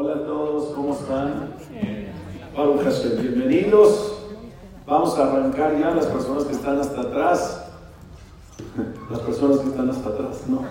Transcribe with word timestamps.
Hola 0.00 0.12
a 0.12 0.24
todos, 0.24 0.74
¿cómo 0.76 0.92
están? 0.92 1.54
Baruch 2.56 2.82
Hashem, 2.84 3.20
bienvenidos. 3.20 4.16
Vamos 4.86 5.18
a 5.18 5.24
arrancar 5.24 5.76
ya 5.76 5.90
las 5.90 6.06
personas 6.06 6.44
que 6.44 6.52
están 6.52 6.78
hasta 6.78 7.00
atrás. 7.00 7.64
Las 9.10 9.18
personas 9.18 9.58
que 9.58 9.70
están 9.70 9.90
hasta 9.90 10.08
atrás, 10.08 10.44
no. 10.46 10.62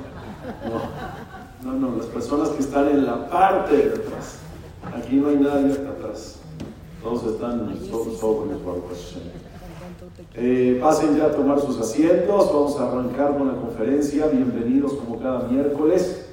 No, 1.61 1.73
no, 1.73 1.89
no, 1.89 1.97
las 1.97 2.05
personas 2.05 2.49
que 2.51 2.61
están 2.61 2.87
en 2.87 3.05
la 3.05 3.29
parte 3.29 3.75
de 3.75 3.89
atrás. 3.95 4.39
Aquí 4.95 5.17
no 5.17 5.27
hay 5.27 5.35
nadie 5.35 5.73
hasta 5.73 5.89
atrás. 5.89 6.39
Todos 7.03 7.33
están 7.33 7.77
jóvenes, 8.21 8.65
Baruch 8.65 8.85
Hashem. 8.87 9.23
Eh, 10.35 10.79
pasen 10.81 11.17
ya 11.17 11.25
a 11.25 11.31
tomar 11.31 11.59
sus 11.59 11.77
asientos. 11.81 12.47
Vamos 12.53 12.79
a 12.79 12.89
arrancar 12.89 13.37
con 13.37 13.49
la 13.49 13.55
conferencia. 13.55 14.27
Bienvenidos 14.27 14.93
como 14.93 15.19
cada 15.19 15.49
miércoles. 15.49 16.29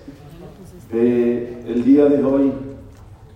Eh, 0.92 1.64
el 1.66 1.84
día 1.84 2.04
de 2.04 2.22
hoy 2.22 2.52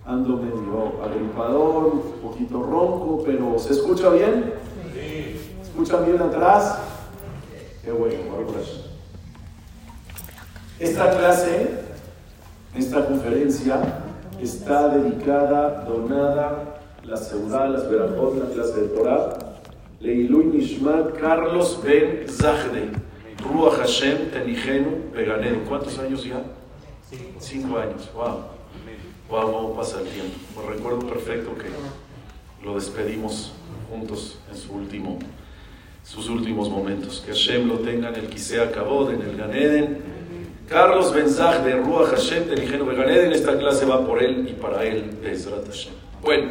ando 0.09 0.37
medio 0.37 1.03
agripador, 1.03 1.85
un 1.85 2.01
poquito 2.23 2.63
ronco, 2.63 3.21
pero 3.23 3.59
¿se 3.59 3.73
escucha 3.73 4.09
bien? 4.09 4.53
¿Se 4.91 5.69
escucha 5.69 5.99
bien 6.01 6.19
atrás? 6.19 6.79
Qué 7.83 7.91
bueno, 7.91 8.17
Esta 10.79 11.11
clase, 11.11 11.83
esta 12.75 13.05
conferencia, 13.05 14.01
está 14.41 14.89
dedicada, 14.89 15.83
donada, 15.83 16.79
la 17.03 17.15
Seudá, 17.15 17.67
las 17.67 17.87
Berajot, 17.89 18.35
la 18.35 18.49
clase 18.51 18.81
de 18.81 18.87
Torah, 18.87 19.37
Leilui 19.99 20.45
Nishmat 20.45 21.19
Carlos 21.19 21.79
Ben 21.83 22.25
Zahde, 22.27 22.89
Ruach 23.43 23.77
Hashem 23.77 24.31
Tenigenu 24.31 25.11
Beganedu. 25.13 25.65
¿Cuántos 25.67 25.99
años 25.99 26.23
ya? 26.23 26.41
Cinco 27.37 27.77
años, 27.77 28.09
wow. 28.15 28.58
Wow, 29.29 29.51
cómo 29.51 29.75
pasa 29.75 29.99
el 29.99 30.07
tiempo. 30.07 30.39
Me 30.57 30.73
recuerdo 30.73 31.01
perfecto 31.01 31.55
que 31.55 31.67
lo 32.65 32.73
despedimos 32.73 33.51
juntos 33.87 34.39
en 34.49 34.57
su 34.57 34.73
último, 34.73 35.19
sus 36.03 36.29
últimos 36.29 36.67
momentos. 36.67 37.21
Que 37.23 37.31
Hashem 37.31 37.67
lo 37.67 37.77
tenga 37.77 38.09
en 38.09 38.15
el 38.15 38.27
Kisea 38.27 38.71
Kabod, 38.71 39.13
en 39.13 39.21
el 39.21 39.37
Ganeden. 39.37 40.01
Carlos 40.67 41.13
Benzag 41.13 41.63
de 41.63 41.75
Ruach 41.75 42.09
Hashem 42.09 42.47
del 42.47 42.63
Ingenio 42.63 42.85
de 42.85 42.95
Ganeden. 42.95 43.31
Esta 43.31 43.55
clase 43.55 43.85
va 43.85 44.03
por 44.03 44.23
él 44.23 44.47
y 44.49 44.53
para 44.53 44.83
él, 44.83 45.11
Bezrat 45.21 45.67
Hashem. 45.67 45.93
Bueno, 46.23 46.49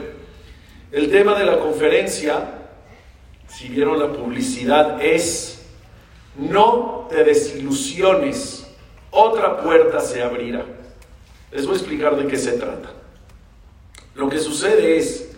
el 0.93 1.11
tema 1.11 1.37
de 1.37 1.47
la 1.47 1.59
conferencia, 1.59 2.61
si 3.49 3.69
vieron 3.71 3.99
la 3.99 4.13
publicidad, 4.13 5.03
es 5.03 5.67
no 6.37 7.09
te 7.11 7.25
desilusiones, 7.25 8.69
otra 9.11 9.61
puerta 9.63 9.99
se 9.99 10.23
abrirá. 10.23 10.65
Les 11.53 11.65
voy 11.65 11.75
a 11.75 11.79
explicar 11.79 12.17
de 12.17 12.27
qué 12.27 12.37
se 12.37 12.53
trata. 12.53 12.91
Lo 14.15 14.29
que 14.29 14.39
sucede 14.39 14.99
es 14.99 15.31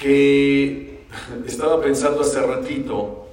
que 0.00 1.04
estaba 1.46 1.80
pensando 1.80 2.22
hace 2.22 2.40
ratito, 2.40 3.26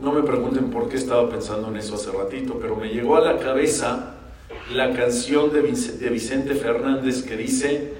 no 0.00 0.12
me 0.12 0.22
pregunten 0.22 0.70
por 0.70 0.88
qué 0.88 0.96
estaba 0.96 1.28
pensando 1.28 1.68
en 1.68 1.76
eso 1.76 1.96
hace 1.96 2.12
ratito, 2.12 2.58
pero 2.60 2.76
me 2.76 2.88
llegó 2.88 3.16
a 3.16 3.20
la 3.20 3.38
cabeza 3.38 4.14
la 4.72 4.92
canción 4.92 5.52
de 5.52 5.60
Vicente 6.10 6.54
Fernández 6.54 7.22
que 7.22 7.36
dice 7.36 7.92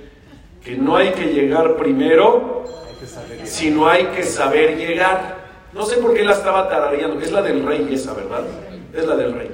que 0.65 0.77
no 0.77 0.97
hay 0.97 1.13
que 1.13 1.33
llegar 1.33 1.77
primero, 1.77 2.65
sino 3.45 3.89
hay 3.89 4.07
que 4.07 4.23
saber 4.23 4.77
llegar. 4.77 5.39
No 5.73 5.85
sé 5.85 5.97
por 5.97 6.15
qué 6.15 6.25
la 6.25 6.33
estaba 6.33 6.69
tarareando, 6.69 7.21
es 7.21 7.33
la 7.33 7.43
del 7.43 7.65
rey 7.65 7.89
esa, 7.93 8.13
¿verdad? 8.15 8.45
Es 8.95 9.07
la 9.07 9.17
del 9.17 9.33
rey. 9.33 9.51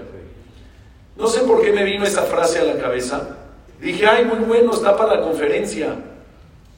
No 1.16 1.28
sé 1.28 1.40
por 1.42 1.62
qué 1.62 1.72
me 1.72 1.84
vino 1.84 2.04
esa 2.04 2.22
frase 2.22 2.58
a 2.58 2.64
la 2.64 2.78
cabeza. 2.78 3.36
Dije, 3.80 4.06
ay, 4.06 4.24
muy 4.24 4.38
bueno, 4.38 4.72
está 4.72 4.96
para 4.96 5.16
la 5.16 5.22
conferencia. 5.22 5.94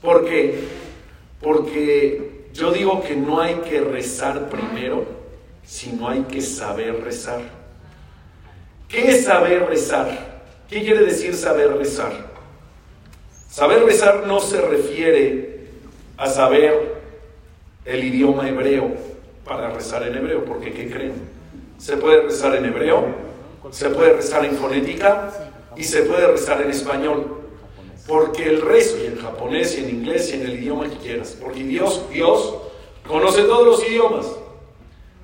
¿Por 0.02 0.24
qué? 0.24 0.64
Porque 1.40 2.48
yo 2.52 2.72
digo 2.72 3.02
que 3.02 3.16
no 3.16 3.40
hay 3.40 3.54
que 3.56 3.80
rezar 3.80 4.48
primero, 4.48 5.04
sino 5.64 6.08
hay 6.08 6.22
que 6.22 6.40
saber 6.40 7.02
rezar. 7.02 7.40
¿Qué 8.88 9.10
es 9.10 9.24
saber 9.24 9.66
rezar? 9.66 10.42
¿Qué 10.68 10.80
quiere 10.82 11.04
decir 11.04 11.34
saber 11.34 11.76
rezar? 11.76 12.12
Saber 13.48 13.84
rezar 13.84 14.26
no 14.26 14.40
se 14.40 14.60
refiere 14.60 15.66
a 16.16 16.28
saber 16.28 16.96
el 17.84 18.04
idioma 18.04 18.48
hebreo 18.48 18.90
para 19.44 19.70
rezar 19.70 20.02
en 20.02 20.16
hebreo, 20.16 20.44
porque 20.44 20.72
¿qué 20.72 20.90
creen? 20.90 21.14
¿Se 21.78 21.96
puede 21.96 22.22
rezar 22.22 22.54
en 22.56 22.64
hebreo? 22.64 23.25
Se 23.70 23.90
puede 23.90 24.14
rezar 24.14 24.44
en 24.44 24.56
fonética 24.56 25.32
y 25.76 25.84
se 25.84 26.02
puede 26.02 26.26
rezar 26.26 26.62
en 26.62 26.70
español. 26.70 27.42
Porque 28.06 28.44
el 28.44 28.62
rezo, 28.62 28.98
y 29.02 29.06
en 29.06 29.18
japonés, 29.18 29.76
y 29.76 29.84
en 29.84 29.90
inglés, 29.90 30.30
y 30.30 30.34
en 30.34 30.42
el 30.42 30.54
idioma 30.54 30.88
que 30.88 30.96
quieras, 30.96 31.36
porque 31.40 31.64
Dios, 31.64 32.02
Dios 32.12 32.54
conoce 33.06 33.42
todos 33.42 33.66
los 33.66 33.88
idiomas. 33.88 34.26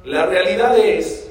La 0.04 0.26
realidad 0.26 0.76
es 0.78 1.30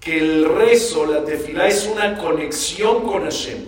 que 0.00 0.18
el 0.18 0.44
rezo, 0.44 1.06
la 1.06 1.24
tefilá, 1.24 1.68
es 1.68 1.86
una 1.86 2.18
conexión 2.18 3.06
con 3.06 3.22
Hashem. 3.22 3.64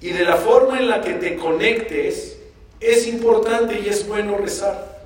Y 0.00 0.10
de 0.10 0.24
la 0.24 0.36
forma 0.36 0.78
en 0.78 0.88
la 0.88 1.00
que 1.00 1.14
te 1.14 1.36
conectes, 1.36 2.38
es 2.80 3.08
importante 3.08 3.80
y 3.80 3.88
es 3.88 4.06
bueno 4.06 4.38
rezar. 4.38 4.98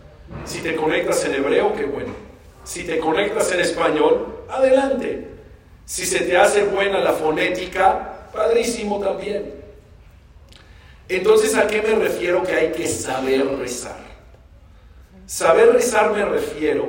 Si 0.45 0.61
te 0.61 0.77
conectas 0.77 1.25
en 1.25 1.35
hebreo, 1.35 1.75
qué 1.75 1.85
bueno. 1.85 2.13
Si 2.65 2.85
te 2.85 2.99
conectas 2.99 3.51
en 3.53 3.61
español, 3.61 4.45
adelante. 4.51 5.32
Si 5.93 6.07
se 6.07 6.21
te 6.21 6.39
hace 6.39 6.65
buena 6.65 7.01
la 7.01 7.13
fonética, 7.13 8.31
padrísimo 8.33 8.99
también. 8.99 9.53
Entonces, 11.07 11.55
¿a 11.55 11.67
qué 11.67 11.83
me 11.83 11.97
refiero 11.97 12.43
que 12.43 12.53
hay 12.53 12.73
que 12.73 12.89
saber 12.89 13.47
rezar? 13.59 13.99
Saber 15.27 15.71
rezar 15.71 16.15
me 16.15 16.25
refiero 16.25 16.89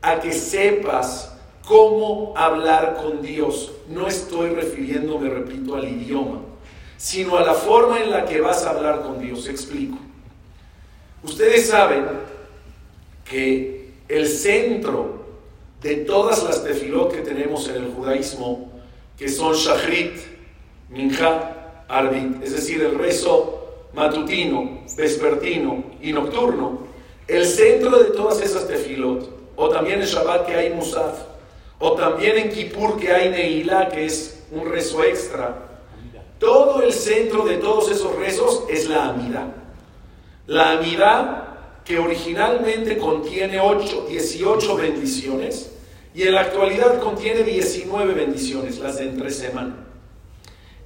a 0.00 0.18
que 0.18 0.32
sepas 0.32 1.36
cómo 1.64 2.34
hablar 2.36 2.96
con 3.00 3.22
Dios. 3.22 3.74
No 3.86 4.08
estoy 4.08 4.50
refiriéndome, 4.50 5.30
repito, 5.30 5.76
al 5.76 5.84
idioma, 5.84 6.40
sino 6.96 7.38
a 7.38 7.42
la 7.42 7.54
forma 7.54 8.00
en 8.00 8.10
la 8.10 8.24
que 8.24 8.40
vas 8.40 8.64
a 8.64 8.70
hablar 8.70 9.02
con 9.02 9.20
Dios. 9.20 9.46
Explico. 9.46 9.98
Ustedes 11.22 11.68
saben 11.68 12.06
que 13.24 13.92
el 14.08 14.26
centro 14.26 15.21
de 15.82 15.96
todas 15.96 16.42
las 16.44 16.62
tefilot 16.62 17.12
que 17.12 17.22
tenemos 17.22 17.68
en 17.68 17.76
el 17.76 17.92
judaísmo, 17.92 18.70
que 19.18 19.28
son 19.28 19.54
shachrit, 19.54 20.16
minja, 20.90 21.84
arbit, 21.88 22.42
es 22.42 22.52
decir, 22.52 22.82
el 22.82 22.98
rezo 22.98 23.88
matutino, 23.92 24.82
vespertino 24.96 25.84
y 26.00 26.12
nocturno, 26.12 26.86
el 27.26 27.46
centro 27.46 27.98
de 27.98 28.10
todas 28.10 28.40
esas 28.40 28.66
tefilot, 28.66 29.28
o 29.56 29.68
también 29.68 30.00
en 30.00 30.06
Shabbat 30.06 30.46
que 30.46 30.54
hay 30.54 30.70
musaf, 30.70 31.18
o 31.78 31.92
también 31.92 32.38
en 32.38 32.50
Kippur 32.50 32.98
que 32.98 33.12
hay 33.12 33.30
Neilá, 33.30 33.88
que 33.88 34.06
es 34.06 34.44
un 34.50 34.70
rezo 34.70 35.02
extra, 35.04 35.68
todo 36.38 36.82
el 36.82 36.92
centro 36.92 37.44
de 37.44 37.56
todos 37.58 37.90
esos 37.90 38.16
rezos 38.16 38.64
es 38.68 38.88
la 38.88 39.10
amida. 39.10 39.54
La 40.46 40.72
amida 40.72 41.80
que 41.84 41.98
originalmente 41.98 42.98
contiene 42.98 43.60
8, 43.60 44.06
18 44.08 44.76
bendiciones, 44.76 45.71
y 46.14 46.22
en 46.22 46.34
la 46.34 46.42
actualidad 46.42 47.00
contiene 47.00 47.42
19 47.42 48.14
bendiciones, 48.14 48.78
las 48.78 48.98
de 48.98 49.04
entre 49.04 49.30
semana. 49.30 49.76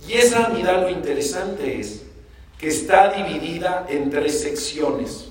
Y 0.09 0.15
esa 0.15 0.47
amidad 0.47 0.83
lo 0.83 0.91
interesante 0.91 1.81
es 1.81 2.05
que 2.59 2.69
está 2.69 3.13
dividida 3.13 3.87
en 3.89 4.11
tres 4.11 4.41
secciones. 4.41 5.29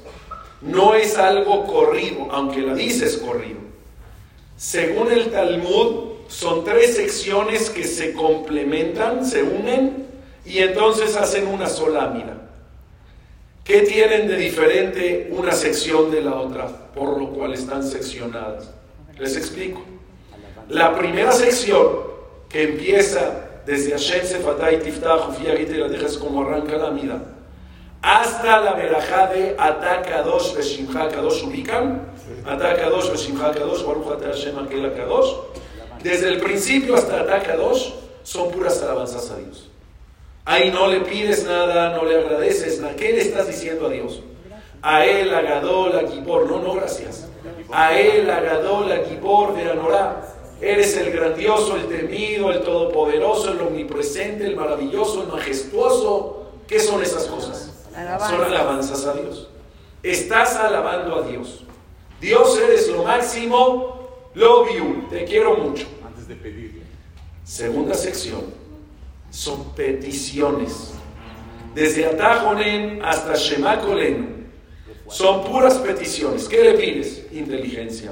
No 0.62 0.96
es 0.96 1.18
algo 1.18 1.66
corrido, 1.66 2.28
aunque 2.32 2.62
la 2.62 2.76
dices 2.76 3.18
corrido. 3.18 3.60
Según 4.58 5.12
el 5.12 5.32
Talmud, 5.32 6.16
son 6.28 6.64
tres 6.64 6.96
secciones 6.96 7.70
que 7.70 7.84
se 7.84 8.14
complementan, 8.14 9.26
se 9.26 9.44
unen 9.44 10.08
y 10.46 10.60
entonces 10.60 11.16
hacen 11.16 11.48
una 11.48 11.68
sola 11.68 12.06
amida. 12.06 12.50
¿Qué 13.64 13.82
tienen 13.82 14.28
de 14.28 14.36
diferente 14.36 15.30
una 15.32 15.52
sección 15.53 16.12
de 16.12 16.22
la 16.22 16.36
otra? 16.36 16.68
Por 16.94 17.20
lo 17.20 17.32
cual 17.32 17.53
están 17.53 17.84
seccionadas. 17.84 18.72
Les 19.17 19.38
explico. 19.38 19.84
La 20.70 20.96
primera 20.97 21.32
sección 21.32 21.88
que 22.50 22.64
empieza 22.64 23.62
desde 23.66 23.91
Hashem 23.91 24.26
Sefatay 24.26 24.82
Tiftach 24.82 25.40
y 25.40 25.66
la 25.66 25.88
dejas 25.88 26.17
como 26.17 26.41
arranca 26.41 26.78
la 26.78 26.91
mida 26.91 27.35
hasta 28.06 28.62
la 28.62 28.73
verajá 28.73 29.28
de 29.34 29.56
Atakadosh 29.58 30.53
Beshimcha 30.56 31.09
Kadosh 31.09 31.44
ubican 31.44 32.02
Atakadosh 32.46 33.09
Beshimcha 33.09 33.52
Kadosh 33.52 33.84
Baruch 33.84 34.22
Hashem 34.22 34.59
Akel 34.59 34.94
Kadosh. 34.94 35.34
Desde 36.03 36.28
el 36.29 36.40
principio 36.40 36.94
hasta 36.94 37.22
Atakadosh 37.22 37.94
son 38.22 38.52
puras 38.52 38.79
alabanzas 38.84 39.32
a 39.32 39.38
Dios. 39.38 39.72
Ahí 40.46 40.70
no 40.70 40.88
le 40.88 41.00
pides 41.00 41.46
nada 41.46 41.97
no 41.97 42.06
le 42.06 42.20
agradeces 42.20 42.79
nada. 42.79 42.96
¿qué 42.96 43.12
le 43.14 43.22
estás 43.22 43.47
diciendo 43.47 43.88
a 43.88 43.90
Dios? 43.90 44.22
a 44.84 45.03
él 45.03 45.34
Agadol 45.34 45.97
Agibor 45.97 46.47
no 46.47 46.59
no 46.59 46.76
gracias 46.76 47.28
a 47.76 48.00
él, 48.00 48.30
Agadol, 48.30 48.90
Agibor, 48.92 49.54
Veranorá. 49.54 50.22
Eres 50.62 50.96
el 50.96 51.12
grandioso, 51.12 51.76
el 51.76 51.88
temido, 51.88 52.50
el 52.52 52.62
todopoderoso, 52.62 53.52
el 53.52 53.60
omnipresente, 53.60 54.46
el 54.46 54.56
maravilloso, 54.56 55.24
el 55.24 55.28
majestuoso. 55.28 56.52
¿Qué 56.66 56.80
son 56.80 57.04
esas 57.04 57.26
cosas? 57.26 57.74
Son 58.30 58.42
alabanzas 58.42 59.06
a 59.06 59.14
Dios. 59.14 59.50
Estás 60.02 60.56
alabando 60.56 61.16
a 61.18 61.28
Dios. 61.28 61.66
Dios 62.22 62.58
eres 62.60 62.88
lo 62.88 63.04
máximo. 63.04 64.10
Love 64.34 64.70
you. 64.76 65.08
Te 65.10 65.26
quiero 65.26 65.58
mucho. 65.58 65.86
Antes 66.06 66.28
de 66.28 66.36
pedirle. 66.36 66.82
Segunda 67.44 67.94
sección. 67.94 68.42
Son 69.30 69.74
peticiones. 69.76 70.94
Desde 71.74 72.06
Atajonen 72.06 73.04
hasta 73.04 73.36
Shemakolen. 73.36 74.34
Son 75.07 75.43
puras 75.43 75.75
peticiones. 75.75 76.47
¿Qué 76.47 76.63
le 76.63 76.73
pides? 76.73 77.28
Inteligencia. 77.31 78.11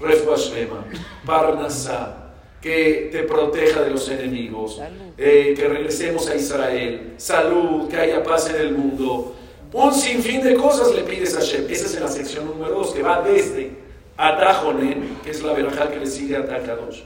Refuashlema. 0.00 0.84
Parnasá 1.24 2.22
que 2.60 3.08
te 3.10 3.24
proteja 3.24 3.82
de 3.82 3.90
los 3.90 4.08
enemigos, 4.08 4.80
eh, 5.18 5.52
que 5.56 5.68
regresemos 5.68 6.28
a 6.28 6.36
Israel, 6.36 7.14
salud, 7.16 7.88
que 7.88 7.96
haya 7.96 8.22
paz 8.22 8.48
en 8.50 8.56
el 8.56 8.72
mundo. 8.72 9.34
Un 9.72 9.92
sinfín 9.92 10.42
de 10.42 10.54
cosas 10.54 10.94
le 10.94 11.02
pides 11.02 11.36
a 11.36 11.40
Shem. 11.40 11.66
Esa 11.68 11.86
es 11.86 11.96
en 11.96 12.02
la 12.04 12.08
sección 12.08 12.46
número 12.46 12.74
2, 12.76 12.94
que 12.94 13.02
va 13.02 13.20
desde 13.22 13.72
Atajonen, 14.16 15.18
que 15.24 15.30
es 15.30 15.42
la 15.42 15.54
verajá 15.54 15.90
que 15.90 15.98
le 15.98 16.06
sigue 16.06 16.36
a 16.36 16.40
Atakadosh, 16.40 17.02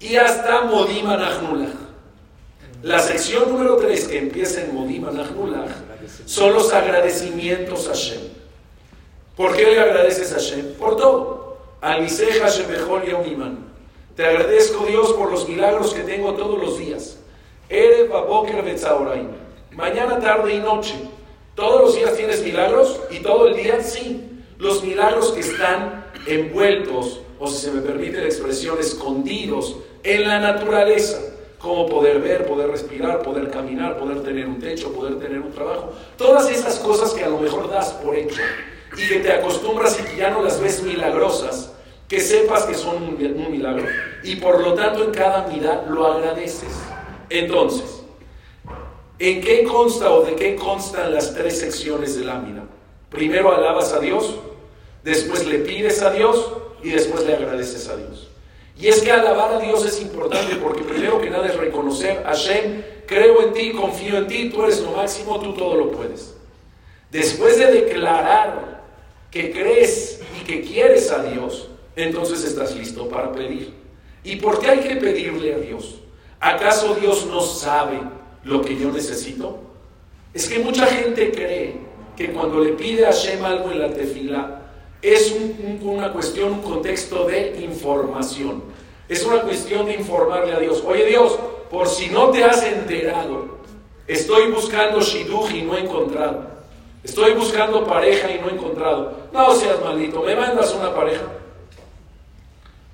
y 0.00 0.16
hasta 0.16 0.62
Modim 0.62 1.06
La 2.82 2.98
sección 2.98 3.50
número 3.50 3.76
3, 3.76 4.08
que 4.08 4.18
empieza 4.18 4.62
en 4.62 4.74
Modim 4.74 5.06
son 6.26 6.52
los 6.52 6.72
agradecimientos 6.72 7.88
a 7.88 7.94
Shem. 7.94 8.20
¿Por 9.36 9.56
qué 9.56 9.64
le 9.64 9.80
agradeces 9.80 10.32
a 10.32 10.38
Shem? 10.38 10.74
Por 10.74 10.96
todo. 10.96 11.56
Aliseja 11.80 12.48
Shemejol 12.48 13.06
Yaumiman. 13.06 13.64
Te 14.16 14.26
agradezco, 14.26 14.86
Dios, 14.86 15.12
por 15.12 15.30
los 15.30 15.48
milagros 15.48 15.94
que 15.94 16.02
tengo 16.02 16.34
todos 16.34 16.60
los 16.60 16.78
días. 16.78 17.18
Ere 17.68 18.08
Baboker 18.08 18.64
Mañana, 19.70 20.18
tarde 20.18 20.54
y 20.54 20.58
noche. 20.58 20.94
¿Todos 21.54 21.80
los 21.80 21.96
días 21.96 22.16
tienes 22.16 22.42
milagros? 22.42 23.00
¿Y 23.10 23.20
todo 23.20 23.46
el 23.46 23.56
día? 23.56 23.82
Sí. 23.82 24.42
Los 24.58 24.82
milagros 24.82 25.32
que 25.32 25.40
están 25.40 26.06
envueltos, 26.26 27.20
o 27.38 27.46
si 27.46 27.66
se 27.66 27.72
me 27.72 27.82
permite 27.82 28.18
la 28.18 28.26
expresión, 28.26 28.78
escondidos 28.80 29.76
en 30.02 30.26
la 30.26 30.40
naturaleza. 30.40 31.20
Como 31.66 31.84
poder 31.88 32.20
ver, 32.20 32.46
poder 32.46 32.70
respirar, 32.70 33.22
poder 33.22 33.50
caminar, 33.50 33.98
poder 33.98 34.22
tener 34.22 34.46
un 34.46 34.60
techo, 34.60 34.92
poder 34.92 35.18
tener 35.18 35.40
un 35.40 35.50
trabajo. 35.50 35.92
Todas 36.16 36.48
esas 36.48 36.78
cosas 36.78 37.12
que 37.12 37.24
a 37.24 37.28
lo 37.28 37.40
mejor 37.40 37.68
das 37.68 37.90
por 37.94 38.14
hecho 38.14 38.40
y 38.96 39.08
que 39.08 39.18
te 39.18 39.32
acostumbras 39.32 39.98
y 39.98 40.04
que 40.04 40.16
ya 40.16 40.30
no 40.30 40.44
las 40.44 40.60
ves 40.60 40.84
milagrosas, 40.84 41.72
que 42.06 42.20
sepas 42.20 42.66
que 42.66 42.74
son 42.74 43.02
un, 43.02 43.50
milagro 43.50 43.84
y 44.22 44.36
por 44.36 44.60
lo 44.62 44.74
tanto 44.74 45.02
en 45.02 45.10
cada 45.10 45.48
mirada 45.48 45.84
lo 45.90 46.06
agradeces. 46.06 46.70
Entonces, 47.30 48.00
¿en 49.18 49.40
qué 49.40 49.64
consta 49.64 50.12
o 50.12 50.22
de 50.22 50.36
qué 50.36 50.54
constan 50.54 51.12
las 51.12 51.34
tres 51.34 51.58
secciones 51.58 52.16
de 52.16 52.26
lámina? 52.26 52.62
Primero 53.10 53.52
alabas 53.52 53.92
a 53.92 53.98
Dios, 53.98 54.36
después 55.02 55.44
le 55.44 55.58
pides 55.58 56.00
a 56.00 56.12
Dios 56.12 56.48
y 56.84 56.90
después 56.90 57.26
le 57.26 57.34
agradeces 57.34 57.88
a 57.88 57.96
Dios. 57.96 58.28
Y 58.78 58.88
es 58.88 59.00
que 59.00 59.10
alabar 59.10 59.54
a 59.54 59.58
Dios 59.58 59.84
es 59.86 60.00
importante 60.02 60.56
porque 60.56 60.82
primero 60.82 61.20
que 61.20 61.30
nada 61.30 61.46
es 61.46 61.56
reconocer, 61.56 62.22
Hashem, 62.24 62.82
creo 63.06 63.42
en 63.42 63.54
ti, 63.54 63.72
confío 63.72 64.18
en 64.18 64.26
ti, 64.26 64.50
tú 64.50 64.64
eres 64.64 64.80
lo 64.80 64.90
máximo, 64.92 65.40
tú 65.40 65.54
todo 65.54 65.76
lo 65.76 65.90
puedes. 65.90 66.36
Después 67.10 67.58
de 67.58 67.72
declarar 67.72 68.84
que 69.30 69.50
crees 69.50 70.20
y 70.40 70.44
que 70.44 70.60
quieres 70.60 71.10
a 71.10 71.22
Dios, 71.22 71.68
entonces 71.94 72.44
estás 72.44 72.76
listo 72.76 73.08
para 73.08 73.32
pedir. 73.32 73.72
¿Y 74.22 74.36
por 74.36 74.60
qué 74.60 74.68
hay 74.68 74.80
que 74.80 74.96
pedirle 74.96 75.54
a 75.54 75.58
Dios? 75.58 76.00
¿Acaso 76.40 76.94
Dios 76.96 77.26
no 77.26 77.40
sabe 77.40 78.00
lo 78.44 78.60
que 78.60 78.76
yo 78.76 78.92
necesito? 78.92 79.60
Es 80.34 80.48
que 80.48 80.58
mucha 80.58 80.84
gente 80.86 81.32
cree 81.32 81.76
que 82.14 82.32
cuando 82.32 82.60
le 82.60 82.72
pide 82.72 83.06
a 83.06 83.12
Hashem 83.12 83.42
algo 83.42 83.70
en 83.70 83.78
la 83.78 83.92
tefila, 83.92 84.65
es 85.06 85.34
una 85.82 86.12
cuestión, 86.12 86.52
un 86.52 86.62
contexto 86.62 87.26
de 87.26 87.60
información. 87.62 88.64
Es 89.08 89.24
una 89.24 89.42
cuestión 89.42 89.86
de 89.86 89.94
informarle 89.94 90.52
a 90.52 90.58
Dios. 90.58 90.82
Oye 90.84 91.06
Dios, 91.06 91.38
por 91.70 91.88
si 91.88 92.08
no 92.08 92.30
te 92.30 92.42
has 92.42 92.64
enterado, 92.64 93.58
estoy 94.08 94.50
buscando 94.50 95.00
Shidduch 95.00 95.52
y 95.52 95.62
no 95.62 95.76
he 95.76 95.82
encontrado. 95.82 96.56
Estoy 97.04 97.34
buscando 97.34 97.86
pareja 97.86 98.28
y 98.32 98.40
no 98.40 98.48
he 98.48 98.54
encontrado. 98.54 99.28
No 99.32 99.54
seas 99.54 99.80
maldito, 99.80 100.22
¿me 100.22 100.34
mandas 100.34 100.74
una 100.74 100.92
pareja? 100.92 101.22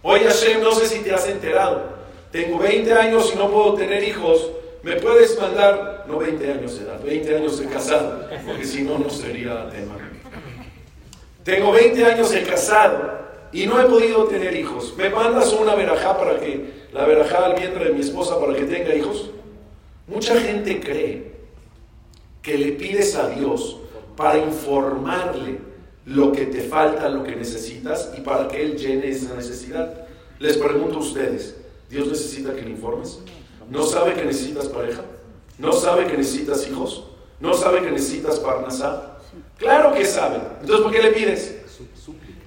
Oye 0.03 0.25
Hashem, 0.25 0.61
no 0.61 0.73
sé 0.73 0.87
si 0.87 0.99
te 0.99 1.15
has 1.15 1.27
enterado. 1.29 1.93
Tengo 2.31 2.59
20 2.59 2.93
años 2.93 3.31
y 3.33 3.39
no 3.39 3.51
puedo 3.51 3.75
tener 3.75 4.05
hijos. 4.05 4.51
¿Me 4.83 4.97
puedes 4.97 5.39
mandar, 5.41 6.05
no 6.09 6.19
20 6.19 6.53
años 6.53 6.79
de 6.79 6.85
edad, 6.85 7.01
20 7.03 7.37
años 7.37 7.59
de 7.59 7.67
casado, 7.67 8.27
porque 8.45 8.65
si 8.65 8.83
no, 8.83 8.99
no 8.99 9.09
sería 9.09 9.71
tema. 9.71 10.12
Tengo 11.45 11.73
20 11.73 12.05
años 12.05 12.31
de 12.31 12.43
casado 12.45 13.21
y 13.53 13.67
no 13.67 13.81
he 13.81 13.85
podido 13.85 14.25
tener 14.25 14.57
hijos. 14.57 14.95
¿Me 14.97 15.11
mandas 15.11 15.53
una 15.53 15.75
verajá 15.75 16.17
para 16.17 16.39
que, 16.39 16.83
la 16.93 17.05
verajá 17.05 17.47
al 17.47 17.55
vientre 17.55 17.87
de 17.87 17.93
mi 17.93 18.01
esposa 18.01 18.39
para 18.39 18.55
que 18.55 18.65
tenga 18.65 18.95
hijos? 18.95 19.31
Mucha 20.07 20.39
gente 20.41 20.81
cree 20.81 21.33
que 22.43 22.59
le 22.59 22.73
pides 22.73 23.17
a 23.17 23.29
Dios 23.29 23.79
para 24.17 24.39
informarle 24.39 25.59
lo 26.05 26.33
que 26.33 26.47
te 26.47 26.61
falta, 26.63 27.09
lo 27.09 27.23
que 27.23 27.37
necesitas 27.37 28.13
y 28.17 28.21
para 28.21 28.49
que 28.49 28.63
Él 28.63 28.77
llene 28.77 29.09
esa 29.09 29.35
necesidad. 29.35 30.07
Les 30.39 30.57
pregunto 30.57 30.97
a 30.97 31.01
ustedes, 31.01 31.57
¿Dios 31.89 32.09
necesita 32.09 32.55
que 32.55 32.63
le 32.63 32.71
informes? 32.71 33.21
¿No 33.71 33.85
sabe 33.85 34.15
que 34.15 34.25
necesitas 34.25 34.69
pareja? 34.69 35.03
¿No 35.59 35.73
sabe 35.73 36.07
que 36.07 36.17
necesitas 36.17 36.67
hijos? 36.69 37.05
¿No 37.41 37.55
sabe 37.55 37.83
que 37.83 37.91
necesitas 37.91 38.39
parnasá? 38.41 39.12
Claro 39.63 39.95
que 39.95 40.05
sabe. 40.05 40.39
Entonces, 40.61 40.81
¿por 40.83 40.93
qué 40.93 41.03
le 41.03 41.13
pides? 41.13 41.57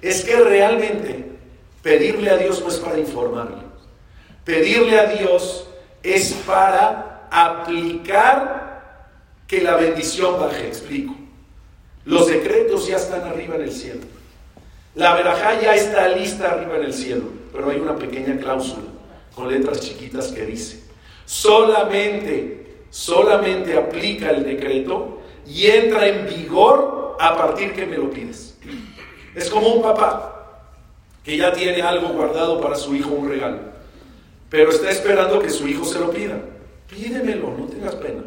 Es 0.02 0.22
que 0.22 0.36
realmente 0.36 1.24
pedirle 1.82 2.30
a 2.30 2.36
Dios 2.36 2.60
no 2.60 2.68
es 2.68 2.76
para 2.76 2.98
informarle. 2.98 3.62
Pedirle 4.44 5.00
a 5.00 5.06
Dios 5.06 5.66
es 6.02 6.34
para 6.46 7.26
aplicar 7.30 9.08
que 9.46 9.62
la 9.62 9.76
bendición 9.76 10.38
baje. 10.38 10.66
Explico. 10.66 11.16
Los 12.04 12.28
decretos 12.28 12.86
ya 12.86 12.96
están 12.96 13.22
arriba 13.22 13.56
en 13.56 13.62
el 13.62 13.72
cielo. 13.72 14.02
La 14.94 15.14
verajá 15.14 15.58
ya 15.58 15.74
está 15.74 16.08
lista 16.08 16.52
arriba 16.52 16.76
en 16.76 16.84
el 16.84 16.92
cielo, 16.92 17.24
pero 17.50 17.70
hay 17.70 17.78
una 17.78 17.96
pequeña 17.96 18.38
cláusula 18.38 18.88
con 19.34 19.50
letras 19.50 19.80
chiquitas 19.80 20.28
que 20.28 20.46
dice, 20.46 20.82
solamente, 21.24 22.84
solamente 22.90 23.76
aplica 23.76 24.30
el 24.30 24.44
decreto 24.44 25.20
y 25.46 25.66
entra 25.66 26.06
en 26.08 26.26
vigor 26.26 27.05
a 27.18 27.36
partir 27.36 27.72
que 27.72 27.86
me 27.86 27.96
lo 27.96 28.10
pides. 28.10 28.56
Es 29.34 29.50
como 29.50 29.68
un 29.68 29.82
papá 29.82 30.32
que 31.24 31.36
ya 31.36 31.52
tiene 31.52 31.82
algo 31.82 32.08
guardado 32.08 32.60
para 32.60 32.76
su 32.76 32.94
hijo, 32.94 33.10
un 33.10 33.28
regalo, 33.28 33.58
pero 34.48 34.70
está 34.70 34.90
esperando 34.90 35.40
que 35.40 35.50
su 35.50 35.66
hijo 35.66 35.84
se 35.84 35.98
lo 35.98 36.10
pida. 36.10 36.38
Pídemelo, 36.88 37.50
no 37.58 37.66
tengas 37.66 37.96
pena. 37.96 38.22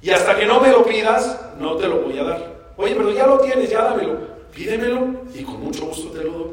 Y 0.00 0.10
hasta 0.10 0.36
que 0.36 0.46
no 0.46 0.60
me 0.60 0.70
lo 0.70 0.84
pidas, 0.84 1.38
no 1.58 1.76
te 1.76 1.86
lo 1.86 2.00
voy 2.00 2.18
a 2.18 2.24
dar. 2.24 2.54
Oye, 2.76 2.94
pero 2.94 3.10
ya 3.10 3.26
lo 3.26 3.38
tienes, 3.38 3.70
ya 3.70 3.82
dámelo. 3.82 4.18
Pídemelo 4.54 5.22
y 5.34 5.42
con 5.42 5.60
mucho 5.60 5.86
gusto 5.86 6.10
te 6.10 6.24
lo 6.24 6.32
doy. 6.32 6.50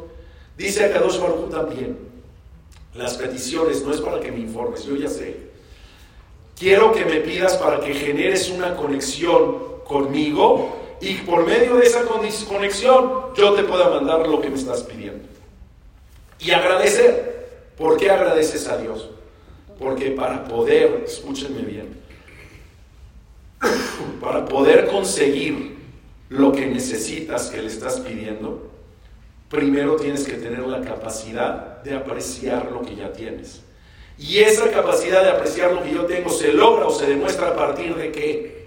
Dice 0.57 0.85
a 0.85 0.93
Kadosh 0.93 1.19
Baruch 1.19 1.49
también, 1.49 1.97
las 2.93 3.15
peticiones 3.15 3.83
no 3.83 3.93
es 3.93 4.01
para 4.01 4.19
que 4.19 4.31
me 4.31 4.39
informes, 4.39 4.83
yo 4.83 4.95
ya 4.95 5.07
sé. 5.07 5.51
Quiero 6.57 6.91
que 6.91 7.05
me 7.05 7.21
pidas 7.21 7.57
para 7.57 7.79
que 7.79 7.93
generes 7.93 8.49
una 8.49 8.75
conexión 8.75 9.81
conmigo 9.85 10.80
y 11.01 11.15
por 11.15 11.46
medio 11.46 11.75
de 11.77 11.86
esa 11.86 12.03
conexión 12.03 13.34
yo 13.36 13.53
te 13.53 13.63
pueda 13.63 13.89
mandar 13.89 14.27
lo 14.27 14.39
que 14.39 14.50
me 14.50 14.55
estás 14.55 14.84
pidiendo. 14.84 15.27
Y 16.39 16.51
agradecer. 16.51 17.31
¿Por 17.77 17.98
qué 17.98 18.12
agradeces 18.12 18.67
a 18.67 18.77
Dios? 18.77 19.10
Porque 19.79 20.12
para 20.12 20.43
poder, 20.43 21.03
escúchenme 21.05 21.62
bien, 21.63 22.00
para 24.22 24.46
poder 24.46 24.88
conseguir 24.88 25.77
lo 26.29 26.51
que 26.51 26.67
necesitas, 26.67 27.50
que 27.50 27.62
le 27.62 27.67
estás 27.67 28.00
pidiendo, 28.00 28.70
primero 29.50 29.96
tienes 29.96 30.24
que 30.25 30.34
tener 30.34 30.67
la 30.67 30.81
capacidad 30.81 31.81
de 31.81 31.96
apreciar 31.96 32.72
lo 32.72 32.84
que 32.84 32.96
ya 32.96 33.12
tienes. 33.12 33.62
Y 34.20 34.38
esa 34.38 34.70
capacidad 34.70 35.24
de 35.24 35.31
apreciar 35.31 35.74
lo 35.74 35.81
que 35.81 35.91
yo 35.91 36.05
tengo 36.05 36.29
se 36.29 36.53
logra 36.53 36.86
o 36.86 36.91
se 36.91 37.08
demuestra 37.08 37.48
a 37.48 37.55
partir 37.55 37.96
de 37.96 38.12
qué? 38.12 38.60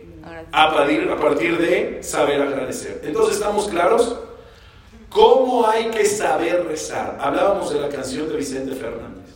A 0.56 0.70
partir, 0.73 1.58
de 1.58 1.99
saber 2.00 2.40
agradecer. 2.40 3.00
Entonces, 3.02 3.38
¿estamos 3.38 3.66
claros? 3.66 4.16
¿Cómo 5.11 5.66
hay 5.66 5.87
que 5.87 6.04
saber 6.04 6.64
rezar? 6.66 7.18
Hablábamos 7.20 7.75
de 7.75 7.80
la 7.80 7.88
canción 7.88 8.28
de 8.28 8.37
Vicente 8.37 8.73
Fernández. 8.76 9.34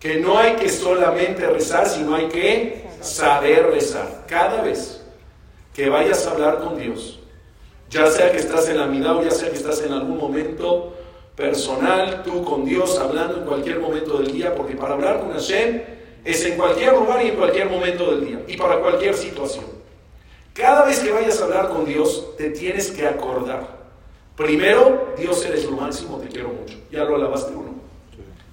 Que 0.00 0.16
no 0.16 0.36
hay 0.36 0.54
que 0.56 0.68
solamente 0.68 1.46
rezar, 1.46 1.88
sino 1.88 2.16
hay 2.16 2.26
que 2.26 2.84
saber 3.00 3.68
rezar. 3.68 4.24
Cada 4.26 4.62
vez 4.62 5.00
que 5.72 5.88
vayas 5.88 6.26
a 6.26 6.32
hablar 6.32 6.58
con 6.58 6.76
Dios, 6.76 7.20
ya 7.88 8.08
sea 8.08 8.32
que 8.32 8.38
estás 8.38 8.68
en 8.68 8.78
la 8.78 8.86
mitad 8.86 9.16
o 9.16 9.22
ya 9.22 9.30
sea 9.30 9.48
que 9.48 9.56
estás 9.56 9.80
en 9.82 9.92
algún 9.92 10.18
momento 10.18 10.92
personal, 11.36 12.24
tú 12.24 12.42
con 12.42 12.64
Dios, 12.64 12.98
hablando 12.98 13.36
en 13.36 13.44
cualquier 13.44 13.78
momento 13.78 14.18
del 14.18 14.32
día, 14.32 14.56
porque 14.56 14.74
para 14.74 14.94
hablar 14.94 15.20
con 15.20 15.32
Hashem 15.32 15.82
es 16.24 16.44
en 16.44 16.56
cualquier 16.56 16.94
lugar 16.94 17.24
y 17.24 17.28
en 17.28 17.36
cualquier 17.36 17.70
momento 17.70 18.10
del 18.10 18.26
día, 18.26 18.42
y 18.48 18.56
para 18.56 18.80
cualquier 18.80 19.14
situación. 19.14 19.83
Cada 20.54 20.84
vez 20.84 21.00
que 21.00 21.10
vayas 21.10 21.40
a 21.40 21.44
hablar 21.44 21.68
con 21.68 21.84
Dios, 21.84 22.36
te 22.38 22.50
tienes 22.50 22.92
que 22.92 23.06
acordar. 23.06 23.84
Primero, 24.36 25.12
Dios 25.18 25.44
eres 25.44 25.64
lo 25.64 25.72
máximo, 25.72 26.18
te 26.18 26.28
quiero 26.28 26.48
mucho. 26.48 26.78
Ya 26.90 27.04
lo 27.04 27.16
alabaste 27.16 27.52
uno. 27.54 27.74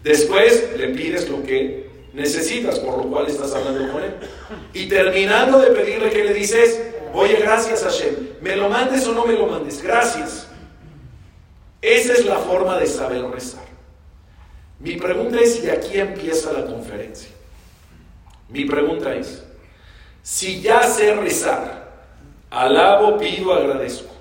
Después 0.03 0.71
le 0.77 0.89
pides 0.89 1.29
lo 1.29 1.43
que 1.43 1.89
necesitas, 2.13 2.79
por 2.79 2.97
lo 2.97 3.09
cual 3.09 3.27
estás 3.27 3.53
hablando 3.53 3.93
con 3.93 4.03
él. 4.03 4.15
Y 4.73 4.87
terminando 4.87 5.59
de 5.59 5.67
pedirle 5.67 6.09
que 6.09 6.23
le 6.23 6.33
dices, 6.33 6.81
oye, 7.13 7.35
gracias 7.35 7.83
Hashem, 7.83 8.15
me 8.41 8.55
lo 8.55 8.67
mandes 8.67 9.05
o 9.07 9.13
no 9.13 9.25
me 9.25 9.33
lo 9.33 9.45
mandes, 9.45 9.81
gracias. 9.81 10.47
Esa 11.81 12.13
es 12.13 12.25
la 12.25 12.37
forma 12.37 12.77
de 12.79 12.87
saber 12.87 13.23
rezar. 13.29 13.65
Mi 14.79 14.95
pregunta 14.95 15.39
es, 15.39 15.63
y 15.63 15.69
aquí 15.69 15.99
empieza 15.99 16.51
la 16.51 16.65
conferencia. 16.65 17.29
Mi 18.49 18.65
pregunta 18.65 19.13
es, 19.13 19.43
si 20.23 20.61
ya 20.61 20.83
sé 20.83 21.13
rezar, 21.15 21.80
alabo, 22.51 23.17
pido, 23.17 23.53
agradezco, 23.53 24.11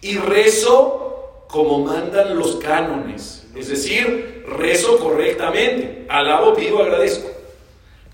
y 0.00 0.16
rezo 0.16 1.44
como 1.48 1.80
mandan 1.80 2.36
los 2.36 2.56
cánones, 2.56 3.46
es 3.54 3.68
decir, 3.68 4.44
rezo 4.48 4.98
correctamente, 4.98 6.06
alabo, 6.08 6.54
pido, 6.54 6.82
agradezco. 6.82 7.30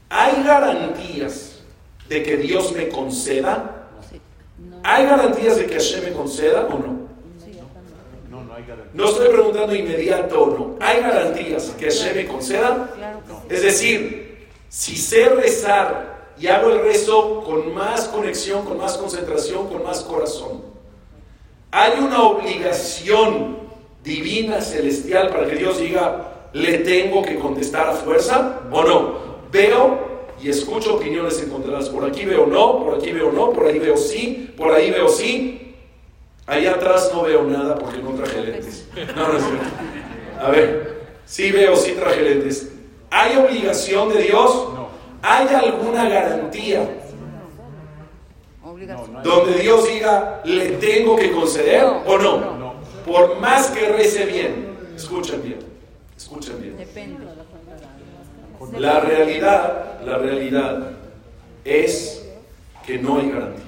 ¿Hay 0.08 0.42
garantías 0.42 1.60
de 2.08 2.22
que 2.22 2.36
Dios 2.36 2.72
me 2.72 2.88
conceda? 2.88 3.88
¿Hay 4.82 5.04
garantías 5.06 5.56
de 5.56 5.66
que 5.66 5.74
Hashem 5.74 6.04
me 6.04 6.12
conceda 6.12 6.66
o 6.66 6.78
no? 6.78 7.06
No 8.94 9.08
estoy 9.10 9.28
preguntando 9.28 9.74
inmediato 9.74 10.42
o 10.42 10.58
no. 10.58 10.76
¿Hay 10.80 11.00
garantías 11.00 11.74
que 11.78 11.86
Hashem 11.86 12.16
me 12.16 12.26
conceda? 12.26 12.88
Es 13.48 13.62
decir, 13.62 14.48
si 14.68 14.96
sé 14.96 15.28
rezar 15.28 16.15
y 16.38 16.46
hago 16.48 16.70
el 16.70 16.82
rezo 16.82 17.42
con 17.44 17.74
más 17.74 18.04
conexión, 18.08 18.64
con 18.64 18.78
más 18.78 18.98
concentración, 18.98 19.68
con 19.68 19.82
más 19.82 20.02
corazón, 20.02 20.62
hay 21.70 21.98
una 21.98 22.22
obligación 22.22 23.58
divina, 24.02 24.60
celestial, 24.60 25.28
para 25.30 25.46
que 25.46 25.56
Dios 25.56 25.78
diga, 25.78 26.48
le 26.52 26.78
tengo 26.78 27.22
que 27.22 27.38
contestar 27.38 27.88
a 27.88 27.92
fuerza 27.92 28.60
o 28.70 28.82
no. 28.82 29.14
Veo 29.52 29.98
y 30.42 30.48
escucho 30.48 30.94
opiniones 30.94 31.42
encontradas. 31.42 31.88
Por 31.88 32.04
aquí 32.04 32.24
veo 32.24 32.46
no, 32.46 32.78
por 32.84 32.94
aquí 32.94 33.12
veo 33.12 33.32
no, 33.32 33.50
por 33.50 33.66
ahí 33.66 33.78
veo 33.78 33.96
sí, 33.96 34.54
por 34.56 34.72
ahí 34.72 34.90
veo 34.90 35.08
sí. 35.08 35.74
Ahí 36.46 36.66
atrás 36.66 37.10
no 37.12 37.22
veo 37.22 37.42
nada 37.42 37.74
porque 37.74 37.98
no 37.98 38.10
traje 38.10 38.40
lentes. 38.40 38.88
No, 39.16 39.28
no 39.28 39.38
es 39.38 39.44
A 40.40 40.50
ver, 40.50 41.02
sí 41.24 41.50
veo, 41.50 41.76
sí 41.76 41.92
traje 41.92 42.22
lentes. 42.22 42.72
¿Hay 43.10 43.36
obligación 43.36 44.08
de 44.10 44.22
Dios? 44.22 44.68
¿Hay 45.22 45.48
alguna 45.48 46.08
garantía? 46.08 46.88
Donde 49.22 49.58
Dios 49.58 49.88
diga, 49.88 50.42
le 50.44 50.70
tengo 50.72 51.16
que 51.16 51.32
conceder 51.32 51.84
o 51.84 52.18
no. 52.18 52.74
Por 53.04 53.38
más 53.40 53.70
que 53.70 53.88
rece 53.88 54.26
bien. 54.26 54.76
Escuchen 54.94 55.42
bien. 55.42 55.58
Escuchen 56.16 56.60
bien. 56.60 56.76
La 58.78 59.00
realidad, 59.00 60.00
la 60.04 60.18
realidad 60.18 60.90
es 61.64 62.26
que 62.86 62.98
no 62.98 63.18
hay 63.18 63.30
garantías. 63.30 63.66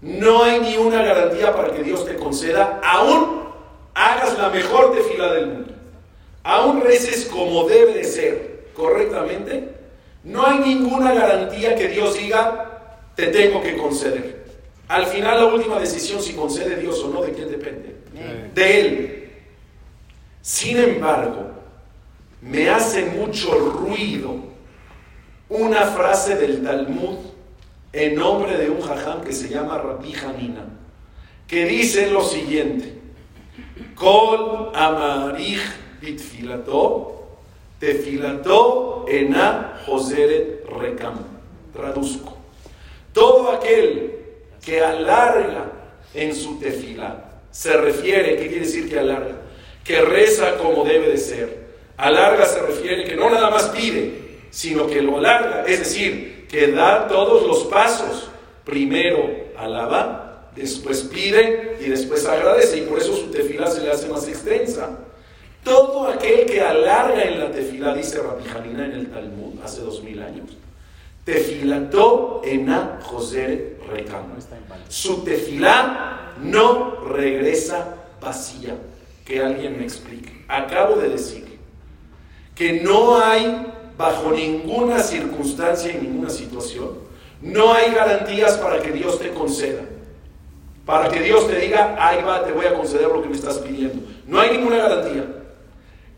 No 0.00 0.44
hay 0.44 0.60
ni 0.60 0.76
una 0.76 1.02
garantía 1.02 1.54
para 1.56 1.72
que 1.72 1.82
Dios 1.82 2.04
te 2.04 2.14
conceda, 2.16 2.80
aún 2.84 3.48
hagas 3.94 4.38
la 4.38 4.48
mejor 4.50 4.92
tefila 4.92 5.32
del 5.32 5.46
mundo, 5.48 5.74
aún 6.44 6.80
reces 6.80 7.24
como 7.24 7.68
debe 7.68 7.94
de 7.94 8.04
ser 8.04 8.68
correctamente, 8.74 9.74
no 10.28 10.46
hay 10.46 10.58
ninguna 10.58 11.14
garantía 11.14 11.74
que 11.74 11.88
Dios 11.88 12.18
diga, 12.18 12.92
te 13.14 13.28
tengo 13.28 13.62
que 13.62 13.76
conceder. 13.76 14.46
Al 14.88 15.06
final 15.06 15.38
la 15.38 15.46
última 15.46 15.80
decisión 15.80 16.22
si 16.22 16.34
concede 16.34 16.76
Dios 16.76 17.02
o 17.02 17.08
no, 17.08 17.22
¿de 17.22 17.32
quién 17.32 17.50
depende? 17.50 17.96
De 18.54 18.80
Él. 18.80 19.30
Sin 20.42 20.76
embargo, 20.76 21.50
me 22.42 22.68
hace 22.68 23.06
mucho 23.06 23.52
ruido 23.58 24.36
una 25.48 25.86
frase 25.86 26.36
del 26.36 26.62
Talmud 26.62 27.16
en 27.92 28.14
nombre 28.14 28.56
de 28.58 28.68
un 28.68 28.80
jajam 28.82 29.22
que 29.22 29.32
se 29.32 29.48
llama 29.48 29.78
Rabbi 29.78 30.14
Hanina, 30.14 30.66
que 31.46 31.64
dice 31.64 32.10
lo 32.10 32.22
siguiente: 32.22 32.98
Kol 33.94 34.72
amarich 34.74 35.60
bitfilato, 36.00 37.17
tefilato 37.78 39.06
ena 39.08 39.80
joseret 39.86 40.64
rekam. 40.80 41.18
Traduzco. 41.72 42.36
Todo 43.12 43.52
aquel 43.52 44.12
que 44.64 44.80
alarga 44.80 45.72
en 46.14 46.34
su 46.34 46.58
tefila, 46.58 47.24
se 47.50 47.76
refiere, 47.76 48.36
¿qué 48.36 48.48
quiere 48.48 48.64
decir 48.64 48.88
que 48.88 48.98
alarga? 48.98 49.36
Que 49.84 50.00
reza 50.02 50.56
como 50.56 50.84
debe 50.84 51.08
de 51.08 51.18
ser 51.18 51.68
Alarga 51.98 52.46
se 52.46 52.60
refiere 52.60 53.04
que 53.04 53.16
no 53.16 53.28
nada 53.28 53.50
más 53.50 53.70
pide, 53.70 54.12
sino 54.50 54.86
que 54.86 55.02
lo 55.02 55.18
alarga, 55.18 55.64
es 55.66 55.80
decir, 55.80 56.46
que 56.48 56.68
da 56.68 57.08
todos 57.08 57.44
los 57.44 57.64
pasos. 57.64 58.30
Primero 58.64 59.28
alaba, 59.56 60.50
después 60.54 61.02
pide 61.02 61.76
y 61.80 61.88
después 61.88 62.24
agradece, 62.24 62.78
y 62.78 62.80
por 62.82 62.98
eso 62.98 63.16
su 63.16 63.32
tefila 63.32 63.66
se 63.66 63.80
le 63.82 63.90
hace 63.90 64.08
más 64.08 64.28
extensa. 64.28 64.96
Todo 65.68 66.08
aquel 66.08 66.46
que 66.46 66.60
alarga 66.60 67.22
en 67.22 67.38
la 67.38 67.50
tefila, 67.50 67.94
dice 67.94 68.22
Rabbi 68.22 68.48
Hanina 68.48 68.86
en 68.86 68.92
el 68.92 69.06
Talmud 69.08 69.60
hace 69.62 69.82
dos 69.82 70.02
mil 70.02 70.22
años, 70.22 70.56
tefilató 71.24 72.40
ena 72.42 72.98
José 73.02 73.76
Recamo. 73.86 74.36
Su 74.88 75.22
tefilá 75.24 76.32
no 76.42 77.04
regresa 77.04 77.96
vacía. 78.20 78.76
Que 79.24 79.42
alguien 79.42 79.76
me 79.76 79.84
explique. 79.84 80.42
Acabo 80.48 80.96
de 80.96 81.10
decir 81.10 81.58
que 82.54 82.80
no 82.80 83.20
hay, 83.20 83.66
bajo 83.98 84.30
ninguna 84.30 85.00
circunstancia 85.00 85.92
y 85.92 85.98
ninguna 86.00 86.30
situación, 86.30 86.94
no 87.42 87.74
hay 87.74 87.92
garantías 87.92 88.56
para 88.56 88.80
que 88.80 88.90
Dios 88.90 89.18
te 89.18 89.28
conceda. 89.34 89.82
Para 90.86 91.10
que 91.10 91.20
Dios 91.20 91.46
te 91.46 91.56
diga, 91.60 91.94
ahí 91.98 92.24
va, 92.24 92.42
te 92.42 92.52
voy 92.52 92.64
a 92.64 92.72
conceder 92.72 93.08
lo 93.08 93.20
que 93.20 93.28
me 93.28 93.36
estás 93.36 93.58
pidiendo. 93.58 94.02
No 94.26 94.40
hay 94.40 94.56
ninguna 94.56 94.78
garantía. 94.78 95.26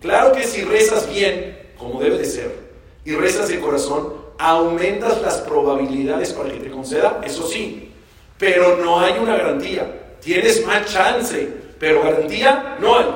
Claro 0.01 0.33
que 0.33 0.45
si 0.45 0.63
rezas 0.63 1.09
bien, 1.13 1.59
como 1.79 2.01
debe 2.01 2.19
de 2.19 2.25
ser, 2.25 2.71
y 3.05 3.15
rezas 3.15 3.49
de 3.49 3.61
corazón, 3.61 4.15
aumentas 4.39 5.21
las 5.21 5.39
probabilidades 5.39 6.33
para 6.33 6.51
que 6.51 6.59
te 6.59 6.71
conceda, 6.71 7.21
eso 7.25 7.47
sí, 7.47 7.93
pero 8.39 8.79
no 8.79 8.99
hay 9.01 9.19
una 9.19 9.37
garantía. 9.37 10.17
Tienes 10.21 10.67
más 10.67 10.87
chance, 10.87 11.49
pero 11.79 12.03
garantía 12.03 12.77
no 12.81 12.99
hay. 12.99 13.07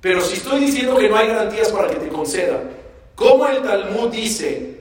Pero 0.00 0.20
si 0.20 0.34
estoy 0.34 0.60
diciendo 0.60 0.96
que 0.96 1.08
no 1.08 1.16
hay 1.16 1.28
garantías 1.28 1.70
para 1.70 1.88
que 1.88 1.96
te 1.96 2.08
conceda, 2.08 2.62
¿cómo 3.14 3.46
el 3.46 3.62
Talmud 3.62 4.10
dice 4.10 4.80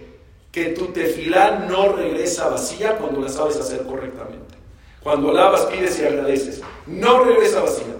que 0.51 0.65
tu 0.69 0.87
tefilá 0.87 1.65
no 1.69 1.93
regresa 1.93 2.49
vacía 2.49 2.97
cuando 2.97 3.21
la 3.21 3.29
sabes 3.29 3.57
hacer 3.57 3.83
correctamente? 3.83 4.55
Cuando 5.03 5.29
alabas, 5.29 5.65
pides 5.65 5.99
y 5.99 6.05
agradeces, 6.05 6.61
no 6.87 7.23
regresa 7.23 7.61
vacía. 7.61 7.95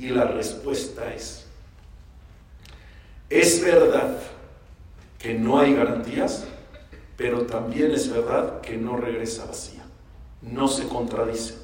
Y 0.00 0.08
la 0.08 0.24
respuesta 0.24 1.12
es, 1.14 1.44
es 3.28 3.62
verdad 3.62 4.16
que 5.18 5.34
no 5.34 5.60
hay 5.60 5.74
garantías, 5.74 6.44
pero 7.18 7.42
también 7.42 7.90
es 7.90 8.10
verdad 8.10 8.62
que 8.62 8.78
no 8.78 8.96
regresa 8.96 9.44
vacía. 9.44 9.82
No 10.40 10.68
se 10.68 10.88
contradice. 10.88 11.56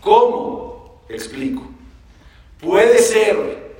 ¿Cómo? 0.00 1.02
Explico. 1.08 1.64
Puede 2.60 3.00
ser 3.00 3.74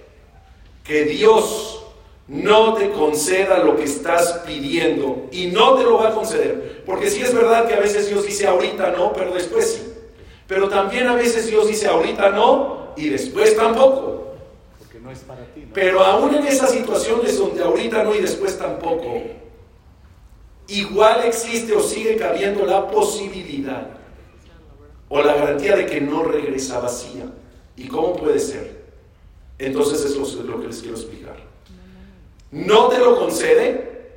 que 0.82 1.04
Dios 1.04 1.84
no 2.26 2.74
te 2.74 2.90
conceda 2.90 3.60
lo 3.60 3.76
que 3.76 3.84
estás 3.84 4.42
pidiendo 4.44 5.28
y 5.30 5.46
no 5.46 5.76
te 5.76 5.84
lo 5.84 5.98
va 5.98 6.08
a 6.08 6.14
conceder. 6.14 6.82
Porque 6.84 7.10
sí 7.10 7.22
es 7.22 7.32
verdad 7.32 7.68
que 7.68 7.74
a 7.74 7.80
veces 7.80 8.08
Dios 8.08 8.26
dice 8.26 8.48
ahorita 8.48 8.90
no, 8.90 9.12
pero 9.12 9.32
después 9.32 9.72
sí. 9.72 9.92
Pero 10.48 10.68
también 10.68 11.06
a 11.06 11.14
veces 11.14 11.46
Dios 11.46 11.68
dice 11.68 11.86
ahorita 11.86 12.30
no 12.30 12.83
y 12.96 13.08
después 13.08 13.56
tampoco. 13.56 14.34
Porque 14.78 15.00
no 15.00 15.10
es 15.10 15.20
para 15.20 15.44
ti. 15.46 15.66
Pero 15.72 16.00
aún 16.00 16.34
en 16.34 16.46
esas 16.46 16.70
situaciones 16.70 17.38
donde 17.38 17.62
ahorita 17.62 18.04
no 18.04 18.14
y 18.14 18.20
después 18.20 18.58
tampoco, 18.58 19.22
igual 20.68 21.24
existe 21.24 21.74
o 21.74 21.80
sigue 21.80 22.16
cabiendo 22.16 22.64
la 22.64 22.88
posibilidad 22.88 23.88
o 25.08 25.22
la 25.22 25.34
garantía 25.34 25.76
de 25.76 25.86
que 25.86 26.00
no 26.00 26.24
regresa 26.24 26.80
vacía. 26.80 27.26
¿Y 27.76 27.88
cómo 27.88 28.14
puede 28.14 28.38
ser? 28.38 28.84
Entonces 29.58 30.04
es 30.04 30.16
lo, 30.16 30.60
que 30.60 30.66
les 30.66 30.80
quiero 30.80 30.96
explicar. 30.96 31.36
No 32.50 32.88
te 32.88 32.98
lo 32.98 33.18
concede, 33.18 34.10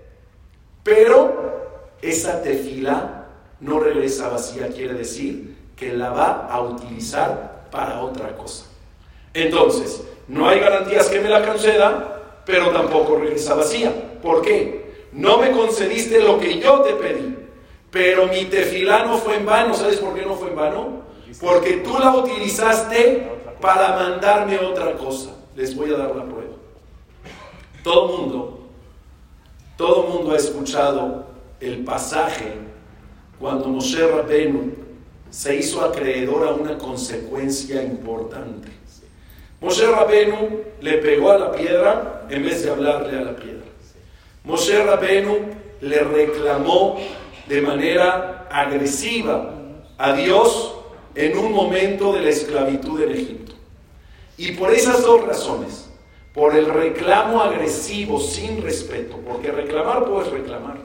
pero 0.84 1.93
esa 2.01 2.41
tefila 2.41 3.27
no 3.60 3.79
regresa 3.79 4.29
vacía, 4.29 4.69
quiere 4.69 4.93
decir 4.93 5.55
que 5.75 5.93
la 5.93 6.10
va 6.10 6.48
a 6.48 6.62
utilizar 6.62 7.46
para 7.71 8.01
otra 8.01 8.36
cosa. 8.36 8.65
Entonces, 9.33 10.03
no 10.27 10.47
hay 10.50 10.59
garantías 10.59 11.07
que 11.09 11.19
me 11.19 11.29
la 11.29 11.45
conceda, 11.45 12.41
pero 12.45 12.69
tampoco 12.71 13.17
regresa 13.17 13.55
vacía. 13.55 14.19
¿Por 14.21 14.41
qué? 14.41 15.07
No 15.12 15.38
me 15.38 15.51
concediste 15.51 16.19
lo 16.21 16.39
que 16.39 16.59
yo 16.59 16.81
te 16.81 16.93
pedí, 16.93 17.38
pero 17.91 18.27
mi 18.27 18.45
tefilá 18.45 19.05
no 19.05 19.17
fue 19.17 19.36
en 19.36 19.45
vano. 19.45 19.74
¿Sabes 19.74 19.97
por 19.97 20.13
qué 20.13 20.25
no 20.25 20.36
fue 20.36 20.50
en 20.50 20.55
vano? 20.55 21.01
Porque 21.39 21.77
tú 21.77 21.97
la 22.00 22.15
utilizaste 22.15 23.31
para 23.62 23.95
mandarme 23.95 24.59
otra 24.59 24.93
cosa. 24.93 25.31
Les 25.55 25.75
voy 25.75 25.93
a 25.93 25.97
dar 25.97 26.15
la 26.15 26.24
prueba. 26.24 26.55
Todo 27.83 28.17
mundo, 28.17 28.59
todo 29.77 30.03
mundo 30.03 30.33
ha 30.33 30.38
escuchado 30.38 31.25
el 31.59 31.83
pasaje 31.83 32.53
cuando 33.39 33.67
Moshe 33.67 34.05
Rabenu 34.05 34.74
se 35.29 35.55
hizo 35.55 35.84
acreedor 35.84 36.48
a 36.48 36.53
una 36.53 36.77
consecuencia 36.77 37.81
importante. 37.84 38.69
Moshe 39.60 39.88
Rabenu 39.88 40.63
le 40.81 40.93
pegó 41.00 41.31
a 41.31 41.38
la 41.39 41.51
piedra 41.51 42.27
en 42.29 42.43
vez 42.43 42.63
de 42.63 42.69
hablarle 42.69 43.17
a 43.17 43.22
la 43.22 43.36
piedra. 43.36 43.65
Moshe 44.43 44.84
Rabenu 44.84 45.38
le 45.81 46.00
reclamó 46.00 46.98
de 47.48 47.62
manera 47.62 48.48
agresiva 48.51 49.53
a 49.98 50.13
Dios 50.13 50.75
en 51.15 51.38
un 51.38 51.51
momento 51.51 52.13
de 52.13 52.22
la 52.22 52.29
esclavitud 52.29 53.01
en 53.01 53.12
Egipto. 53.12 53.53
Y 54.38 54.51
por 54.51 54.72
esas 54.72 55.01
dos 55.01 55.25
razones, 55.25 55.89
por 56.34 56.55
el 56.55 56.67
reclamo 56.67 57.41
agresivo 57.41 58.19
sin 58.19 58.62
respeto, 58.62 59.17
porque 59.27 59.51
reclamar 59.51 60.05
puedes 60.05 60.31
reclamar, 60.31 60.77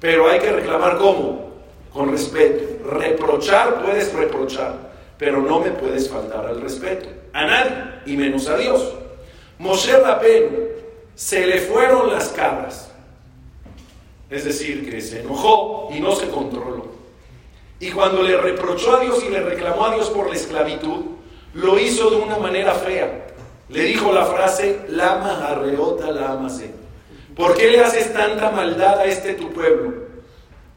pero 0.00 0.28
hay 0.28 0.40
que 0.40 0.50
reclamar 0.50 0.96
cómo? 0.96 1.49
Con 1.92 2.10
respeto. 2.10 2.88
Reprochar 2.88 3.82
puedes 3.82 4.12
reprochar, 4.12 4.92
pero 5.18 5.40
no 5.40 5.60
me 5.60 5.70
puedes 5.70 6.08
faltar 6.08 6.46
al 6.46 6.60
respeto. 6.60 7.08
A 7.32 7.46
nadie, 7.46 7.72
y 8.06 8.16
menos 8.16 8.48
a 8.48 8.56
Dios. 8.56 8.94
Moshe 9.58 9.96
Rabenu 9.96 10.58
se 11.14 11.46
le 11.46 11.60
fueron 11.60 12.12
las 12.12 12.28
cabras. 12.28 12.90
Es 14.30 14.44
decir, 14.44 14.88
que 14.88 15.00
se 15.00 15.20
enojó 15.20 15.88
y 15.92 16.00
no 16.00 16.14
se 16.14 16.28
controló. 16.28 16.90
Y 17.80 17.90
cuando 17.90 18.22
le 18.22 18.36
reprochó 18.36 18.96
a 18.96 19.00
Dios 19.00 19.22
y 19.24 19.30
le 19.30 19.40
reclamó 19.40 19.86
a 19.86 19.94
Dios 19.94 20.10
por 20.10 20.28
la 20.28 20.36
esclavitud, 20.36 21.04
lo 21.54 21.78
hizo 21.78 22.10
de 22.10 22.16
una 22.16 22.38
manera 22.38 22.74
fea. 22.74 23.26
Le 23.68 23.84
dijo 23.84 24.12
la 24.12 24.26
frase, 24.26 24.80
lama 24.88 25.46
arreota 25.48 26.10
la 26.10 26.32
amase. 26.32 26.72
¿Por 27.36 27.56
qué 27.56 27.70
le 27.70 27.80
haces 27.80 28.12
tanta 28.12 28.50
maldad 28.50 28.98
a 28.98 29.04
este 29.04 29.34
tu 29.34 29.50
pueblo? 29.52 30.09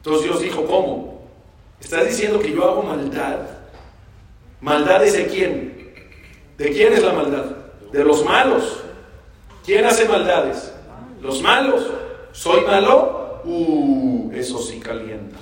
Entonces 0.04 0.26
Dios 0.26 0.42
dijo, 0.42 0.66
¿cómo? 0.66 1.22
¿Estás 1.80 2.06
diciendo 2.06 2.40
que 2.40 2.52
yo 2.52 2.66
hago 2.66 2.84
maldad? 2.84 3.40
¿Maldad 4.60 5.02
es 5.06 5.14
de 5.14 5.28
quién? 5.28 5.94
¿De 6.58 6.72
quién 6.72 6.92
es 6.92 7.02
la 7.02 7.14
maldad? 7.14 7.46
De 7.94 8.04
los 8.04 8.26
malos. 8.26 8.82
¿Quién 9.66 9.86
hace 9.86 10.06
maldades? 10.06 10.74
Los 11.22 11.42
malos. 11.42 11.90
¿Soy 12.34 12.66
malo? 12.66 13.42
Uh, 13.46 14.30
eso 14.34 14.62
sí 14.62 14.78
calienta. 14.82 15.38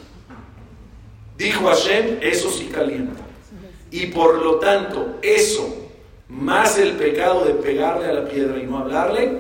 Dijo 1.38 1.66
Hashem, 1.66 2.20
eso 2.22 2.52
sí 2.52 2.66
calienta. 2.66 3.20
Y 3.90 4.08
por 4.08 4.44
lo 4.44 4.58
tanto, 4.60 5.18
eso, 5.24 5.90
más 6.30 6.78
el 6.78 6.94
pecado 6.94 7.46
de 7.46 7.56
pegarle 7.56 8.06
a 8.06 8.14
la 8.14 8.30
piedra 8.30 8.60
y 8.60 8.68
no 8.68 8.78
hablarle, 8.78 9.40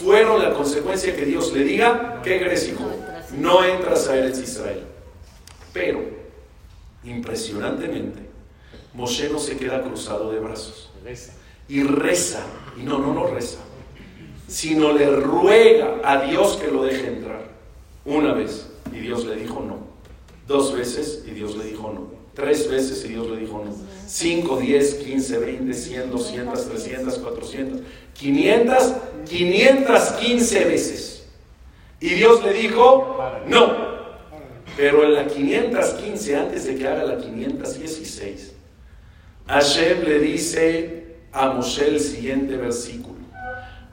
fueron 0.00 0.40
la 0.40 0.52
consecuencia 0.52 1.16
que 1.16 1.24
Dios 1.24 1.52
le 1.52 1.64
diga, 1.64 2.20
¿qué 2.22 2.40
crees 2.40 2.68
hijo? 2.68 2.88
No 3.38 3.64
entras 3.64 4.08
a 4.08 4.16
Eretz 4.16 4.38
Israel. 4.40 4.84
Pero, 5.72 6.00
impresionantemente, 7.04 8.20
Moshe 8.94 9.28
no 9.28 9.38
se 9.38 9.56
queda 9.56 9.82
cruzado 9.82 10.32
de 10.32 10.40
brazos. 10.40 10.90
Y 11.68 11.82
reza, 11.82 12.44
y 12.76 12.82
no, 12.82 12.98
no, 12.98 13.14
no 13.14 13.26
reza, 13.28 13.58
sino 14.48 14.92
le 14.92 15.08
ruega 15.10 16.00
a 16.04 16.24
Dios 16.24 16.56
que 16.56 16.70
lo 16.70 16.82
deje 16.82 17.06
entrar. 17.06 17.48
Una 18.04 18.34
vez, 18.34 18.68
y 18.92 18.98
Dios 18.98 19.24
le 19.24 19.36
dijo 19.36 19.60
no. 19.60 19.78
Dos 20.48 20.74
veces, 20.76 21.22
y 21.26 21.30
Dios 21.30 21.56
le 21.56 21.64
dijo 21.64 21.92
no. 21.92 22.20
Tres 22.34 22.70
veces 22.70 23.04
y 23.04 23.08
Dios 23.08 23.28
le 23.28 23.36
dijo 23.36 23.62
no. 23.64 23.74
Cinco, 24.06 24.56
diez, 24.56 24.94
quince, 24.94 25.38
veinte, 25.38 25.74
cien, 25.74 26.10
doscientas, 26.10 26.66
trescientas, 26.66 27.18
cuatrocientas, 27.18 27.80
quinientas, 28.14 28.96
quinientas 29.28 30.12
quince 30.12 30.64
veces. 30.64 31.19
Y 32.00 32.14
Dios 32.14 32.42
le 32.42 32.52
dijo 32.54 33.18
no. 33.46 33.90
Pero 34.76 35.04
en 35.04 35.14
la 35.14 35.26
515, 35.26 36.36
antes 36.36 36.64
de 36.64 36.76
que 36.76 36.88
haga 36.88 37.04
la 37.04 37.18
516, 37.18 38.54
Hashem 39.46 40.02
le 40.04 40.18
dice 40.20 41.16
a 41.32 41.50
Moshe 41.50 41.86
el 41.86 42.00
siguiente 42.00 42.56
versículo. 42.56 43.20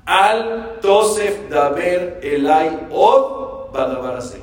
Al 0.06 0.80
Tosef 0.82 1.50
Daber 1.50 2.22
Elai 2.24 2.88
Od 2.92 3.72
Badabarase. 3.74 4.42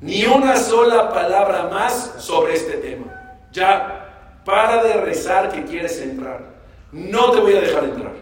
Ni 0.00 0.24
una 0.24 0.56
sola 0.56 1.12
palabra 1.12 1.68
más 1.70 2.14
sobre 2.18 2.54
este 2.54 2.78
tema. 2.78 3.38
Ya, 3.52 4.40
para 4.44 4.82
de 4.82 4.94
rezar 4.94 5.52
que 5.52 5.64
quieres 5.64 6.00
entrar. 6.00 6.52
No 6.90 7.30
te 7.32 7.40
voy 7.40 7.54
a 7.54 7.60
dejar 7.60 7.84
entrar. 7.84 8.12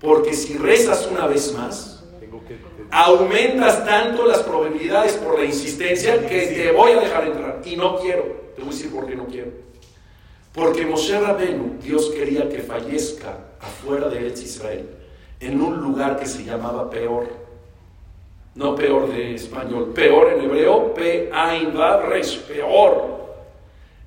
Porque 0.00 0.34
si 0.34 0.56
rezas 0.58 1.08
una 1.10 1.26
vez 1.26 1.52
más, 1.54 1.97
aumentas 2.90 3.84
tanto 3.84 4.26
las 4.26 4.42
probabilidades 4.42 5.14
por 5.14 5.38
la 5.38 5.44
insistencia 5.44 6.26
que 6.26 6.46
te 6.46 6.72
voy 6.72 6.92
a 6.92 7.00
dejar 7.00 7.26
entrar. 7.26 7.60
Y 7.64 7.76
no 7.76 7.98
quiero. 7.98 8.22
Te 8.54 8.62
voy 8.62 8.70
a 8.70 8.74
decir 8.74 8.90
por 8.90 9.06
qué 9.06 9.14
no 9.14 9.26
quiero. 9.26 9.52
Porque 10.52 10.86
Moshe 10.86 11.18
Rabenu, 11.18 11.78
Dios 11.82 12.10
quería 12.10 12.48
que 12.48 12.58
fallezca 12.58 13.38
afuera 13.60 14.08
de 14.08 14.26
Israel, 14.28 14.88
en 15.40 15.60
un 15.60 15.76
lugar 15.76 16.18
que 16.18 16.26
se 16.26 16.44
llamaba 16.44 16.90
Peor 16.90 17.48
no 18.58 18.74
peor 18.74 19.08
de 19.12 19.36
español, 19.36 19.92
peor 19.94 20.32
en 20.32 20.44
hebreo, 20.44 20.92
resh, 20.96 22.40
peor. 22.40 23.18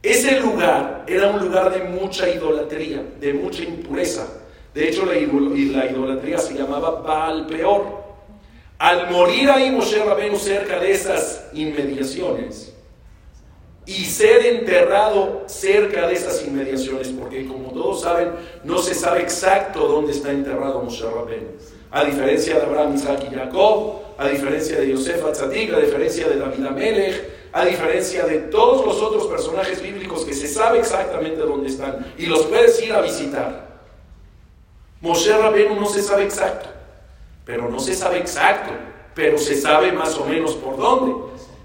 Ese 0.03 0.41
lugar 0.41 1.05
era 1.07 1.29
un 1.29 1.45
lugar 1.45 1.71
de 1.71 1.85
mucha 1.85 2.29
idolatría, 2.29 3.01
de 3.17 3.33
mucha 3.33 3.63
impureza. 3.63 4.27
De 4.73 4.89
hecho, 4.89 5.05
la, 5.05 5.15
idolatría 5.15 6.37
se 6.37 6.53
llamaba 6.53 7.01
Baal 7.01 7.45
Peor. 7.47 8.00
Al 8.81 9.11
morir 9.11 9.47
ahí 9.51 9.69
Moshe 9.69 10.03
Rabenu 10.03 10.39
cerca 10.39 10.79
de 10.79 10.91
esas 10.91 11.49
inmediaciones 11.53 12.73
y 13.85 14.05
ser 14.05 14.43
enterrado 14.43 15.43
cerca 15.45 16.07
de 16.07 16.15
esas 16.15 16.43
inmediaciones, 16.47 17.09
porque 17.09 17.45
como 17.45 17.73
todos 17.73 18.01
saben, 18.01 18.31
no 18.63 18.79
se 18.79 18.95
sabe 18.95 19.21
exacto 19.21 19.87
dónde 19.87 20.13
está 20.13 20.31
enterrado 20.31 20.81
Moshe 20.81 21.05
Rabenu. 21.05 21.49
A 21.91 22.03
diferencia 22.05 22.55
de 22.55 22.61
Abraham, 22.63 22.95
Isaac 22.95 23.27
y 23.31 23.35
Jacob, 23.35 23.99
a 24.17 24.27
diferencia 24.27 24.79
de 24.79 24.89
Yosef 24.89 25.25
Atzadik, 25.25 25.71
a 25.75 25.79
diferencia 25.79 26.27
de 26.27 26.37
David 26.37 26.65
Amelech, 26.65 27.29
a 27.53 27.63
diferencia 27.63 28.25
de 28.25 28.39
todos 28.39 28.83
los 28.83 28.99
otros 28.99 29.27
personajes 29.27 29.79
bíblicos 29.79 30.25
que 30.25 30.33
se 30.33 30.47
sabe 30.47 30.79
exactamente 30.79 31.39
dónde 31.41 31.69
están 31.69 32.13
y 32.17 32.25
los 32.25 32.47
puedes 32.47 32.81
ir 32.81 32.93
a 32.93 33.01
visitar. 33.01 33.79
Moshe 35.01 35.37
Rabenu 35.37 35.75
no 35.75 35.85
se 35.85 36.01
sabe 36.01 36.23
exacto, 36.23 36.80
pero 37.51 37.69
no 37.69 37.81
se 37.81 37.93
sabe 37.93 38.19
exacto, 38.19 38.71
pero 39.13 39.37
se 39.37 39.59
sabe 39.59 39.91
más 39.91 40.15
o 40.15 40.23
menos 40.23 40.55
por 40.55 40.77
dónde. 40.77 41.13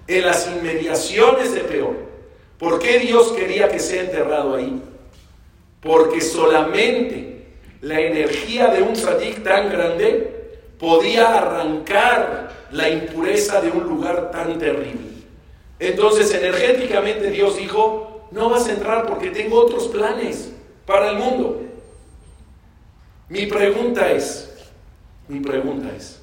En 0.08 0.26
las 0.26 0.48
inmediaciones 0.48 1.54
de 1.54 1.60
Peor. 1.60 1.94
¿Por 2.58 2.80
qué 2.80 2.98
Dios 2.98 3.30
quería 3.30 3.68
que 3.68 3.78
sea 3.78 4.02
enterrado 4.02 4.56
ahí? 4.56 4.82
Porque 5.80 6.20
solamente 6.20 7.46
la 7.82 8.00
energía 8.00 8.66
de 8.66 8.82
un 8.82 8.94
tzadik 8.94 9.44
tan 9.44 9.70
grande 9.70 10.58
podía 10.76 11.38
arrancar 11.38 12.50
la 12.72 12.88
impureza 12.88 13.60
de 13.60 13.70
un 13.70 13.84
lugar 13.84 14.32
tan 14.32 14.58
terrible. 14.58 15.12
Entonces 15.78 16.34
energéticamente 16.34 17.30
Dios 17.30 17.58
dijo, 17.58 18.26
no 18.32 18.50
vas 18.50 18.66
a 18.66 18.72
entrar 18.72 19.06
porque 19.06 19.30
tengo 19.30 19.60
otros 19.60 19.86
planes 19.86 20.52
para 20.84 21.10
el 21.10 21.18
mundo. 21.18 21.62
Mi 23.28 23.46
pregunta 23.46 24.10
es, 24.10 24.55
mi 25.28 25.40
pregunta 25.40 25.94
es, 25.96 26.20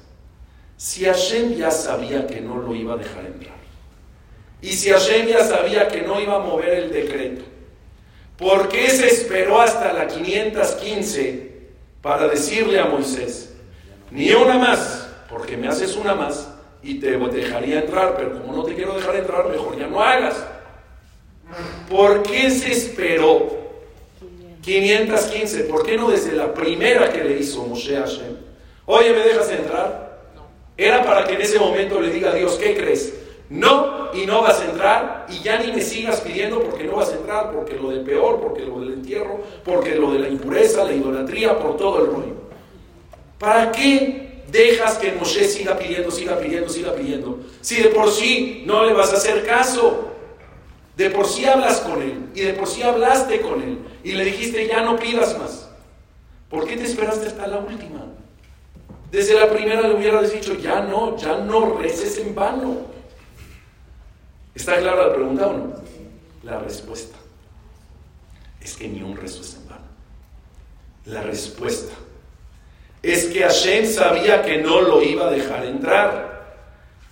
si 0.76 1.04
Hashem 1.04 1.54
ya 1.54 1.70
sabía 1.70 2.26
que 2.26 2.40
no 2.40 2.58
lo 2.58 2.74
iba 2.74 2.94
a 2.94 2.96
dejar 2.96 3.26
entrar, 3.26 3.54
y 4.60 4.72
si 4.72 4.90
Hashem 4.90 5.28
ya 5.28 5.44
sabía 5.44 5.88
que 5.88 6.02
no 6.02 6.20
iba 6.20 6.36
a 6.36 6.40
mover 6.40 6.70
el 6.70 6.92
decreto, 6.92 7.44
¿por 8.36 8.68
qué 8.68 8.88
se 8.90 9.06
esperó 9.08 9.60
hasta 9.60 9.92
la 9.92 10.06
515 10.06 11.54
para 12.00 12.28
decirle 12.28 12.78
a 12.80 12.86
Moisés, 12.86 13.54
ni 14.10 14.30
una 14.32 14.58
más, 14.58 15.08
porque 15.28 15.56
me 15.56 15.68
haces 15.68 15.96
una 15.96 16.14
más 16.14 16.48
y 16.82 17.00
te 17.00 17.16
dejaría 17.16 17.80
entrar, 17.80 18.14
pero 18.16 18.40
como 18.40 18.54
no 18.54 18.62
te 18.62 18.74
quiero 18.74 18.94
dejar 18.94 19.16
entrar, 19.16 19.48
mejor 19.48 19.78
ya 19.78 19.86
no 19.86 20.00
hagas. 20.02 20.36
¿Por 21.88 22.22
qué 22.22 22.50
se 22.50 22.72
esperó 22.72 23.58
515? 24.62 25.64
¿Por 25.64 25.84
qué 25.84 25.96
no 25.96 26.10
desde 26.10 26.32
la 26.32 26.52
primera 26.52 27.10
que 27.10 27.24
le 27.24 27.38
hizo 27.38 27.66
Moshe 27.66 27.96
Hashem? 27.96 28.43
Oye, 28.86 29.12
¿me 29.12 29.20
dejas 29.20 29.50
entrar? 29.50 30.20
Era 30.76 31.04
para 31.04 31.24
que 31.24 31.34
en 31.34 31.42
ese 31.42 31.58
momento 31.58 32.00
le 32.00 32.10
diga 32.10 32.30
a 32.30 32.34
Dios, 32.34 32.54
¿qué 32.54 32.76
crees? 32.76 33.14
no 33.48 34.10
y 34.14 34.26
no 34.26 34.42
vas 34.42 34.60
a 34.60 34.64
entrar 34.64 35.26
y 35.28 35.40
ya 35.40 35.58
ni 35.58 35.72
me 35.72 35.80
sigas 35.80 36.20
pidiendo 36.20 36.60
porque 36.60 36.84
no 36.84 36.96
vas 36.96 37.10
a 37.10 37.16
entrar, 37.16 37.52
porque 37.52 37.74
lo 37.74 37.90
del 37.90 38.00
peor, 38.00 38.40
porque 38.40 38.62
lo 38.64 38.80
del 38.80 38.94
entierro, 38.94 39.40
porque 39.64 39.94
lo 39.94 40.12
de 40.12 40.20
la 40.20 40.28
impureza, 40.28 40.84
la 40.84 40.92
idolatría, 40.92 41.58
por 41.58 41.76
todo 41.76 42.00
el 42.00 42.06
rollo. 42.06 42.34
¿Para 43.38 43.72
qué 43.72 44.42
dejas 44.50 44.98
que 44.98 45.12
Moshe 45.12 45.44
siga 45.44 45.76
pidiendo, 45.76 46.10
siga 46.10 46.38
pidiendo, 46.38 46.68
siga 46.68 46.94
pidiendo? 46.94 47.40
Si 47.60 47.82
de 47.82 47.88
por 47.90 48.10
sí 48.10 48.62
no 48.66 48.84
le 48.84 48.92
vas 48.92 49.12
a 49.12 49.16
hacer 49.16 49.44
caso. 49.44 50.10
De 50.96 51.10
por 51.10 51.26
sí 51.26 51.44
hablas 51.44 51.80
con 51.80 52.00
él 52.00 52.28
y 52.36 52.42
de 52.42 52.54
por 52.54 52.68
sí 52.68 52.80
hablaste 52.80 53.40
con 53.40 53.60
él 53.60 53.78
y 54.04 54.12
le 54.12 54.24
dijiste 54.24 54.68
ya 54.68 54.80
no 54.82 54.96
pidas 54.96 55.36
más. 55.36 55.68
¿Por 56.48 56.68
qué 56.68 56.76
te 56.76 56.84
esperaste 56.84 57.26
hasta 57.26 57.48
la 57.48 57.58
última? 57.58 58.13
Desde 59.14 59.34
la 59.34 59.48
primera 59.48 59.82
le 59.82 59.94
hubieras 59.94 60.32
dicho 60.32 60.54
ya 60.54 60.80
no, 60.80 61.16
ya 61.16 61.38
no 61.38 61.78
reces 61.78 62.18
en 62.18 62.34
vano. 62.34 62.78
¿Está 64.52 64.76
clara 64.78 65.06
la 65.06 65.14
pregunta 65.14 65.46
o 65.46 65.52
no? 65.52 65.72
La 66.42 66.58
respuesta 66.58 67.16
es 68.60 68.76
que 68.76 68.88
ni 68.88 69.02
un 69.02 69.16
rezo 69.16 69.42
es 69.42 69.54
en 69.54 69.68
vano. 69.68 69.84
La 71.04 71.22
respuesta 71.22 71.92
es 73.04 73.26
que 73.26 73.42
Hashem 73.42 73.86
sabía 73.86 74.42
que 74.42 74.58
no 74.58 74.80
lo 74.80 75.00
iba 75.00 75.28
a 75.28 75.30
dejar 75.30 75.64
entrar, 75.64 76.56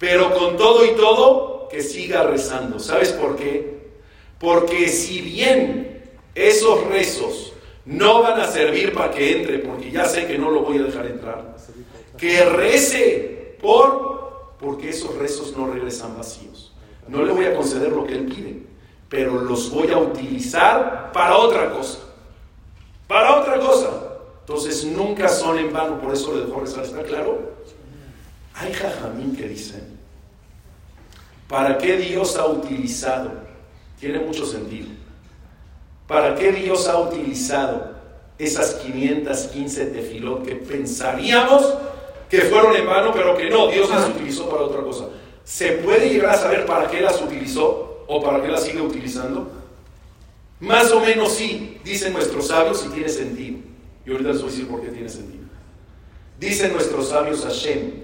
pero 0.01 0.35
con 0.35 0.57
todo 0.57 0.85
y 0.85 0.97
todo, 0.97 1.69
que 1.69 1.83
siga 1.83 2.25
rezando. 2.25 2.81
¿Sabes 2.81 3.13
por 3.13 3.37
qué? 3.37 3.93
Porque 4.41 4.89
si 4.89 5.21
bien 5.21 6.03
esos 6.35 6.85
rezos 6.89 7.53
no 7.85 8.23
van 8.23 8.41
a 8.41 8.49
servir 8.49 8.93
para 8.93 9.13
que 9.13 9.39
entre, 9.39 9.61
porque 9.61 9.93
ya 9.93 10.05
sé 10.07 10.27
que 10.27 10.37
no 10.37 10.51
lo 10.51 10.63
voy 10.63 10.79
a 10.79 10.83
dejar 10.83 11.07
entrar, 11.07 11.53
que 12.17 12.45
rece 12.45 13.57
por, 13.61 14.55
porque 14.59 14.91
esos 14.91 15.17
rezos 15.17 15.57
no 15.57 15.67
regresan 15.67 16.17
vacíos. 16.17 16.73
No 17.09 17.25
le 17.25 17.33
voy 17.33 17.47
a 17.47 17.55
conceder 17.55 17.93
lo 17.93 18.07
que 18.07 18.15
él 18.15 18.27
pide, 18.27 18.63
pero 19.09 19.41
los 19.41 19.71
voy 19.71 19.91
a 19.91 19.99
utilizar 19.99 21.11
para 21.13 21.37
otra 21.37 21.71
cosa. 21.73 21.99
Para 23.07 23.41
otra 23.41 23.59
cosa. 23.59 23.91
Entonces 24.41 24.85
nunca 24.85 25.29
son 25.29 25.59
en 25.59 25.73
vano, 25.73 26.01
por 26.01 26.13
eso 26.13 26.35
le 26.35 26.47
dejo 26.47 26.61
rezar, 26.61 26.85
¿está 26.85 27.03
claro? 27.03 27.53
Hay 28.55 28.73
jajamín 28.73 29.35
que 29.35 29.49
dicen, 29.49 29.99
¿para 31.49 31.79
qué 31.79 31.97
Dios 31.97 32.37
ha 32.37 32.47
utilizado? 32.47 33.31
Tiene 33.99 34.19
mucho 34.19 34.45
sentido. 34.45 34.89
¿Para 36.07 36.35
qué 36.35 36.53
Dios 36.53 36.89
ha 36.89 36.99
utilizado 36.99 37.93
esas 38.39 38.75
515 38.75 39.87
tefilot 39.87 40.45
que 40.45 40.57
pensaríamos 40.57 41.75
que 42.33 42.41
fueron 42.41 42.75
en 42.75 42.87
vano, 42.87 43.13
pero 43.13 43.37
que 43.37 43.51
no, 43.51 43.67
Dios 43.67 43.91
las 43.91 44.09
utilizó 44.09 44.49
para 44.49 44.63
otra 44.63 44.81
cosa? 44.81 45.05
¿Se 45.45 45.73
puede 45.73 46.09
llegar 46.09 46.35
a 46.35 46.39
saber 46.39 46.65
para 46.65 46.89
qué 46.91 47.03
las 47.03 47.21
utilizó 47.21 48.07
o 48.09 48.23
para 48.23 48.41
qué 48.41 48.49
las 48.49 48.65
sigue 48.65 48.81
utilizando? 48.81 49.53
Más 50.59 50.91
o 50.93 51.01
menos 51.01 51.35
sí, 51.35 51.79
dicen 51.85 52.15
nuestros 52.15 52.47
sabios, 52.47 52.87
y 52.87 52.95
tiene 52.95 53.11
sentido. 53.11 53.59
Y 54.07 54.13
ahorita 54.13 54.31
les 54.31 54.41
voy 54.41 54.49
a 54.49 54.51
decir 54.51 54.67
por 54.67 54.81
qué 54.81 54.89
tiene 54.89 55.11
sentido. 55.11 55.45
Dicen 56.41 56.73
nuestros 56.73 57.11
sabios 57.11 57.45
Hashem, 57.45 58.03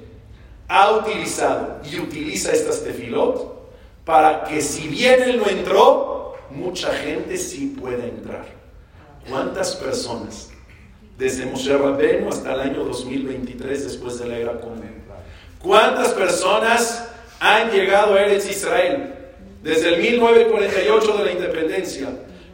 ha 0.69 0.93
utilizado 0.93 1.81
y 1.91 1.99
utiliza 1.99 2.53
estas 2.53 2.85
tefilot 2.85 3.71
para 4.05 4.45
que 4.45 4.61
si 4.61 4.88
bien 4.88 5.23
él 5.23 5.38
no 5.38 5.49
entró, 5.49 6.35
mucha 6.51 6.93
gente 6.93 7.38
sí 7.38 7.75
pueda 7.81 8.05
entrar. 8.05 8.45
¿Cuántas 9.27 9.75
personas? 9.75 10.51
Desde 11.18 11.44
Moshe 11.44 11.76
Rabbeinu 11.76 12.28
hasta 12.28 12.54
el 12.54 12.61
año 12.61 12.85
2023, 12.85 13.85
después 13.85 14.18
de 14.18 14.28
la 14.28 14.38
era 14.38 14.61
común. 14.61 14.78
¿Cuántas 15.61 16.11
personas 16.11 17.09
han 17.40 17.70
llegado 17.70 18.14
a 18.14 18.22
Eretz 18.22 18.48
Israel? 18.48 19.14
Desde 19.62 19.94
el 19.94 20.00
1948 20.00 21.18
de 21.18 21.24
la 21.24 21.33
independencia. 21.33 22.09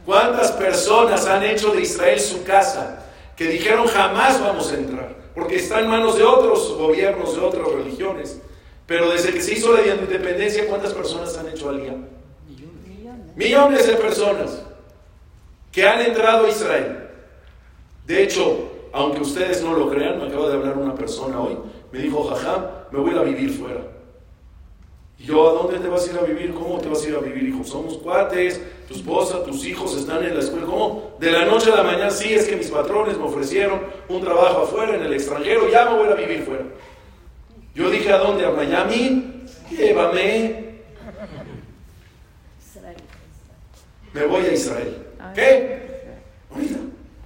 ¿Cuántas 0.07 0.51
personas 0.53 1.27
han 1.27 1.45
hecho 1.45 1.73
de 1.73 1.83
Israel 1.83 2.19
su 2.19 2.43
casa? 2.45 3.05
que 3.37 3.49
dijeron 3.49 3.87
jamás 3.87 4.41
vamos 4.41 4.71
a 4.71 4.77
entrar, 4.77 5.15
porque 5.35 5.57
está 5.57 5.81
en 5.81 5.89
manos 5.89 6.17
de 6.17 6.25
otros 6.25 6.77
gobiernos, 6.77 7.35
de 7.35 7.41
otras 7.41 7.67
religiones. 7.69 8.41
Pero 8.87 9.11
desde 9.11 9.33
que 9.33 9.41
se 9.41 9.55
hizo 9.55 9.73
la 9.73 9.81
independencia, 9.81 10.67
¿cuántas 10.69 10.93
personas 10.93 11.37
han 11.39 11.49
hecho 11.49 11.71
alía? 11.71 11.97
Millones. 12.47 13.37
Millones 13.37 13.87
de 13.87 13.95
personas 13.95 14.63
que 15.73 15.87
han 15.87 16.03
entrado 16.03 16.47
a 16.47 16.51
Israel. 16.51 17.04
De 18.07 18.23
hecho, 18.23 18.71
aunque 18.93 19.21
ustedes 19.21 19.63
no 19.63 19.75
lo 19.75 19.91
crean, 19.91 20.19
me 20.19 20.29
acaba 20.29 20.49
de 20.49 20.55
hablar 20.55 20.79
una 20.79 20.95
persona 20.95 21.41
hoy, 21.41 21.59
me 21.91 21.99
dijo, 21.99 22.25
jajam, 22.25 22.67
me 22.93 22.99
voy 22.99 23.17
a 23.17 23.23
vivir 23.23 23.51
fuera. 23.51 23.81
Y 25.19 25.25
yo, 25.25 25.49
¿a 25.49 25.53
dónde 25.53 25.79
te 25.79 25.89
vas 25.89 26.07
a 26.07 26.13
ir 26.13 26.19
a 26.19 26.23
vivir? 26.23 26.53
¿Cómo 26.53 26.79
te 26.79 26.89
vas 26.89 27.05
a 27.05 27.09
ir 27.09 27.15
a 27.15 27.21
vivir, 27.21 27.45
hijo? 27.45 27.65
Somos 27.65 27.99
cuates, 27.99 28.61
tu 28.89 28.95
esposa, 28.95 29.43
tus 29.45 29.65
hijos 29.65 29.97
están 29.97 30.25
en 30.25 30.35
la 30.35 30.41
escuela. 30.41 30.67
¿Cómo? 30.67 31.17
De 31.19 31.31
la 31.31 31.45
noche 31.45 31.73
a 31.73 31.77
la 31.77 31.83
mañana, 31.83 32.11
sí, 32.11 32.35
es 32.35 32.47
que 32.47 32.57
mis 32.57 32.71
patrones 32.71 33.17
me 33.17 33.25
ofrecieron 33.25 33.81
un 34.09 34.21
trabajo 34.21 34.63
afuera, 34.63 34.97
en 34.97 35.03
el 35.03 35.13
extranjero, 35.13 35.71
ya 35.71 35.85
me 35.91 35.99
voy 35.99 36.09
a 36.09 36.15
vivir 36.15 36.43
fuera. 36.43 36.65
Yo 37.75 37.91
dije, 37.91 38.13
¿a 38.13 38.19
dónde? 38.19 38.45
¿A 38.45 38.51
Miami? 38.51 39.45
Llévame. 39.71 40.75
Me 44.13 44.27
voy 44.27 44.45
a 44.45 44.53
Israel. 44.53 45.07
¿Qué? 45.35 45.85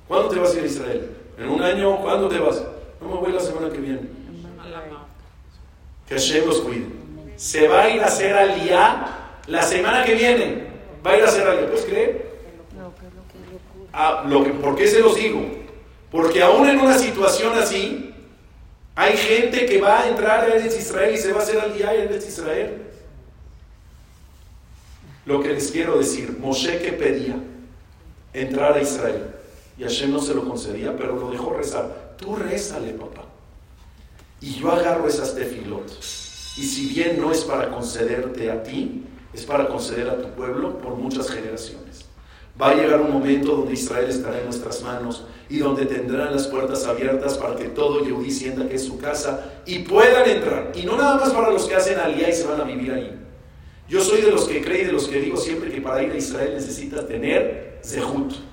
¿Cuándo 0.08 0.30
te 0.30 0.38
vas 0.40 0.54
a 0.54 0.56
ir 0.56 0.62
a 0.62 0.66
Israel? 0.66 1.10
¿En 1.38 1.48
un 1.50 1.62
año? 1.62 2.00
¿Cuándo 2.00 2.28
te 2.28 2.38
vas? 2.38 2.62
No 3.00 3.08
me 3.08 3.16
voy 3.16 3.32
la 3.32 3.40
semana 3.40 3.68
que 3.68 3.78
viene. 3.78 4.00
Que 6.08 6.14
Hashem 6.14 6.46
los 6.46 6.60
cuide. 6.60 6.86
Se 7.36 7.68
va 7.68 7.82
a 7.82 7.90
ir 7.90 8.02
a 8.02 8.06
hacer 8.06 8.34
aliyah 8.34 9.40
la 9.46 9.62
semana 9.62 10.04
que 10.04 10.14
viene 10.14 10.66
va 11.06 11.12
a 11.12 11.16
ir 11.18 11.24
a 11.24 11.28
hacer 11.28 11.46
algo. 11.46 11.66
¿Puedes 11.66 11.84
creer? 11.84 12.26
Ah, 13.92 14.24
lo 14.26 14.42
que, 14.42 14.50
¿Por 14.50 14.74
qué 14.74 14.86
se 14.86 15.00
los 15.00 15.14
digo? 15.14 15.40
Porque 16.10 16.42
aún 16.42 16.68
en 16.68 16.80
una 16.80 16.98
situación 16.98 17.56
así, 17.58 18.14
hay 18.94 19.16
gente 19.16 19.66
que 19.66 19.80
va 19.80 20.00
a 20.00 20.08
entrar 20.08 20.50
a 20.50 20.56
Israel 20.56 21.14
y 21.14 21.18
se 21.18 21.32
va 21.32 21.40
a 21.40 21.42
hacer 21.42 21.60
al 21.60 21.74
día 21.74 21.94
en 21.94 22.12
Israel. 22.14 22.82
Lo 25.26 25.42
que 25.42 25.50
les 25.50 25.70
quiero 25.70 25.98
decir, 25.98 26.36
Moshe 26.38 26.80
que 26.80 26.92
pedía 26.92 27.36
entrar 28.32 28.72
a 28.72 28.80
Israel 28.80 29.37
y 29.78 29.82
Hashem 29.84 30.12
no 30.12 30.20
se 30.20 30.34
lo 30.34 30.44
concedía, 30.44 30.96
pero 30.96 31.16
lo 31.16 31.30
dejó 31.30 31.54
rezar. 31.54 32.16
Tú 32.18 32.34
rézale, 32.34 32.92
papá. 32.94 33.24
Y 34.40 34.54
yo 34.54 34.72
agarro 34.72 35.06
esas 35.06 35.34
tefilot. 35.34 35.88
Y 36.56 36.62
si 36.62 36.86
bien 36.86 37.20
no 37.20 37.30
es 37.30 37.44
para 37.44 37.70
concederte 37.70 38.50
a 38.50 38.62
ti, 38.62 39.04
es 39.32 39.44
para 39.44 39.68
conceder 39.68 40.08
a 40.08 40.20
tu 40.20 40.30
pueblo 40.30 40.78
por 40.78 40.96
muchas 40.96 41.30
generaciones. 41.30 42.06
Va 42.60 42.70
a 42.70 42.74
llegar 42.74 43.00
un 43.00 43.12
momento 43.12 43.54
donde 43.54 43.74
Israel 43.74 44.10
estará 44.10 44.38
en 44.38 44.46
nuestras 44.46 44.82
manos 44.82 45.24
y 45.48 45.58
donde 45.58 45.86
tendrán 45.86 46.32
las 46.32 46.48
puertas 46.48 46.84
abiertas 46.86 47.38
para 47.38 47.54
que 47.54 47.68
todo 47.68 48.04
Yehudí 48.04 48.32
sienta 48.32 48.68
que 48.68 48.74
es 48.74 48.84
su 48.84 48.98
casa 48.98 49.62
y 49.64 49.80
puedan 49.80 50.28
entrar. 50.28 50.72
Y 50.74 50.82
no 50.82 50.96
nada 50.96 51.16
más 51.16 51.30
para 51.30 51.50
los 51.50 51.66
que 51.66 51.76
hacen 51.76 52.00
aliyah 52.00 52.30
y 52.30 52.32
se 52.32 52.48
van 52.48 52.60
a 52.60 52.64
vivir 52.64 52.92
ahí. 52.92 53.16
Yo 53.88 54.00
soy 54.00 54.22
de 54.22 54.32
los 54.32 54.48
que 54.48 54.60
creen 54.60 54.82
y 54.82 54.86
de 54.86 54.92
los 54.92 55.06
que 55.06 55.20
digo 55.20 55.36
siempre 55.36 55.70
que 55.70 55.80
para 55.80 56.02
ir 56.02 56.10
a 56.10 56.16
Israel 56.16 56.54
necesitas 56.54 57.06
tener 57.06 57.78
zehut. 57.84 58.47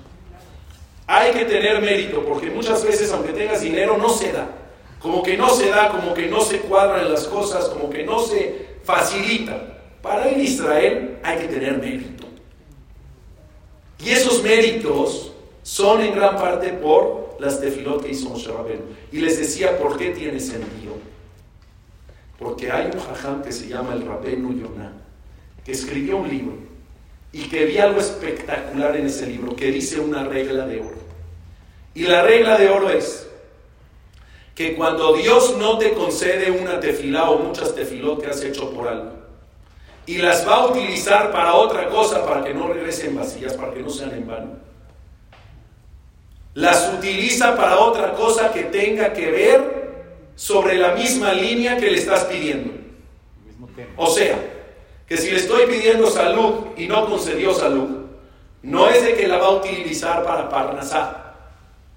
Hay 1.08 1.32
que 1.32 1.46
tener 1.46 1.82
mérito, 1.82 2.24
porque 2.26 2.50
muchas 2.50 2.84
veces, 2.84 3.12
aunque 3.12 3.32
tengas 3.32 3.62
dinero, 3.62 3.98
no 3.98 4.10
se 4.10 4.32
da. 4.32 4.50
Como 5.00 5.22
que 5.22 5.38
no 5.38 5.50
se 5.50 5.70
da, 5.70 5.89
como 5.89 6.13
que 6.13 6.28
no 6.28 6.41
se 6.41 6.60
cuadran 6.62 7.12
las 7.12 7.26
cosas, 7.26 7.65
como 7.70 7.89
que 7.89 8.04
no 8.04 8.20
se 8.20 8.78
facilita. 8.84 9.80
Para 10.02 10.32
ir 10.32 10.39
Israel 10.39 11.20
hay 11.24 11.39
que 11.39 11.48
tener 11.48 11.78
mérito. 11.78 12.26
Y 14.00 14.10
esos 14.10 14.41
méritos 14.41 15.32
son 15.62 16.02
en 16.02 16.15
gran 16.15 16.38
parte 16.38 16.70
por 16.70 17.38
las 17.39 17.60
tefilot 17.60 18.04
que 18.04 18.12
hizo 18.12 18.30
Moshe 18.30 18.52
Rabbeinu. 18.52 18.84
Y 19.12 19.20
les 19.20 19.38
decía 19.38 19.78
por 19.78 19.98
qué 19.98 20.10
tiene 20.10 20.39
sentido. 20.39 20.94
Porque 22.39 22.72
hay 22.72 22.88
un 22.94 23.00
jajam 23.00 23.44
que 23.44 23.52
se 23.52 23.68
llama 23.68 23.94
el 23.94 24.06
Rabbeinu 24.06 24.54
Yonah, 24.54 24.94
que 25.63 25.72
escribió 25.72 26.18
un 26.18 26.30
libro 26.30 26.75
y 27.36 27.50
que 27.50 27.65
vi 27.65 27.78
algo 27.80 28.00
espectacular 28.00 28.95
en 28.95 29.08
ese 29.08 29.28
libro, 29.28 29.58
que 29.58 29.69
dice 29.69 30.00
una 30.00 30.24
regla 30.24 30.65
de 30.65 30.80
oro. 30.80 30.95
Y 31.93 32.04
la 32.04 32.21
regla 32.21 32.58
de 32.58 32.69
oro 32.69 32.89
es 32.89 33.28
que 34.56 34.74
cuando 34.74 35.13
Dios 35.17 35.58
no 35.58 35.78
te 35.78 35.91
concede 35.91 36.50
una 36.50 36.80
tefilá 36.80 37.30
o 37.30 37.39
muchas 37.39 37.76
tefilot 37.76 38.21
que 38.21 38.30
has 38.30 38.41
hecho 38.41 38.71
por 38.71 38.88
algo, 38.88 39.12
y 40.06 40.19
las 40.19 40.48
va 40.48 40.56
a 40.56 40.67
utilizar 40.67 41.34
para 41.34 41.56
otra 41.56 41.89
cosa, 41.89 42.26
para 42.26 42.41
que 42.41 42.54
no 42.54 42.71
regresen 42.71 43.17
vacías, 43.17 43.52
para 43.56 43.74
que 43.74 43.82
no 43.82 43.89
sean 43.89 44.12
en 44.12 44.28
vano. 44.28 44.52
Las 46.54 46.93
utiliza 46.93 47.58
para 47.58 47.80
otra 47.80 48.13
cosa 48.13 48.54
que 48.54 48.63
tenga 48.63 49.12
que 49.12 49.30
ver 49.30 50.06
sobre 50.36 50.76
la 50.76 50.93
misma 50.93 51.34
línea 51.34 51.76
que 51.76 51.91
le 51.91 51.98
estás 51.98 52.24
pidiendo. 52.24 52.71
O 53.98 54.08
sea, 54.08 54.55
que 55.08 55.18
si 55.18 55.32
le 55.32 55.38
estoy 55.38 55.65
pidiendo 55.68 56.10
salud 56.10 56.68
y 56.78 56.88
no 56.88 57.06
concedió 57.06 57.54
salud, 57.54 58.06
no 58.63 58.89
es 58.89 59.04
de 59.04 59.13
que 59.13 59.28
la 59.28 59.38
va 59.38 59.48
a 59.48 59.52
utilizar 59.52 60.24
para 60.24 60.50
parnasar, 60.50 61.36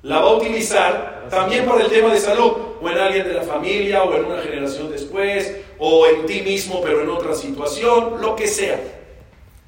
la 0.03 0.21
va 0.21 0.31
a 0.31 0.35
utilizar 0.35 1.27
también 1.31 1.65
para 1.67 1.85
el 1.85 1.91
tema 1.91 2.13
de 2.13 2.21
salud, 2.21 2.53
o 2.81 2.89
en 2.89 2.99
alguien 2.99 3.27
de 3.27 3.35
la 3.35 3.43
familia, 3.43 4.03
o 4.05 4.15
en 4.15 4.25
una 4.27 4.41
generación 4.41 4.91
después, 4.91 5.57
o 5.79 6.07
en 6.07 6.27
ti 6.27 6.43
mismo, 6.43 6.81
pero 6.83 7.03
en 7.03 7.11
otra 7.11 7.35
situación, 7.35 8.21
lo 8.21 8.37
que 8.37 8.47
sea. 8.47 8.81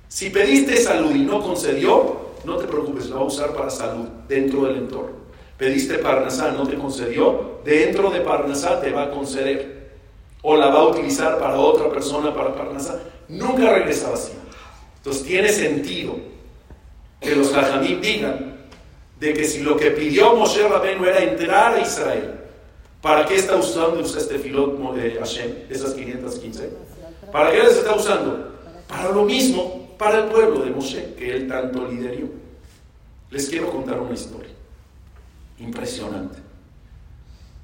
Si 0.08 0.30
pediste 0.30 0.76
salud 0.76 1.14
y 1.14 1.20
no 1.20 1.40
concedió, 1.40 2.30
no 2.44 2.56
te 2.56 2.66
preocupes, 2.66 3.08
la 3.08 3.16
va 3.16 3.22
a 3.22 3.24
usar 3.24 3.52
para 3.52 3.70
salud 3.70 4.06
dentro 4.28 4.64
del 4.64 4.76
entorno. 4.76 5.20
Pediste 5.56 5.98
Parnasá, 5.98 6.52
no 6.52 6.66
te 6.66 6.76
concedió, 6.76 7.60
dentro 7.64 8.10
de 8.10 8.20
Parnasá 8.20 8.80
te 8.80 8.90
va 8.90 9.04
a 9.04 9.10
conceder. 9.10 9.79
O 10.42 10.56
la 10.56 10.68
va 10.68 10.80
a 10.80 10.88
utilizar 10.88 11.38
para 11.38 11.58
otra 11.58 11.90
persona, 11.90 12.34
para 12.34 12.54
Parnasá. 12.54 13.00
Nunca 13.28 13.72
regresa 13.72 14.10
vacía. 14.10 14.36
Entonces 14.96 15.24
tiene 15.24 15.48
sentido 15.50 16.16
que 17.20 17.36
los 17.36 17.52
Jajamim 17.52 18.00
digan 18.00 18.56
de 19.18 19.34
que 19.34 19.44
si 19.44 19.60
lo 19.60 19.76
que 19.76 19.90
pidió 19.90 20.34
Moshe 20.34 20.66
Rabenu 20.66 21.04
era 21.04 21.22
entrar 21.22 21.74
a 21.74 21.80
Israel, 21.80 22.40
¿para 23.02 23.26
qué 23.26 23.36
está 23.36 23.56
usando 23.56 24.00
este 24.00 24.38
filot 24.38 24.94
de 24.94 25.12
Hashem, 25.12 25.52
esas 25.68 25.92
515? 25.92 26.70
¿Para 27.30 27.50
qué 27.50 27.62
les 27.62 27.76
está 27.76 27.94
usando? 27.94 28.52
Para 28.88 29.10
lo 29.10 29.24
mismo, 29.24 29.94
para 29.98 30.20
el 30.20 30.24
pueblo 30.24 30.64
de 30.64 30.70
Moshe, 30.70 31.14
que 31.14 31.36
él 31.36 31.48
tanto 31.48 31.86
lideró. 31.86 32.28
Les 33.30 33.48
quiero 33.48 33.70
contar 33.70 34.00
una 34.00 34.14
historia 34.14 34.50
impresionante. 35.58 36.38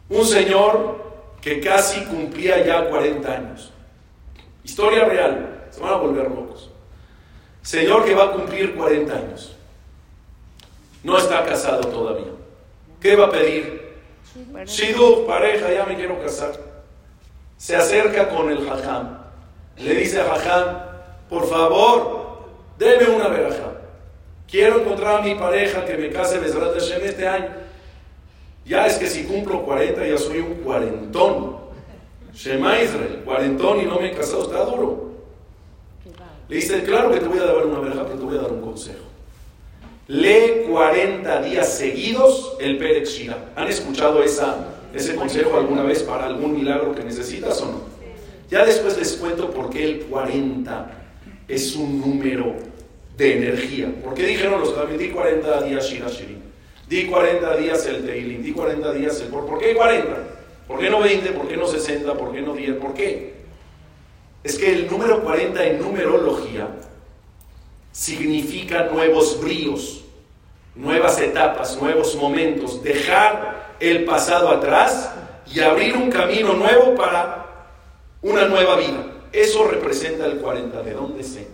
Un 0.09 0.25
señor 0.25 1.06
que 1.47 1.61
casi 1.61 2.01
cumplía 2.07 2.67
ya 2.67 2.89
40 2.89 3.33
años. 3.33 3.71
Historia 4.65 5.05
real, 5.05 5.69
se 5.71 5.81
van 5.81 5.93
a 5.93 5.97
volver 5.97 6.29
locos. 6.29 6.73
Señor 7.63 8.05
que 8.05 8.17
va 8.17 8.25
a 8.25 8.33
cumplir 8.33 8.75
40 8.75 9.15
años. 9.15 9.57
No 11.05 11.17
está 11.17 11.45
casado 11.45 11.83
todavía. 11.83 12.33
¿Qué 13.01 13.15
va 13.15 13.27
a 13.27 13.31
pedir? 13.31 13.95
Shidduch, 14.65 15.25
pareja, 15.25 15.73
ya 15.73 15.85
me 15.85 15.95
quiero 15.95 16.21
casar. 16.21 16.55
Se 17.57 17.77
acerca 17.77 18.29
con 18.29 18.51
el 18.51 18.69
jajam. 18.69 19.19
Le 19.77 19.95
dice 19.95 20.23
a 20.23 20.25
jajam, 20.25 20.79
por 21.29 21.49
favor, 21.49 22.41
deme 22.77 23.09
una 23.11 23.29
veraja. 23.29 23.71
Quiero 24.51 24.81
encontrar 24.81 25.21
a 25.21 25.23
mi 25.23 25.37
pareja 25.37 25.85
que 25.85 25.97
me 25.97 26.11
case 26.11 26.41
Besrat 26.41 26.75
Hashem 26.75 27.05
este 27.05 27.29
año. 27.29 27.66
Ya 28.67 28.87
es 28.87 28.95
que 28.95 29.07
si 29.07 29.25
cumplo 29.25 29.63
40 29.63 30.07
ya 30.07 30.19
soy 30.19 30.41
un 30.41 30.55
cuarentón. 30.57 31.57
Shema 32.35 32.83
Israel, 32.83 33.23
cuarentón 33.25 33.81
y 33.81 33.85
no 33.85 33.99
me 33.99 34.09
he 34.09 34.13
casado, 34.13 34.43
está 34.43 34.65
duro. 34.65 35.07
Le 36.49 36.57
dice, 36.57 36.83
claro 36.83 37.11
que 37.11 37.21
te 37.21 37.27
voy 37.27 37.39
a 37.39 37.45
dar 37.45 37.67
una 37.67 37.81
veraja, 37.81 38.05
pero 38.05 38.19
te 38.19 38.25
voy 38.25 38.37
a 38.37 38.43
dar 38.43 38.53
un 38.53 38.61
consejo. 38.61 39.05
Lee 40.09 40.67
40 40.71 41.43
días 41.43 41.73
seguidos 41.73 42.57
el 42.61 42.79
Perek 42.79 43.07
Shira. 43.07 43.53
¿Han 43.57 43.69
escuchado 43.69 44.23
ese 44.23 45.17
consejo 45.17 45.57
alguna 45.57 45.83
vez 45.83 46.03
para 46.03 46.27
algún 46.27 46.55
milagro 46.55 46.95
que 46.95 47.03
necesitas 47.03 47.61
o 47.63 47.67
no? 47.67 47.81
Ya 48.51 48.65
después 48.65 48.97
les 48.99 49.15
cuento 49.15 49.51
por 49.51 49.71
qué 49.71 49.85
el 49.85 50.01
40 50.03 50.91
es 51.49 51.75
un 51.75 52.01
número 52.01 52.55
de 53.17 53.39
energía. 53.39 53.93
¿Por 54.05 54.15
qué 54.15 54.27
dijeron 54.27 54.61
los 54.61 54.99
di 54.99 55.09
40 55.09 55.63
días 55.63 55.89
Shira 55.89 56.09
Shirin? 56.09 56.43
Di 56.89 57.07
40 57.07 57.57
días 57.57 57.85
el 57.87 58.07
Teilim, 58.07 58.43
di 58.43 58.53
40 58.53 58.93
días 58.93 59.21
el... 59.21 59.29
¿Por 59.29 59.59
qué 59.59 59.75
40? 59.75 60.17
¿Por 60.69 60.79
qué 60.79 60.89
no 60.89 61.01
20? 61.01 61.31
¿Por 61.33 61.49
qué 61.49 61.57
no 61.57 61.67
60? 61.67 62.15
¿Por 62.15 62.33
qué 62.33 62.43
no 62.43 62.55
10? 62.55 62.77
¿Por 62.77 62.95
qué? 62.95 63.35
Es 64.45 64.57
que 64.57 64.73
el 64.73 64.89
número 64.89 65.23
40 65.23 65.65
en 65.65 65.81
numerología 65.81 66.69
significa 67.91 68.85
nuevos 68.85 69.41
bríos, 69.41 70.05
nuevas 70.77 71.21
etapas, 71.21 71.81
nuevos 71.81 72.15
momentos, 72.15 72.83
dejar 72.83 73.75
el 73.81 74.05
pasado 74.05 74.49
atrás 74.51 75.13
y 75.53 75.61
abrir 75.61 75.97
un 75.97 76.11
camino 76.11 76.53
nuevo 76.53 76.95
para 76.95 77.47
una 78.23 78.47
nueva 78.47 78.77
vida. 78.77 79.05
Eso 79.33 79.67
representa 79.69 80.27
el 80.27 80.39
40. 80.39 80.83
¿De 80.83 80.93
dónde 80.93 81.25
sé? 81.25 81.49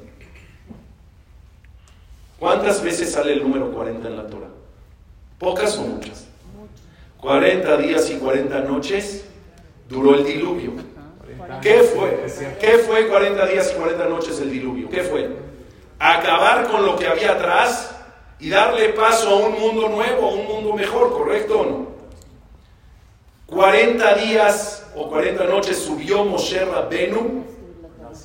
¿Cuántas 2.38 2.82
veces 2.82 3.12
sale 3.12 3.32
el 3.32 3.42
número 3.42 3.70
40 3.72 4.08
en 4.08 4.16
la 4.16 4.26
Torah? 4.26 4.51
¿Pocas 5.42 5.76
o 5.76 5.82
muchas? 5.82 6.28
40 7.20 7.76
días 7.78 8.08
y 8.10 8.14
40 8.14 8.60
noches 8.60 9.24
duró 9.88 10.14
el 10.14 10.24
diluvio. 10.24 10.72
¿Qué 11.60 11.82
fue? 11.82 12.26
¿Qué 12.60 12.78
fue 12.78 13.08
40 13.08 13.46
días 13.46 13.72
y 13.74 13.78
40 13.78 14.08
noches 14.08 14.40
el 14.40 14.50
diluvio? 14.50 14.88
¿Qué 14.88 15.02
fue? 15.02 15.28
acabar 15.98 16.68
con 16.68 16.84
lo 16.84 16.96
que 16.96 17.06
había 17.06 17.32
atrás 17.32 17.94
y 18.40 18.50
darle 18.50 18.88
paso 18.90 19.30
a 19.30 19.36
un 19.36 19.60
mundo 19.60 19.88
nuevo, 19.88 20.28
a 20.28 20.34
un 20.34 20.46
mundo 20.46 20.72
mejor, 20.74 21.12
¿correcto 21.12 21.60
o 21.60 21.64
no? 21.64 21.86
40 23.46 24.14
días 24.14 24.86
o 24.96 25.08
40 25.08 25.44
noches 25.44 25.78
subió 25.78 26.24
Moshe 26.24 26.64
Rabbenu 26.64 27.44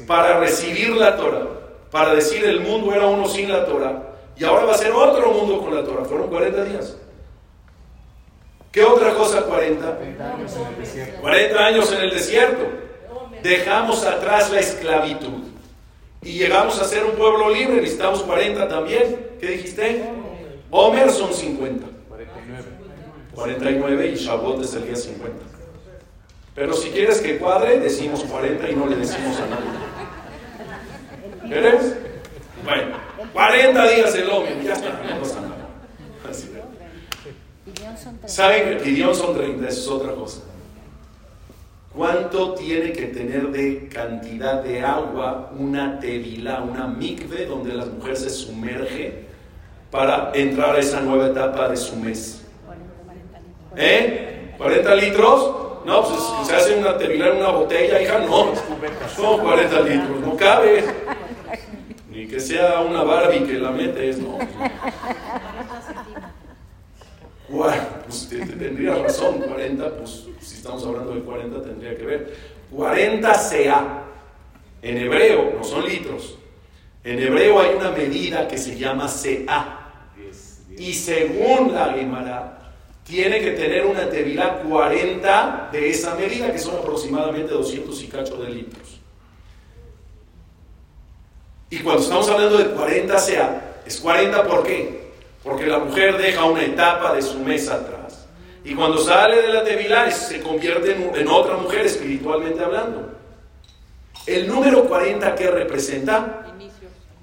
para 0.08 0.40
recibir 0.40 0.96
la 0.96 1.18
Torah, 1.18 1.48
para 1.92 2.16
decir 2.16 2.44
el 2.46 2.62
mundo 2.62 2.94
era 2.94 3.08
uno 3.08 3.28
sin 3.28 3.52
la 3.52 3.66
Torah 3.66 4.04
y 4.36 4.44
ahora 4.44 4.66
va 4.66 4.74
a 4.74 4.78
ser 4.78 4.92
otro 4.92 5.32
mundo 5.32 5.60
con 5.60 5.76
la 5.76 5.84
Torah. 5.84 6.06
Fueron 6.06 6.30
40 6.30 6.64
días. 6.64 6.98
¿Qué 8.78 8.84
otra 8.84 9.16
cosa 9.16 9.42
40? 9.42 9.98
40 11.20 11.66
años 11.66 11.92
en 11.94 12.00
el 12.00 12.12
desierto. 12.12 12.64
Dejamos 13.42 14.06
atrás 14.06 14.52
la 14.52 14.60
esclavitud 14.60 15.46
y 16.22 16.34
llegamos 16.34 16.80
a 16.80 16.86
ser 16.86 17.04
un 17.04 17.14
pueblo 17.14 17.50
libre, 17.50 17.82
necesitamos 17.82 18.22
40 18.22 18.68
también. 18.68 19.32
¿Qué 19.40 19.48
dijiste? 19.48 20.04
Homer 20.70 21.10
son 21.10 21.34
50. 21.34 21.88
49 23.34 24.10
y 24.10 24.16
Shabbat 24.16 24.62
es 24.62 24.76
el 24.76 24.86
día 24.86 24.96
50. 24.96 25.38
Pero 26.54 26.74
si 26.74 26.92
quieres 26.92 27.20
que 27.20 27.40
cuadre, 27.40 27.80
decimos 27.80 28.26
40 28.26 28.70
y 28.70 28.76
no 28.76 28.86
le 28.86 28.98
decimos 28.98 29.40
a 29.40 29.48
nadie. 29.48 29.72
¿Quieres? 31.52 31.96
Bueno, 32.64 32.96
40 33.34 33.88
días 33.88 34.14
el 34.14 34.30
Homer, 34.30 34.62
ya 34.62 34.74
está, 34.74 34.90
no 34.90 35.20
pasa 35.20 35.42
nada. 35.42 35.47
¿Saben 38.26 38.78
que 38.78 38.84
Gideon 38.84 39.16
son 39.16 39.36
30? 39.36 39.68
Eso 39.68 39.80
es 39.80 39.88
otra 39.88 40.14
cosa. 40.14 40.42
¿Cuánto 41.96 42.54
tiene 42.54 42.92
que 42.92 43.08
tener 43.08 43.50
de 43.50 43.88
cantidad 43.88 44.62
de 44.62 44.82
agua 44.82 45.52
una 45.58 46.00
tevilá, 46.00 46.62
una 46.62 46.88
mikve, 46.88 47.46
donde 47.48 47.74
la 47.74 47.86
mujer 47.86 48.16
se 48.16 48.30
sumerge 48.30 49.26
para 49.90 50.32
entrar 50.36 50.76
a 50.76 50.80
esa 50.80 51.02
nueva 51.02 51.28
etapa 51.28 51.70
de 51.70 51.78
su 51.78 51.96
mes? 51.96 52.44
¿Eh? 53.76 54.54
¿40 54.60 55.02
litros? 55.02 55.56
No, 55.86 56.04
pues 56.04 56.20
se 56.48 56.56
hace 56.56 56.78
una 56.78 56.98
tevilá 56.98 57.30
en 57.30 57.38
una 57.38 57.50
botella, 57.50 58.02
hija, 58.02 58.20
no. 58.20 58.52
Son 59.16 59.40
40 59.40 59.82
litros, 59.82 60.20
no 60.20 60.36
cabe. 60.36 60.84
Ni 62.12 62.28
que 62.28 62.40
sea 62.40 62.82
una 62.82 63.04
Barbie 63.04 63.46
que 63.46 63.54
la 63.54 63.72
metes, 63.72 64.20
no. 64.20 64.38
Bueno, 67.50 67.84
pues 68.06 68.28
tendría 68.30 68.96
razón, 68.96 69.40
40, 69.40 69.98
pues 69.98 70.26
si 70.42 70.56
estamos 70.56 70.86
hablando 70.86 71.14
de 71.14 71.22
40 71.22 71.62
tendría 71.62 71.96
que 71.96 72.06
ver. 72.06 72.38
40 72.72 73.34
CA. 73.34 74.04
En 74.82 74.98
hebreo, 74.98 75.54
no 75.58 75.64
son 75.64 75.86
litros. 75.88 76.38
En 77.04 77.20
hebreo 77.20 77.60
hay 77.60 77.76
una 77.76 77.92
medida 77.92 78.48
que 78.48 78.58
se 78.58 78.78
llama 78.78 79.08
CA. 79.08 79.84
Y 80.78 80.94
según 80.94 81.74
la 81.74 81.94
Gemara, 81.94 82.74
tiene 83.04 83.40
que 83.40 83.52
tener 83.52 83.86
una 83.86 84.10
tevilá 84.10 84.62
40 84.62 85.70
de 85.72 85.90
esa 85.90 86.16
medida, 86.16 86.52
que 86.52 86.60
son 86.60 86.76
aproximadamente 86.76 87.54
200 87.54 88.04
y 88.04 88.08
cacho 88.08 88.38
de 88.38 88.50
litros. 88.50 89.00
Y 91.70 91.80
cuando 91.80 92.04
estamos 92.04 92.30
hablando 92.30 92.58
de 92.58 92.66
40 92.72 93.16
CA, 93.16 93.74
es 93.86 94.00
40 94.00 94.44
¿por 94.44 94.64
qué? 94.64 95.07
Porque 95.48 95.66
la 95.66 95.80
mujer 95.80 96.18
deja 96.18 96.44
una 96.44 96.62
etapa 96.62 97.14
de 97.14 97.22
su 97.22 97.40
mes 97.40 97.70
atrás. 97.70 98.28
Y 98.66 98.76
cuando 98.76 98.98
sale 98.98 99.42
de 99.42 99.48
la 99.48 99.64
Tevilá 99.64 100.12
se 100.12 100.42
convierte 100.42 100.92
en, 100.92 101.28
otra 101.30 101.56
mujer 101.56 101.86
espiritualmente 101.86 102.62
hablando. 102.62 103.14
El 104.26 104.46
número 104.46 104.84
40 104.84 105.36
que 105.36 105.50
representa 105.50 106.46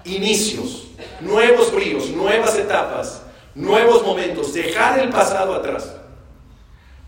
inicios. 0.05 0.87
nuevos 1.21 1.71
bríos, 1.71 2.09
nuevas 2.09 2.57
etapas, 2.57 3.21
nuevos 3.53 4.03
momentos, 4.03 4.53
dejar 4.53 4.99
el 4.99 5.09
pasado 5.09 5.53
atrás. 5.53 5.95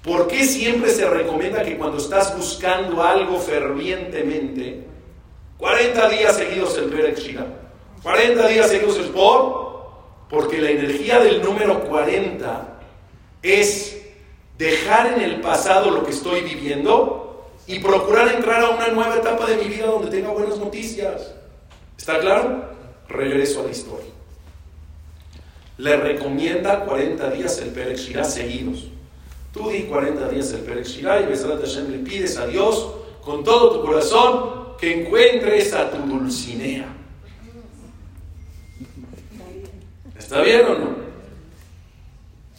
¿Por 0.03 0.27
qué 0.27 0.43
siempre 0.45 0.91
se 0.91 1.10
recomienda 1.10 1.63
que 1.63 1.77
cuando 1.77 1.97
estás 1.97 2.38
buscando 2.38 3.03
algo 3.03 3.39
fervientemente, 3.39 4.86
40 5.58 6.10
días 6.10 6.38
seguidos 6.38 6.77
el 6.77 6.86
Perek 6.86 7.17
40 8.03 8.47
días 8.47 8.69
seguidos 8.69 8.97
el 8.99 9.10
Por, 9.10 9.66
porque 10.29 10.61
la 10.61 10.71
energía 10.71 11.19
del 11.19 11.41
número 11.41 11.85
40 11.85 12.79
es 13.41 14.01
dejar 14.57 15.13
en 15.13 15.21
el 15.21 15.41
pasado 15.41 15.91
lo 15.91 16.03
que 16.03 16.11
estoy 16.11 16.41
viviendo 16.41 17.45
y 17.67 17.79
procurar 17.79 18.33
entrar 18.33 18.63
a 18.63 18.69
una 18.69 18.87
nueva 18.87 19.17
etapa 19.17 19.45
de 19.45 19.57
mi 19.57 19.65
vida 19.65 19.87
donde 19.87 20.09
tenga 20.09 20.29
buenas 20.29 20.57
noticias. 20.57 21.33
¿Está 21.97 22.19
claro? 22.19 22.65
Regreso 23.07 23.61
a 23.61 23.63
la 23.63 23.71
historia. 23.71 24.07
le 25.77 25.95
recomienda 25.95 26.85
40 26.85 27.29
días 27.31 27.59
el 27.59 27.69
Perek 27.69 27.97
Shirah 27.97 28.23
seguidos. 28.23 28.87
Tú 29.53 29.69
di 29.69 29.83
40 29.83 30.27
días 30.29 30.51
el 30.53 30.61
Perek 30.61 30.85
Shirah 30.85 31.21
y 31.21 31.25
Besrat 31.27 31.61
Hashem 31.61 31.91
le 31.91 31.99
pides 31.99 32.37
a 32.37 32.47
Dios 32.47 32.93
con 33.21 33.43
todo 33.43 33.73
tu 33.73 33.85
corazón 33.85 34.75
que 34.79 35.01
encuentres 35.01 35.73
a 35.73 35.91
tu 35.91 35.97
Dulcinea. 35.97 36.96
¿Está 40.27 40.41
bien 40.41 40.59
o 40.65 40.77
no? 40.77 40.89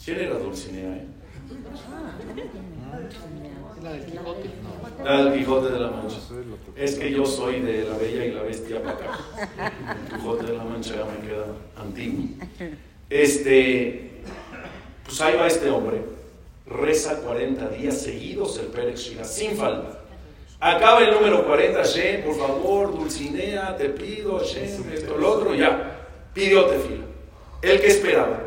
¿Quién 0.02 0.20
era 0.20 0.38
Dulcinea? 0.38 0.96
Eh? 0.96 1.06
La 3.82 3.92
del 3.92 4.06
Quijote. 4.06 4.50
La 5.04 5.24
del 5.24 5.38
Quijote 5.38 5.72
de 5.74 5.78
la 5.78 5.90
Mancha. 5.90 6.16
Es 6.74 6.94
que 6.94 7.12
yo 7.12 7.26
soy 7.26 7.60
de 7.60 7.84
la 7.84 7.98
Bella 7.98 8.24
y 8.24 8.32
la 8.32 8.42
Bestia 8.44 8.82
para 8.82 8.94
acá. 8.94 9.18
El 10.00 10.16
Quijote 10.16 10.46
de 10.46 10.56
la 10.56 10.64
Mancha 10.64 10.94
ya 10.96 11.04
me 11.04 11.28
queda 11.28 11.44
antiguo. 11.76 12.24
Este, 13.10 14.22
pues 15.04 15.20
ahí 15.20 15.36
va 15.36 15.46
este 15.46 15.68
hombre. 15.68 16.00
Reza 16.64 17.20
40 17.20 17.68
días 17.68 18.00
seguidos 18.00 18.58
el 18.60 18.68
Pérez 18.68 18.98
Shira, 18.98 19.24
sin 19.24 19.58
falta. 19.58 20.04
Acaba 20.58 21.00
el 21.00 21.12
número 21.12 21.46
40, 21.46 21.82
Shem, 21.82 22.24
por 22.24 22.34
favor, 22.34 22.96
Dulcinea, 22.96 23.76
te 23.76 23.90
pido, 23.90 24.42
Shem, 24.42 24.90
esto, 24.90 25.18
lo 25.18 25.32
otro, 25.34 25.54
ya. 25.54 26.06
Pidió 26.32 26.64
tefila. 26.64 27.07
El 27.62 27.80
que 27.80 27.88
esperaba. 27.88 28.40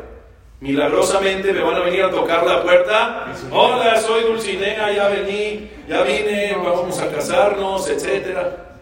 Milagrosamente 0.60 1.52
me 1.52 1.60
van 1.60 1.74
a 1.74 1.80
venir 1.80 2.04
a 2.04 2.10
tocar 2.10 2.46
la 2.46 2.62
puerta. 2.62 3.34
Hola, 3.50 4.00
soy 4.00 4.22
Dulcinea, 4.22 4.92
ya 4.92 5.08
vení, 5.08 5.68
ya 5.88 6.02
vine, 6.02 6.54
vamos 6.54 6.98
a 7.00 7.10
casarnos, 7.10 7.90
etc. 7.90 8.38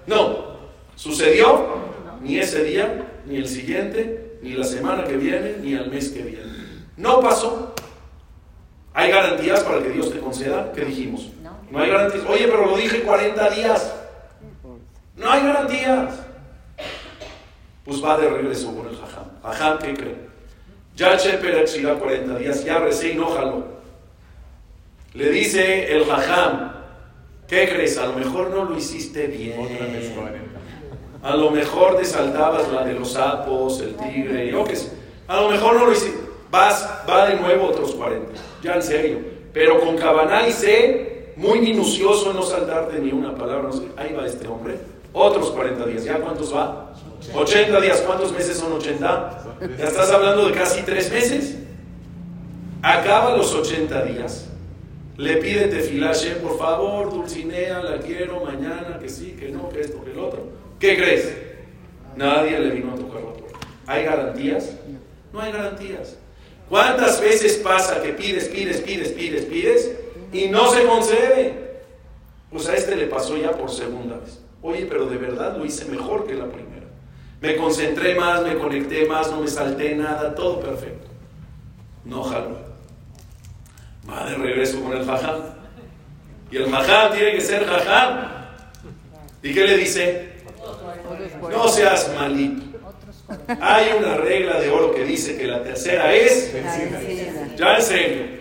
No, 0.07 0.59
sucedió 0.95 1.79
ni 2.21 2.39
ese 2.39 2.65
día, 2.65 3.07
ni 3.25 3.37
el 3.37 3.49
siguiente, 3.49 4.39
ni 4.43 4.51
la 4.51 4.65
semana 4.65 5.05
que 5.05 5.17
viene, 5.17 5.57
ni 5.63 5.73
el 5.73 5.91
mes 5.91 6.11
que 6.11 6.23
viene. 6.23 6.53
No 6.97 7.21
pasó. 7.21 7.75
¿Hay 8.93 9.11
garantías 9.11 9.61
para 9.61 9.83
que 9.83 9.89
Dios 9.89 10.13
te 10.13 10.19
conceda? 10.19 10.73
¿Qué 10.73 10.85
dijimos? 10.85 11.31
No 11.71 11.79
hay 11.79 11.91
garantías. 11.91 12.25
Oye, 12.29 12.47
pero 12.47 12.67
lo 12.67 12.77
dije 12.77 13.03
40 13.03 13.51
días. 13.51 13.95
No 15.17 15.31
hay 15.31 15.43
garantías. 15.43 16.15
Pues 17.85 18.05
va 18.05 18.19
de 18.19 18.29
regreso 18.29 18.75
con 18.75 18.87
el 18.87 18.97
jajam. 18.97 19.25
Jajam, 19.43 19.79
¿qué 19.79 19.95
cree? 19.95 20.31
Ya 20.97 21.17
Sheper 21.17 21.65
40 21.99 22.39
días, 22.39 22.65
ya 22.65 22.79
recé 22.79 23.13
enójalo. 23.13 23.65
Le 25.15 25.31
dice 25.31 25.93
el 25.93 26.05
jajam, 26.05 26.73
¿qué 27.49 27.69
crees? 27.69 27.97
A 27.99 28.07
lo 28.07 28.13
mejor 28.15 28.51
no 28.51 28.65
lo 28.65 28.77
hiciste 28.77 29.27
bien. 29.27 29.57
A 31.23 31.37
lo 31.37 31.51
mejor 31.51 31.97
te 31.97 32.05
saltabas 32.05 32.71
la 32.71 32.85
de 32.85 32.95
los 32.95 33.13
sapos, 33.13 33.81
el 33.81 33.97
tigre, 33.97 34.51
yo 34.51 34.65
qué 34.65 34.77
sé. 34.77 34.93
A 35.27 35.41
lo 35.41 35.51
mejor 35.51 35.75
no 35.77 35.87
lo 35.87 35.93
hiciste. 35.93 36.21
Vas, 36.51 36.89
va 37.09 37.29
de 37.29 37.37
nuevo 37.37 37.69
otros 37.69 37.95
40, 37.95 38.33
ya 38.63 38.75
en 38.75 38.83
serio. 38.83 39.19
Pero 39.53 39.81
con 39.81 39.97
Cabaná 39.97 40.49
y 40.49 40.53
sé, 40.53 41.33
muy 41.37 41.61
minucioso 41.61 42.31
en 42.31 42.37
no 42.37 42.43
saltarte 42.43 42.99
ni 42.99 43.13
una 43.13 43.35
palabra. 43.35 43.65
No 43.65 43.73
sé. 43.73 43.85
Ahí 43.97 44.13
va 44.13 44.27
este 44.27 44.47
hombre. 44.47 44.77
Otros 45.13 45.51
40 45.51 45.87
días. 45.87 46.05
¿Ya 46.05 46.19
cuántos 46.19 46.55
va? 46.55 46.90
80 47.35 47.81
días. 47.81 48.01
¿Cuántos 48.03 48.33
meses 48.33 48.57
son 48.57 48.73
80? 48.73 49.57
Ya 49.79 49.85
estás 49.85 50.11
hablando 50.11 50.47
de 50.47 50.53
casi 50.53 50.83
tres 50.83 51.11
meses. 51.13 51.57
Acaba 52.83 53.37
los 53.37 53.55
80 53.55 54.05
días. 54.05 54.47
Le 55.17 55.37
pide 55.37 55.67
tefilashe, 55.69 56.37
por 56.37 56.59
favor, 56.59 57.11
Dulcinea, 57.11 57.83
la 57.83 57.99
quiero 57.99 58.43
mañana, 58.43 58.99
que 58.99 59.09
sí, 59.09 59.37
que 59.39 59.51
no, 59.51 59.69
que 59.69 59.83
esto, 59.83 60.03
que 60.03 60.13
el 60.13 60.19
otro. 60.19 60.49
¿Qué 60.79 60.97
crees? 60.97 61.37
Nadie 62.17 62.59
le 62.59 62.71
vino 62.71 62.93
a 62.93 62.95
tocar 62.95 63.23
la 63.23 63.33
puerta. 63.35 63.59
¿Hay 63.87 64.05
garantías? 64.05 64.77
No 65.33 65.41
hay 65.41 65.53
garantías. 65.53 66.17
¿Cuántas 66.71 67.21
veces 67.21 67.57
pasa 67.57 68.01
que 68.01 68.15
pides, 68.15 68.49
pides, 68.49 68.81
pides, 68.81 69.09
pides, 69.11 69.45
pides 69.45 69.93
y 70.33 70.49
no 70.49 70.71
se 70.73 70.85
concede? 70.87 71.71
Pues 72.51 72.69
a 72.69 72.75
este 72.75 72.97
le 72.97 73.07
pasó 73.07 73.37
ya 73.37 73.51
por 73.51 73.71
segunda 73.71 74.17
vez. 74.17 74.41
Oye, 74.63 74.87
pero 74.89 75.07
de 75.07 75.19
verdad 75.19 75.57
lo 75.57 75.67
hice 75.67 75.85
mejor 75.87 76.27
que 76.27 76.35
la 76.35 76.47
primera. 76.47 76.80
Me 77.41 77.57
concentré 77.57 78.15
más, 78.15 78.43
me 78.43 78.57
conecté 78.57 79.07
más, 79.07 79.31
no 79.31 79.41
me 79.41 79.49
salté 79.49 79.95
nada, 79.95 80.35
todo 80.35 80.61
perfecto. 80.61 81.09
No 82.05 82.23
jalo. 82.23 82.59
Va 84.09 84.29
de 84.29 84.37
regreso 84.37 84.83
con 84.83 84.97
el 84.97 85.05
jajam. 85.05 85.41
Y 86.51 86.57
el 86.57 86.71
jajam 86.71 87.13
tiene 87.13 87.33
que 87.33 87.41
ser 87.41 87.65
jajam. 87.65 88.29
¿Y 89.43 89.55
qué 89.55 89.65
le 89.67 89.77
dice? 89.79 90.33
No 91.51 91.69
seas 91.69 92.13
malito. 92.15 92.79
Hay 93.61 93.93
una 93.99 94.17
regla 94.17 94.61
de 94.61 94.71
oro 94.71 94.93
que 94.93 95.05
dice 95.05 95.39
que 95.39 95.47
la 95.47 95.63
tercera 95.63 96.13
es 96.13 96.53
ya 97.57 97.77
en 97.77 97.83
serio. 97.83 98.41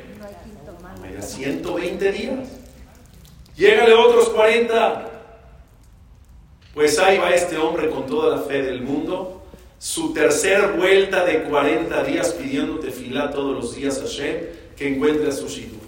120 1.21 2.11
días. 2.11 2.49
Llegale 3.55 3.93
otros 3.93 4.29
40. 4.29 5.08
Pues 6.73 6.99
ahí 6.99 7.17
va 7.17 7.31
este 7.31 7.57
hombre 7.57 7.89
con 7.89 8.05
toda 8.05 8.37
la 8.37 8.43
fe 8.43 8.61
del 8.61 8.81
mundo, 8.81 9.43
su 9.79 10.13
tercer 10.13 10.73
vuelta 10.73 11.25
de 11.25 11.43
40 11.43 12.03
días 12.03 12.33
pidiéndote 12.33 12.91
filá 12.91 13.31
todos 13.31 13.55
los 13.55 13.75
días 13.75 13.97
a 13.99 14.01
Hashem 14.01 14.35
que 14.75 14.87
encuentre 14.87 15.27
a 15.29 15.31
su 15.31 15.47
shidduch. 15.47 15.79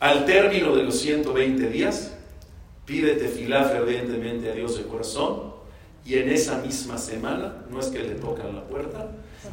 Al 0.00 0.24
término 0.24 0.76
de 0.76 0.84
los 0.84 0.98
120 1.00 1.68
días, 1.68 2.12
pídete 2.86 3.28
filá 3.28 3.64
fervientemente 3.64 4.50
a 4.50 4.54
Dios 4.54 4.78
de 4.78 4.84
corazón 4.84 5.54
y 6.04 6.14
en 6.14 6.30
esa 6.30 6.58
misma 6.58 6.96
semana, 6.96 7.66
no 7.68 7.80
es 7.80 7.88
que 7.88 7.98
le 7.98 8.14
tocan 8.14 8.54
la 8.54 8.64
puerta, 8.64 9.10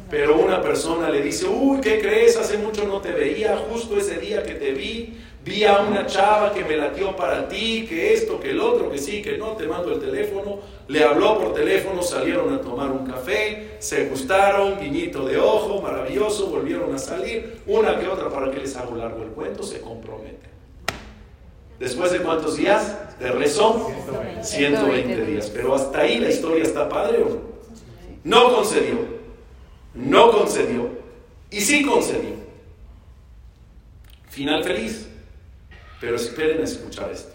pero 0.08 0.38
una 0.38 0.62
persona 0.62 1.10
le 1.10 1.20
dice, 1.20 1.46
uy, 1.46 1.80
¿qué 1.80 2.00
crees? 2.00 2.36
Hace 2.36 2.58
mucho 2.58 2.86
no 2.86 3.00
te 3.00 3.10
veía, 3.10 3.56
justo 3.70 3.98
ese 3.98 4.18
día 4.18 4.44
que 4.44 4.54
te 4.54 4.72
vi, 4.72 5.18
vi 5.46 5.64
a 5.64 5.78
una 5.78 6.04
chava 6.06 6.52
que 6.52 6.64
me 6.64 6.76
latió 6.76 7.14
para 7.14 7.46
ti, 7.46 7.86
que 7.88 8.12
esto, 8.12 8.40
que 8.40 8.50
el 8.50 8.60
otro, 8.60 8.90
que 8.90 8.98
sí, 8.98 9.22
que 9.22 9.38
no, 9.38 9.52
te 9.52 9.68
mando 9.68 9.92
el 9.92 10.00
teléfono, 10.00 10.58
le 10.88 11.04
habló 11.04 11.38
por 11.38 11.54
teléfono, 11.54 12.02
salieron 12.02 12.52
a 12.52 12.60
tomar 12.60 12.90
un 12.90 13.06
café, 13.06 13.76
se 13.78 14.08
gustaron, 14.08 14.80
guiñito 14.80 15.24
de 15.24 15.38
ojo, 15.38 15.80
maravilloso, 15.80 16.48
volvieron 16.48 16.92
a 16.92 16.98
salir, 16.98 17.62
una 17.64 17.96
que 17.96 18.08
otra, 18.08 18.28
para 18.28 18.50
que 18.50 18.58
les 18.58 18.76
hago 18.76 18.96
largo 18.96 19.22
el 19.22 19.28
cuento, 19.30 19.62
se 19.62 19.80
comprometen. 19.80 20.50
Después 21.78 22.10
de 22.10 22.22
cuántos 22.22 22.56
días 22.56 23.18
de 23.20 23.30
rezo, 23.30 23.92
120 24.42 25.26
días. 25.26 25.50
Pero 25.50 25.74
hasta 25.74 26.00
ahí 26.00 26.18
la 26.18 26.30
historia 26.30 26.64
está 26.64 26.88
padre 26.88 27.22
o 27.22 27.28
no. 27.28 27.40
No 28.24 28.52
concedió, 28.52 28.98
no 29.94 30.32
concedió 30.32 30.88
y 31.50 31.60
sí 31.60 31.84
concedió. 31.84 32.34
Final 34.30 34.64
feliz. 34.64 35.05
Pero 36.00 36.16
esperen 36.16 36.60
a 36.60 36.64
escuchar 36.64 37.10
esto. 37.10 37.32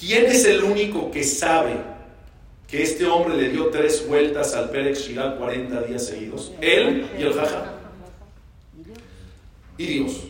¿Quién 0.00 0.26
es 0.26 0.44
el 0.44 0.64
único 0.64 1.10
que 1.10 1.22
sabe 1.22 1.76
que 2.66 2.82
este 2.82 3.06
hombre 3.06 3.36
le 3.36 3.50
dio 3.50 3.68
tres 3.68 4.06
vueltas 4.08 4.54
al 4.54 4.70
Pérez 4.70 5.06
Shiral 5.06 5.38
40 5.38 5.82
días 5.82 6.06
seguidos? 6.06 6.52
Él 6.60 7.08
y 7.16 7.22
el 7.22 7.32
Jaja. 7.34 7.74
Y 9.78 9.86
Dios. 9.86 10.22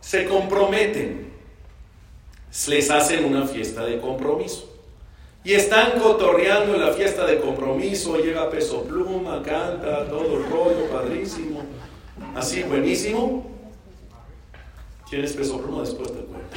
Se 0.00 0.24
comprometen. 0.24 1.26
Les 2.68 2.90
hacen 2.90 3.26
una 3.26 3.46
fiesta 3.46 3.84
de 3.84 4.00
compromiso. 4.00 4.72
Y 5.44 5.52
están 5.52 6.00
cotorreando 6.00 6.74
en 6.74 6.80
la 6.80 6.92
fiesta 6.92 7.26
de 7.26 7.38
compromiso. 7.38 8.16
Llega 8.16 8.48
Peso 8.48 8.82
Pluma, 8.84 9.42
canta, 9.42 10.08
todo 10.08 10.38
el 10.38 10.50
rollo, 10.50 10.90
padrísimo. 10.90 11.62
Así, 12.34 12.62
buenísimo. 12.62 13.55
¿Quién 15.08 15.22
peso 15.22 15.60
pluma? 15.60 15.82
Después 15.82 16.12
te 16.12 16.18
cuento. 16.18 16.56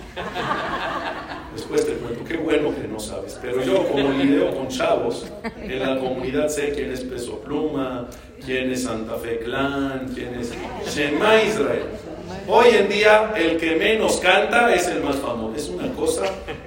Después 1.53 1.85
te 1.85 1.93
cuento. 1.93 2.23
Qué 2.23 2.38
bueno 2.38 2.73
que 2.73 2.88
no 2.88 2.99
sabes. 2.99 3.38
Pero 3.39 3.63
yo, 3.63 3.88
como 3.88 4.09
lidio 4.09 4.55
con 4.55 4.67
chavos, 4.69 5.27
en 5.55 5.79
la 5.79 5.99
comunidad 5.99 6.47
sé 6.49 6.71
quién 6.73 6.91
es 6.91 7.01
peso 7.01 7.39
pluma, 7.41 8.07
quién 8.43 8.71
es 8.71 8.83
Santa 8.83 9.17
Fe 9.17 9.38
Clan, 9.39 10.12
quién 10.15 10.33
es 10.33 10.51
Shema 10.91 11.43
Israel. 11.43 11.83
Hoy 12.47 12.69
en 12.69 12.89
día, 12.89 13.33
el 13.35 13.57
que 13.57 13.75
menos 13.75 14.17
canta 14.17 14.73
es 14.73 14.88
el 14.88 15.03
más 15.03 15.17
famoso. 15.17 15.55
Es 15.55 15.69
una 15.69 15.93
cosa 15.93 16.23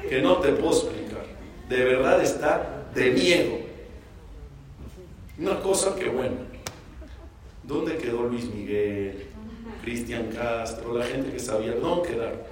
que 0.09 0.23
no 0.23 0.37
te 0.37 0.53
puedo 0.53 0.73
explicar. 0.73 1.25
De 1.69 1.85
verdad 1.85 2.23
está 2.23 2.85
de 2.95 3.11
miedo. 3.11 3.59
Una 5.37 5.59
cosa 5.59 5.97
que, 5.97 6.09
bueno, 6.09 6.37
¿dónde 7.65 7.97
quedó 7.97 8.23
Luis 8.23 8.45
Miguel? 8.55 9.32
Cristian 9.83 10.29
Castro, 10.29 10.97
la 10.97 11.05
gente 11.05 11.33
que 11.33 11.39
sabía 11.39 11.75
no 11.75 12.03
quedar. 12.03 12.47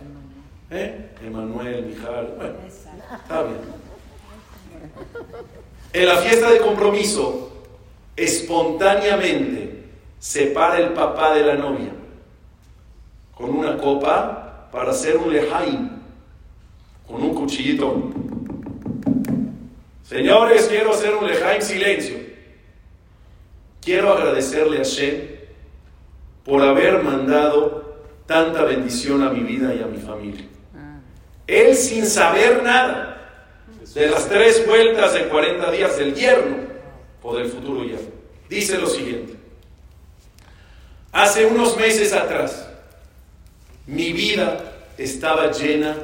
¿Eh? 0.70 1.10
Emanuel, 1.24 1.86
Mijal, 1.86 2.34
bueno, 2.36 2.54
está 2.68 3.42
bien. 3.42 3.58
En 5.92 6.06
la 6.06 6.16
fiesta 6.18 6.50
de 6.50 6.58
compromiso, 6.58 7.50
espontáneamente 8.16 9.84
se 10.18 10.46
para 10.46 10.78
el 10.78 10.92
papá 10.92 11.34
de 11.34 11.44
la 11.44 11.54
novia 11.54 11.90
con 13.34 13.50
una 13.50 13.78
copa 13.78 14.68
para 14.70 14.90
hacer 14.90 15.16
un 15.16 15.32
lejaim, 15.32 15.88
con 17.06 17.22
un 17.22 17.34
cuchillito. 17.34 18.12
Señores, 20.04 20.66
quiero 20.68 20.90
hacer 20.92 21.14
un 21.14 21.26
lejaim 21.26 21.62
silencio. 21.62 22.16
quiero 23.80 24.12
agradecerle 24.12 24.80
a 24.80 24.82
Shem 24.82 25.29
por 26.50 26.64
haber 26.64 27.04
mandado 27.04 27.94
tanta 28.26 28.64
bendición 28.64 29.22
a 29.22 29.30
mi 29.30 29.44
vida 29.44 29.72
y 29.72 29.84
a 29.84 29.86
mi 29.86 29.98
familia. 29.98 30.48
Él 31.46 31.76
sin 31.76 32.04
saber 32.04 32.64
nada 32.64 33.46
de 33.94 34.10
las 34.10 34.28
tres 34.28 34.66
vueltas 34.66 35.14
de 35.14 35.28
40 35.28 35.70
días 35.70 35.96
del 35.96 36.12
yerno 36.12 36.56
o 37.22 37.36
del 37.36 37.46
futuro 37.46 37.84
yerno. 37.84 38.08
Dice 38.48 38.78
lo 38.78 38.88
siguiente. 38.88 39.36
Hace 41.12 41.46
unos 41.46 41.76
meses 41.76 42.12
atrás, 42.12 42.68
mi 43.86 44.12
vida 44.12 44.88
estaba 44.98 45.52
llena 45.52 45.96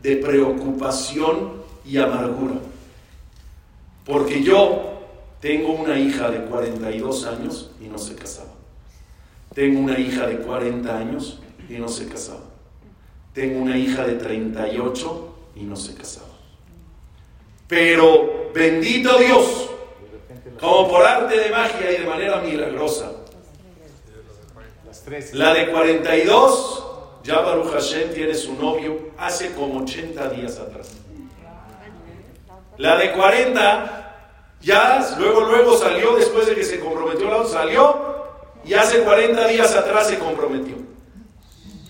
de 0.00 0.14
preocupación 0.14 1.64
y 1.84 1.98
amargura. 1.98 2.54
Porque 4.04 4.44
yo 4.44 5.02
tengo 5.40 5.72
una 5.72 5.98
hija 5.98 6.30
de 6.30 6.42
42 6.42 7.26
años 7.26 7.72
y 7.80 7.88
no 7.88 7.98
se 7.98 8.14
casaba. 8.14 8.57
Tengo 9.58 9.80
una 9.80 9.98
hija 9.98 10.24
de 10.28 10.36
40 10.36 10.96
años 10.96 11.40
y 11.68 11.72
no 11.78 11.88
se 11.88 12.06
casaba. 12.06 12.44
Tengo 13.34 13.60
una 13.60 13.76
hija 13.76 14.04
de 14.04 14.12
38 14.12 15.34
y 15.56 15.64
no 15.64 15.74
se 15.74 15.96
casaba. 15.96 16.28
Pero 17.66 18.52
bendito 18.54 19.18
Dios, 19.18 19.68
como 20.60 20.88
por 20.88 21.04
arte 21.04 21.36
de 21.36 21.50
magia 21.50 21.90
y 21.90 22.02
de 22.02 22.08
manera 22.08 22.40
milagrosa, 22.40 23.10
la 25.32 25.52
de 25.54 25.72
42, 25.72 26.84
ya 27.24 27.40
Baruch 27.40 27.72
Hashem 27.72 28.14
tiene 28.14 28.34
su 28.34 28.54
novio 28.54 29.10
hace 29.18 29.54
como 29.54 29.82
80 29.82 30.30
días 30.30 30.56
atrás. 30.60 30.92
La 32.76 32.96
de 32.96 33.10
40, 33.10 34.36
ya 34.60 35.16
luego, 35.18 35.40
luego 35.40 35.76
salió, 35.76 36.14
después 36.14 36.46
de 36.46 36.54
que 36.54 36.62
se 36.62 36.78
comprometió 36.78 37.28
la 37.28 37.38
otra, 37.38 37.50
salió 37.50 38.17
y 38.64 38.74
hace 38.74 39.00
40 39.00 39.48
días 39.48 39.74
atrás 39.74 40.08
se 40.08 40.18
comprometió. 40.18 40.76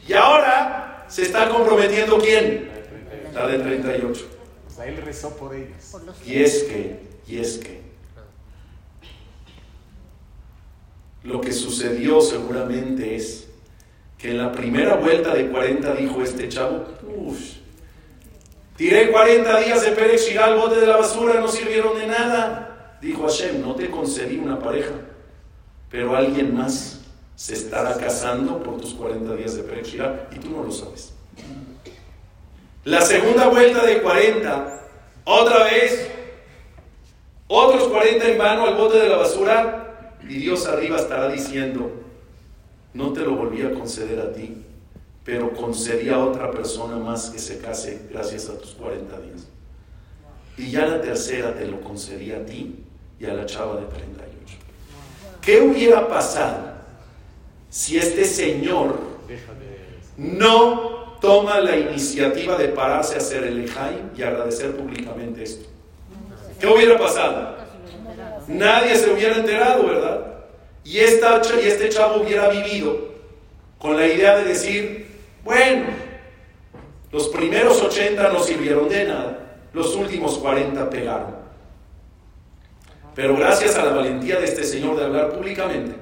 Y 0.06 0.12
ahora 0.12 1.04
se 1.08 1.22
está 1.22 1.48
comprometiendo 1.48 2.18
quién? 2.18 2.70
La 3.34 3.46
de 3.46 3.58
38. 3.58 4.26
él 4.86 4.96
rezó 5.04 5.36
por 5.36 5.54
ellos. 5.54 5.96
Y 6.24 6.42
es 6.42 6.64
que, 6.64 7.00
y 7.26 7.38
es 7.38 7.58
que, 7.58 7.82
lo 11.24 11.40
que 11.40 11.52
sucedió 11.52 12.20
seguramente 12.20 13.16
es 13.16 13.48
que 14.16 14.30
en 14.30 14.38
la 14.38 14.50
primera 14.50 14.94
vuelta 14.94 15.34
de 15.34 15.48
40 15.48 15.94
dijo 15.94 16.22
este 16.22 16.48
chavo, 16.48 16.86
uff, 17.16 17.38
tiré 18.76 19.12
40 19.12 19.60
días 19.60 19.82
de 19.82 19.92
Pérez 19.92 20.36
al 20.36 20.56
bote 20.56 20.80
de 20.80 20.86
la 20.86 20.96
basura, 20.96 21.40
no 21.40 21.48
sirvieron 21.48 21.98
de 21.98 22.06
nada. 22.06 22.96
Dijo 23.00 23.22
Hashem, 23.22 23.60
no 23.60 23.74
te 23.74 23.90
concedí 23.90 24.38
una 24.38 24.58
pareja, 24.58 24.92
pero 25.90 26.16
alguien 26.16 26.54
más 26.56 27.00
se 27.36 27.54
estará 27.54 27.96
casando 27.96 28.62
por 28.62 28.80
tus 28.80 28.94
40 28.94 29.34
días 29.36 29.56
de 29.56 29.62
Pérez 29.62 29.94
y 29.94 30.38
tú 30.38 30.50
no 30.50 30.64
lo 30.64 30.72
sabes. 30.72 31.14
La 32.84 33.00
segunda 33.00 33.48
vuelta 33.48 33.84
de 33.84 34.00
40, 34.00 34.80
otra 35.24 35.64
vez, 35.64 36.10
otros 37.46 37.88
40 37.88 38.28
en 38.28 38.38
vano 38.38 38.66
al 38.66 38.76
bote 38.76 38.98
de 38.98 39.08
la 39.08 39.16
basura, 39.16 40.16
y 40.22 40.34
Dios 40.34 40.66
arriba 40.66 40.96
estará 40.96 41.28
diciendo, 41.28 41.90
no 42.94 43.12
te 43.12 43.20
lo 43.20 43.36
volví 43.36 43.62
a 43.62 43.72
conceder 43.72 44.20
a 44.20 44.32
ti, 44.32 44.64
pero 45.24 45.52
concedí 45.52 46.08
a 46.08 46.18
otra 46.18 46.50
persona 46.50 46.96
más 46.96 47.30
que 47.30 47.38
se 47.38 47.58
case 47.58 48.08
gracias 48.10 48.48
a 48.48 48.58
tus 48.58 48.72
40 48.72 49.20
días. 49.20 49.48
Y 50.56 50.70
ya 50.70 50.86
la 50.86 51.00
tercera 51.00 51.54
te 51.54 51.66
lo 51.66 51.80
concedí 51.80 52.32
a 52.32 52.44
ti 52.44 52.84
y 53.20 53.26
a 53.26 53.34
la 53.34 53.46
chava 53.46 53.80
de 53.80 53.86
38. 53.86 54.27
¿Qué 55.48 55.62
hubiera 55.62 56.06
pasado 56.06 56.58
si 57.70 57.96
este 57.96 58.26
señor 58.26 58.98
no 60.18 61.16
toma 61.22 61.58
la 61.60 61.74
iniciativa 61.74 62.54
de 62.56 62.68
pararse 62.68 63.14
a 63.14 63.16
hacer 63.16 63.44
el 63.44 63.64
Ejaim 63.64 64.10
y 64.14 64.22
agradecer 64.22 64.76
públicamente 64.76 65.44
esto? 65.44 65.66
¿Qué 66.60 66.66
hubiera 66.66 66.98
pasado? 66.98 67.56
nadie 68.46 68.94
se 68.94 69.10
hubiera 69.10 69.36
enterado, 69.36 69.86
¿verdad? 69.86 70.20
Y, 70.84 70.98
esta, 70.98 71.40
y 71.62 71.66
este 71.66 71.88
chavo 71.88 72.20
hubiera 72.20 72.50
vivido 72.50 73.08
con 73.78 73.96
la 73.96 74.06
idea 74.06 74.36
de 74.36 74.44
decir, 74.44 75.06
bueno, 75.44 75.86
los 77.10 77.28
primeros 77.28 77.80
80 77.80 78.34
no 78.34 78.40
sirvieron 78.40 78.86
de 78.90 79.04
nada, 79.06 79.56
los 79.72 79.96
últimos 79.96 80.36
40 80.36 80.90
pegaron. 80.90 81.37
Pero 83.18 83.34
gracias 83.34 83.74
a 83.74 83.84
la 83.84 83.90
valentía 83.90 84.38
de 84.38 84.44
este 84.44 84.62
señor 84.62 84.96
de 84.96 85.04
hablar 85.04 85.32
públicamente, 85.32 85.96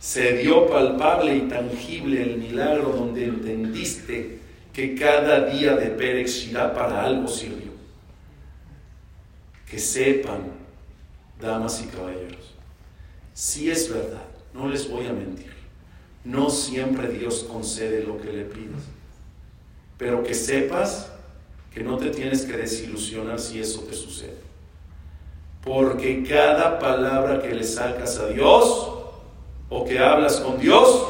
se 0.00 0.38
dio 0.38 0.66
palpable 0.66 1.36
y 1.36 1.40
tangible 1.42 2.22
el 2.22 2.38
milagro 2.38 2.88
donde 2.88 3.26
entendiste 3.26 4.38
que 4.72 4.94
cada 4.94 5.44
día 5.44 5.76
de 5.76 5.88
Pérez 5.88 6.48
para 6.54 7.04
algo 7.04 7.28
sirvió. 7.28 7.70
Que 9.68 9.78
sepan 9.78 10.52
damas 11.38 11.82
y 11.82 11.94
caballeros, 11.94 12.54
si 13.34 13.70
es 13.70 13.92
verdad, 13.92 14.24
no 14.54 14.70
les 14.70 14.88
voy 14.88 15.06
a 15.06 15.12
mentir, 15.12 15.52
no 16.24 16.48
siempre 16.48 17.08
Dios 17.08 17.44
concede 17.44 18.02
lo 18.04 18.18
que 18.18 18.32
le 18.32 18.44
pides, 18.46 18.84
pero 19.98 20.22
que 20.22 20.32
sepas 20.32 21.12
que 21.74 21.82
no 21.82 21.98
te 21.98 22.08
tienes 22.08 22.46
que 22.46 22.56
desilusionar 22.56 23.38
si 23.38 23.60
eso 23.60 23.82
te 23.82 23.92
sucede. 23.92 24.43
Porque 25.64 26.22
cada 26.22 26.78
palabra 26.78 27.40
que 27.40 27.54
le 27.54 27.64
sacas 27.64 28.18
a 28.18 28.28
Dios 28.28 28.92
o 29.70 29.84
que 29.84 29.98
hablas 29.98 30.36
con 30.36 30.60
Dios 30.60 31.06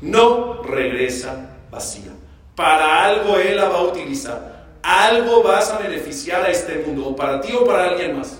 no 0.00 0.62
regresa 0.62 1.56
vacía. 1.70 2.12
Para 2.54 3.04
algo 3.04 3.36
Él 3.36 3.56
la 3.56 3.68
va 3.68 3.78
a 3.78 3.82
utilizar. 3.82 4.66
Algo 4.82 5.42
vas 5.42 5.70
a 5.70 5.78
beneficiar 5.78 6.42
a 6.42 6.50
este 6.50 6.78
mundo, 6.86 7.08
o 7.08 7.16
para 7.16 7.40
ti 7.40 7.52
o 7.52 7.64
para 7.64 7.90
alguien 7.90 8.16
más. 8.16 8.38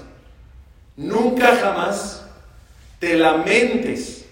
Nunca 0.96 1.56
jamás 1.56 2.24
te 2.98 3.16
lamentes 3.16 4.26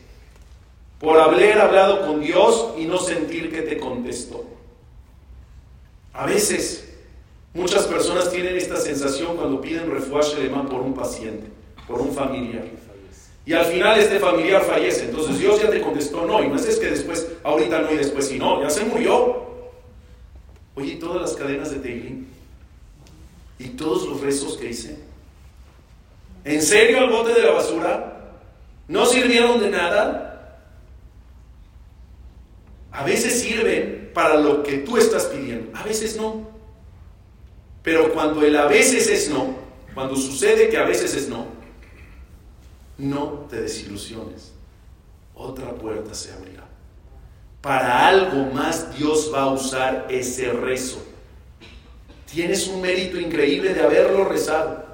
por 0.98 1.20
haber 1.20 1.60
hablado 1.60 2.06
con 2.06 2.20
Dios 2.20 2.74
y 2.78 2.84
no 2.84 2.98
sentir 2.98 3.50
que 3.52 3.62
te 3.62 3.78
contestó. 3.78 4.44
A 6.12 6.24
veces, 6.26 6.85
muchas 7.56 7.84
personas 7.86 8.30
tienen 8.30 8.56
esta 8.56 8.76
sensación 8.76 9.36
cuando 9.36 9.60
piden 9.60 9.90
refuerzo 9.90 10.36
alemán 10.36 10.68
por 10.68 10.82
un 10.82 10.94
paciente, 10.94 11.48
por 11.88 12.00
un 12.00 12.12
familiar. 12.12 12.64
Y 13.46 13.52
al 13.52 13.64
final 13.64 13.98
este 13.98 14.18
familiar 14.18 14.62
fallece. 14.62 15.06
Entonces 15.06 15.38
Dios 15.38 15.62
ya 15.62 15.70
te 15.70 15.80
contestó 15.80 16.26
no. 16.26 16.42
Y 16.42 16.48
no 16.48 16.56
es 16.56 16.76
que 16.76 16.90
después, 16.90 17.28
ahorita 17.42 17.80
no 17.80 17.92
y 17.92 17.96
después 17.96 18.28
sí, 18.28 18.38
no, 18.38 18.60
ya 18.60 18.68
se 18.68 18.84
murió. 18.84 19.46
Oye, 20.74 20.96
todas 20.96 21.22
las 21.22 21.32
cadenas 21.34 21.70
de 21.70 21.78
Teilín 21.78 22.28
y 23.58 23.68
todos 23.68 24.06
los 24.06 24.20
rezos 24.20 24.58
que 24.58 24.70
hice, 24.70 24.98
¿En 26.46 26.62
serio 26.62 26.98
el 26.98 27.10
bote 27.10 27.34
de 27.34 27.42
la 27.42 27.50
basura? 27.50 28.30
¿No 28.86 29.04
sirvieron 29.04 29.60
de 29.60 29.68
nada? 29.68 30.60
A 32.92 33.02
veces 33.02 33.40
sirven 33.40 34.12
para 34.14 34.36
lo 34.36 34.62
que 34.62 34.78
tú 34.78 34.96
estás 34.96 35.24
pidiendo, 35.24 35.76
a 35.76 35.82
veces 35.82 36.16
no. 36.16 36.55
Pero 37.86 38.12
cuando 38.12 38.42
el 38.42 38.56
a 38.56 38.66
veces 38.66 39.06
es 39.06 39.30
no, 39.30 39.54
cuando 39.94 40.16
sucede 40.16 40.68
que 40.68 40.76
a 40.76 40.82
veces 40.82 41.14
es 41.14 41.28
no, 41.28 41.46
no 42.98 43.46
te 43.48 43.60
desilusiones. 43.60 44.54
Otra 45.36 45.72
puerta 45.72 46.12
se 46.12 46.32
abrirá. 46.32 46.64
Para 47.60 48.08
algo 48.08 48.52
más 48.52 48.98
Dios 48.98 49.30
va 49.32 49.42
a 49.42 49.52
usar 49.52 50.08
ese 50.10 50.50
rezo. 50.50 51.00
Tienes 52.28 52.66
un 52.66 52.80
mérito 52.80 53.20
increíble 53.20 53.72
de 53.72 53.82
haberlo 53.82 54.24
rezado. 54.24 54.84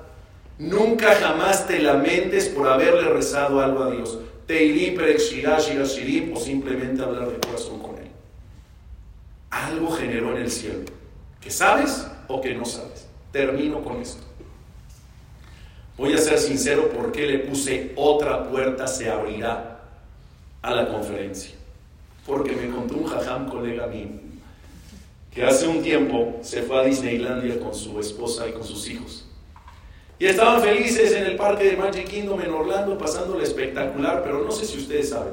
Nunca 0.58 1.14
jamás 1.14 1.66
te 1.66 1.78
lamentes 1.78 2.50
por 2.50 2.68
haberle 2.68 3.08
rezado 3.08 3.62
algo 3.62 3.84
a 3.84 3.90
Dios. 3.90 4.18
Teilim, 4.46 4.98
Shirim, 4.98 6.36
o 6.36 6.38
simplemente 6.38 7.02
hablar 7.02 7.30
de 7.30 7.38
corazón 7.38 7.80
con 7.80 7.96
Él. 7.96 8.10
Algo 9.48 9.90
generó 9.92 10.36
en 10.36 10.42
el 10.42 10.50
cielo. 10.50 10.80
¿Que 11.40 11.50
sabes 11.50 12.11
o 12.32 12.40
que 12.40 12.54
no 12.54 12.64
sabes? 12.64 13.06
Termino 13.30 13.82
con 13.82 14.00
esto. 14.00 14.22
Voy 15.98 16.14
a 16.14 16.18
ser 16.18 16.38
sincero 16.38 16.88
porque 16.88 17.26
le 17.26 17.40
puse 17.40 17.92
otra 17.94 18.48
puerta 18.48 18.86
se 18.86 19.10
abrirá 19.10 19.82
a 20.62 20.74
la 20.74 20.88
conferencia. 20.88 21.54
Porque 22.26 22.52
me 22.56 22.74
contó 22.74 22.94
un 22.96 23.04
jajam 23.04 23.48
colega 23.48 23.86
mío 23.86 24.08
que 25.30 25.44
hace 25.44 25.66
un 25.66 25.82
tiempo 25.82 26.38
se 26.42 26.62
fue 26.62 26.78
a 26.78 26.84
Disneylandia 26.84 27.58
con 27.58 27.74
su 27.74 27.98
esposa 27.98 28.48
y 28.48 28.52
con 28.52 28.64
sus 28.64 28.88
hijos. 28.88 29.26
Y 30.18 30.26
estaban 30.26 30.60
felices 30.60 31.12
en 31.12 31.24
el 31.24 31.36
parque 31.36 31.64
de 31.64 31.76
Magic 31.76 32.06
Kingdom 32.06 32.40
en 32.40 32.52
Orlando, 32.52 32.98
pasándole 32.98 33.42
espectacular, 33.42 34.22
pero 34.22 34.44
no 34.44 34.52
sé 34.52 34.66
si 34.66 34.78
ustedes 34.78 35.08
saben, 35.08 35.32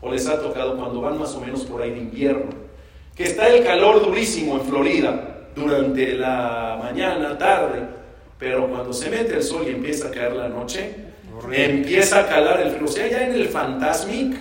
o 0.00 0.10
les 0.10 0.28
ha 0.28 0.40
tocado 0.40 0.76
cuando 0.76 1.00
van 1.00 1.18
más 1.18 1.34
o 1.34 1.40
menos 1.40 1.62
por 1.62 1.82
ahí 1.82 1.90
de 1.90 1.98
invierno, 1.98 2.50
que 3.16 3.24
está 3.24 3.48
el 3.48 3.64
calor 3.64 4.04
durísimo 4.04 4.56
en 4.56 4.62
Florida 4.62 5.39
durante 5.54 6.14
la 6.14 6.78
mañana, 6.82 7.36
tarde, 7.36 7.80
pero 8.38 8.68
cuando 8.68 8.92
se 8.92 9.10
mete 9.10 9.36
el 9.36 9.42
sol 9.42 9.64
y 9.66 9.70
empieza 9.70 10.08
a 10.08 10.10
caer 10.10 10.32
la 10.32 10.48
noche, 10.48 11.10
Empieza 11.52 12.20
a 12.20 12.26
calar 12.26 12.60
el 12.60 12.70
frío. 12.72 12.84
O 12.84 12.88
sea, 12.88 13.08
ya 13.08 13.26
en 13.26 13.34
el 13.34 13.48
Fantasmic 13.48 14.36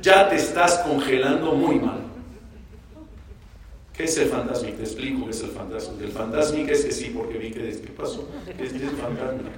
ya 0.00 0.28
te 0.28 0.36
estás 0.36 0.78
congelando 0.78 1.52
muy 1.52 1.76
mal. 1.76 2.00
¿Qué 3.92 4.04
es 4.04 4.18
el 4.18 4.28
Fantasmic? 4.28 4.76
Te 4.76 4.82
explico 4.82 5.24
qué 5.24 5.30
es 5.30 5.42
el 5.42 5.50
Fantasmic. 5.50 6.02
El 6.02 6.12
Fantasmic 6.12 6.68
es 6.68 6.84
que 6.84 6.92
sí, 6.92 7.12
porque 7.16 7.38
vi 7.38 7.50
que 7.50 7.60
¿qué 7.60 7.92
pasó? 7.96 8.28
¿Qué 8.44 8.64
es 8.64 8.72
el 8.74 8.90
Fantasmic? 8.90 9.52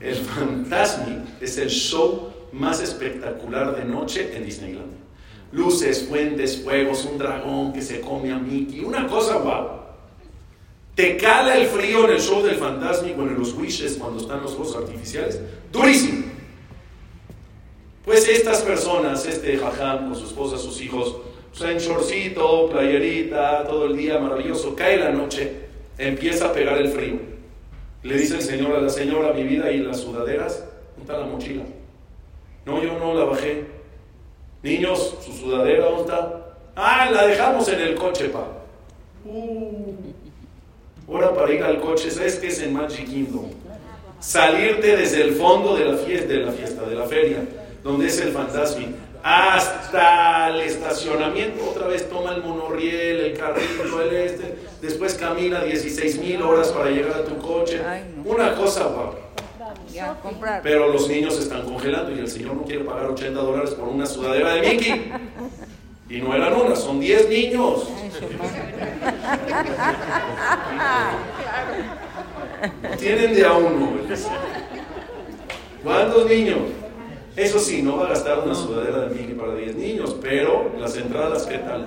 El 0.00 0.16
Fantasmic 0.16 1.42
es 1.42 1.58
el 1.58 1.70
show 1.70 2.30
más 2.52 2.82
espectacular 2.82 3.76
de 3.76 3.84
noche 3.84 4.36
en 4.36 4.44
Disneyland. 4.44 4.98
Luces, 5.52 6.06
fuentes, 6.06 6.62
fuegos, 6.62 7.06
un 7.06 7.16
dragón 7.16 7.72
que 7.72 7.80
se 7.80 8.00
come 8.02 8.30
a 8.32 8.38
Mickey, 8.38 8.84
una 8.84 9.06
cosa 9.06 9.38
guau. 9.38 9.77
Te 10.98 11.16
cala 11.16 11.56
el 11.56 11.68
frío 11.68 12.06
en 12.06 12.14
el 12.14 12.20
show 12.20 12.42
del 12.42 12.56
Fantasmic 12.56 13.16
o 13.16 13.22
en 13.22 13.38
los 13.38 13.54
Wishes 13.54 13.98
cuando 13.98 14.20
están 14.20 14.42
los 14.42 14.54
juegos 14.54 14.74
artificiales. 14.74 15.40
Durísimo. 15.70 16.24
Pues 18.04 18.28
estas 18.28 18.62
personas, 18.62 19.24
este 19.24 19.56
jajam 19.58 20.08
con 20.08 20.16
su 20.16 20.26
esposa, 20.26 20.58
sus 20.58 20.80
hijos, 20.80 21.18
pues 21.56 21.70
en 21.70 21.78
shortcito, 21.78 22.68
playerita, 22.68 23.64
todo 23.68 23.84
el 23.84 23.96
día 23.96 24.18
maravilloso, 24.18 24.74
cae 24.74 24.96
la 24.96 25.10
noche, 25.10 25.68
empieza 25.98 26.46
a 26.46 26.52
pegar 26.52 26.78
el 26.78 26.88
frío. 26.88 27.20
Le 28.02 28.16
dice 28.16 28.34
el 28.34 28.42
señor 28.42 28.74
a 28.74 28.80
la 28.80 28.90
señora, 28.90 29.32
mi 29.32 29.44
vida 29.44 29.70
y 29.70 29.78
las 29.78 30.00
sudaderas, 30.00 30.64
¿dónde 30.96 31.12
está 31.12 31.24
la 31.24 31.32
mochila? 31.32 31.62
No, 32.66 32.82
yo 32.82 32.98
no 32.98 33.14
la 33.14 33.24
bajé. 33.24 33.66
Niños, 34.64 35.16
su 35.24 35.32
sudadera, 35.32 35.84
¿dónde 35.84 36.12
está? 36.12 36.56
Ah, 36.74 37.08
la 37.08 37.24
dejamos 37.24 37.68
en 37.68 37.82
el 37.82 37.94
coche, 37.94 38.30
pa. 38.30 38.48
Uh, 39.24 39.94
hora 41.08 41.34
para 41.34 41.52
ir 41.52 41.62
al 41.62 41.80
coche, 41.80 42.10
¿sabes 42.10 42.36
qué 42.36 42.48
es 42.48 42.60
en 42.62 42.74
Magic 42.74 43.08
Kingdom? 43.08 43.50
Salirte 44.20 44.96
desde 44.96 45.22
el 45.22 45.34
fondo 45.34 45.76
de 45.76 45.84
la 45.86 45.96
fiesta, 45.96 46.28
de 46.28 46.40
la 46.40 46.52
fiesta, 46.52 46.82
de 46.82 46.94
la 46.94 47.06
feria, 47.06 47.38
donde 47.82 48.06
es 48.06 48.20
el 48.20 48.32
fantasma, 48.32 48.86
hasta 49.22 50.48
el 50.48 50.60
estacionamiento, 50.62 51.70
otra 51.70 51.86
vez 51.88 52.08
toma 52.08 52.34
el 52.34 52.42
monorriel, 52.42 53.20
el 53.20 53.38
carrito, 53.38 54.02
el 54.02 54.14
este, 54.14 54.58
después 54.80 55.14
camina 55.14 55.62
16 55.62 56.20
mil 56.20 56.42
horas 56.42 56.68
para 56.68 56.90
llegar 56.90 57.12
a 57.12 57.24
tu 57.24 57.36
coche. 57.38 57.80
Una 58.24 58.54
cosa 58.54 58.84
guapa. 58.84 59.18
Pero 60.62 60.88
los 60.88 61.08
niños 61.08 61.34
se 61.34 61.42
están 61.42 61.62
congelando 61.62 62.14
y 62.14 62.20
el 62.20 62.28
señor 62.28 62.54
no 62.54 62.62
quiere 62.62 62.84
pagar 62.84 63.06
80 63.06 63.40
dólares 63.40 63.70
por 63.70 63.88
una 63.88 64.06
sudadera 64.06 64.54
de 64.54 64.60
Mickey. 64.62 65.12
Y 66.08 66.20
no 66.20 66.34
eran 66.34 66.54
una, 66.54 66.74
son 66.74 67.00
10 67.00 67.28
niños. 67.28 67.88
Tienen 72.98 73.34
de 73.34 73.46
a 73.46 73.52
uno. 73.52 73.92
¿Cuántos 75.82 76.26
niños? 76.26 76.58
Eso 77.36 77.58
sí, 77.60 77.82
no 77.82 77.98
va 77.98 78.06
a 78.06 78.08
gastar 78.08 78.40
una 78.40 78.54
sudadera 78.54 79.02
de 79.02 79.14
Mickey 79.14 79.34
para 79.34 79.54
10 79.54 79.76
niños, 79.76 80.16
pero 80.20 80.72
las 80.78 80.96
entradas, 80.96 81.46
¿qué 81.46 81.58
tal? 81.58 81.86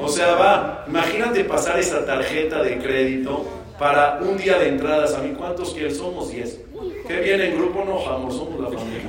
O 0.00 0.08
sea, 0.08 0.34
va, 0.34 0.84
imagínate 0.88 1.44
pasar 1.44 1.78
esa 1.78 2.04
tarjeta 2.04 2.62
de 2.62 2.78
crédito 2.78 3.46
para 3.78 4.18
un 4.20 4.36
día 4.36 4.58
de 4.58 4.68
entradas. 4.68 5.14
¿A 5.14 5.18
mí 5.18 5.32
cuántos 5.36 5.72
quieren? 5.74 5.94
Somos 5.94 6.30
10. 6.30 6.60
¿Qué 7.06 7.20
viene 7.20 7.50
en 7.50 7.56
grupo? 7.56 7.84
No, 7.84 8.04
amor, 8.06 8.32
somos 8.32 8.60
la 8.60 8.66
familia. 8.66 9.02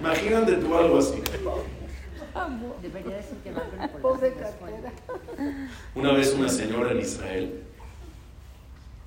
Imagínate 0.00 0.52
tú 0.52 0.76
algo 0.76 0.98
así. 0.98 1.22
Una 5.94 6.12
vez 6.12 6.34
una 6.34 6.48
señora 6.48 6.92
en 6.92 7.00
Israel, 7.00 7.62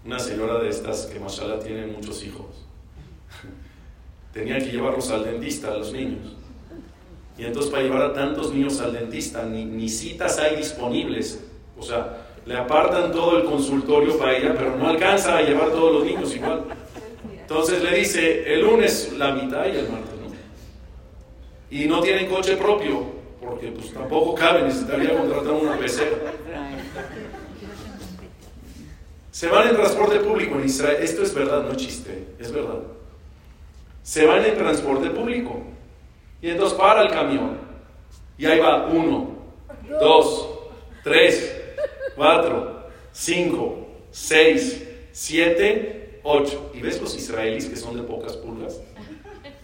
una 0.06 0.20
señora 0.20 0.60
de 0.60 0.70
estas 0.70 1.06
que 1.06 1.20
mashallah 1.20 1.60
tiene 1.60 1.88
muchos 1.88 2.24
hijos, 2.24 2.66
tenía 4.34 4.58
que 4.60 4.72
llevarlos 4.72 5.10
al 5.12 5.24
dentista 5.24 5.72
a 5.72 5.78
los 5.78 5.94
niños. 5.94 6.36
Y 7.38 7.46
entonces 7.46 7.72
para 7.72 7.84
llevar 7.84 8.02
a 8.04 8.14
tantos 8.14 8.54
niños 8.54 8.80
al 8.82 8.94
dentista, 8.94 9.44
ni, 9.44 9.66
ni 9.66 9.90
citas 9.90 10.38
hay 10.40 10.58
disponibles. 10.58 11.44
O 11.78 11.84
sea, 11.84 12.28
le 12.46 12.58
apartan 12.58 13.12
todo 13.12 13.38
el 13.38 13.46
consultorio 13.46 14.18
para 14.18 14.38
ella, 14.38 14.54
pero 14.58 14.76
no 14.76 14.88
alcanza 14.88 15.38
a 15.38 15.42
llevar 15.42 15.70
todos 15.70 15.94
los 15.94 16.06
niños 16.06 16.36
igual. 16.36 16.64
Entonces 17.40 17.84
le 17.84 17.96
dice, 17.96 18.54
el 18.54 18.62
lunes 18.62 19.14
la 19.18 19.34
mitad 19.34 19.66
y 19.66 19.78
el 19.78 19.90
martes 19.90 20.12
no. 20.20 20.32
Y 21.70 21.86
no 21.86 22.02
tienen 22.02 22.30
coche 22.30 22.58
propio, 22.58 23.21
porque 23.42 23.68
pues 23.72 23.94
tampoco 23.94 24.36
cabe, 24.36 24.64
necesitaría 24.64 25.18
contratar 25.18 25.54
una 25.54 25.78
pecera. 25.78 26.18
Se 29.32 29.48
van 29.48 29.70
en 29.70 29.76
transporte 29.76 30.20
público 30.20 30.56
en 30.56 30.66
Israel, 30.66 30.98
esto 31.02 31.24
es 31.24 31.34
verdad, 31.34 31.64
no 31.64 31.76
chiste, 31.76 32.28
es 32.40 32.52
verdad. 32.52 32.80
Se 34.04 34.26
van 34.26 34.46
en 34.46 34.56
transporte 34.56 35.10
público. 35.10 35.62
Y 36.42 36.50
entonces 36.50 36.78
para 36.78 37.02
el 37.02 37.10
camión. 37.10 37.58
Y 38.38 38.46
ahí 38.46 38.60
va, 38.60 38.88
uno, 38.88 39.32
dos, 40.00 40.50
tres, 41.04 41.62
4, 42.16 42.90
5, 43.12 43.88
6, 44.12 44.88
7, 45.12 46.20
8. 46.24 46.72
¿Y 46.74 46.82
ves 46.82 47.02
los 47.02 47.16
israelíes 47.16 47.66
que 47.66 47.76
son 47.76 47.96
de 47.96 48.04
pocas 48.04 48.38
pulgas? 48.38 48.82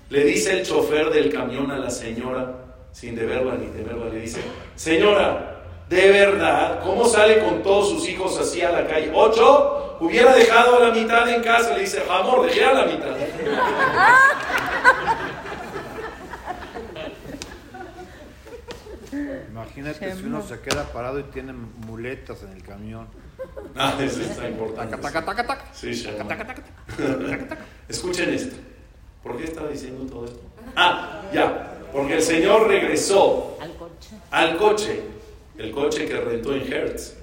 Le 0.09 0.23
dice 0.23 0.53
el 0.53 0.65
chofer 0.65 1.09
del 1.09 1.31
camión 1.31 1.69
a 1.71 1.77
la 1.77 1.89
señora, 1.89 2.66
sin 2.99 3.15
deberla 3.15 3.53
ni 3.53 3.67
temerla, 3.67 4.09
le 4.09 4.21
dice, 4.21 4.41
señora, 4.75 5.61
de 5.87 6.09
verdad, 6.09 6.81
¿cómo 6.81 7.05
sale 7.05 7.43
con 7.43 7.61
todos 7.61 7.89
sus 7.89 8.09
hijos 8.09 8.39
así 8.39 8.63
a 8.63 8.71
la 8.71 8.87
calle? 8.87 9.11
¿Ocho? 9.13 9.97
Hubiera 9.99 10.33
dejado 10.33 10.77
a 10.77 10.79
la 10.87 10.91
mitad 10.91 11.29
en 11.29 11.43
casa. 11.43 11.75
Le 11.75 11.81
dice, 11.81 12.01
amor, 12.09 12.47
dejé 12.47 12.65
a 12.65 12.73
la 12.73 12.85
mitad. 12.85 13.11
Imagínate 19.51 20.15
si 20.15 20.23
uno 20.23 20.41
se 20.41 20.59
queda 20.61 20.85
parado 20.85 21.19
y 21.19 21.23
tiene 21.23 21.53
muletas 21.53 22.41
en 22.41 22.53
el 22.53 22.63
camión. 22.63 23.07
Ah, 23.79 23.93
eso 23.99 24.21
está 24.21 24.49
importante. 24.49 24.97
Escuchen 27.87 28.33
esto. 28.33 28.55
¿Por 29.21 29.37
qué 29.37 29.43
estaba 29.43 29.69
diciendo 29.69 30.11
todo 30.11 30.25
esto? 30.25 30.41
Ah, 30.75 31.21
ya. 31.31 31.76
Porque 31.91 32.15
el 32.15 32.21
Señor 32.21 32.67
regresó 32.67 33.57
al 33.59 33.73
coche. 33.75 34.15
Al 34.31 34.57
coche. 34.57 35.01
El 35.57 35.71
coche 35.71 36.05
que 36.05 36.19
rentó 36.19 36.53
en 36.53 36.71
Hertz. 36.71 37.15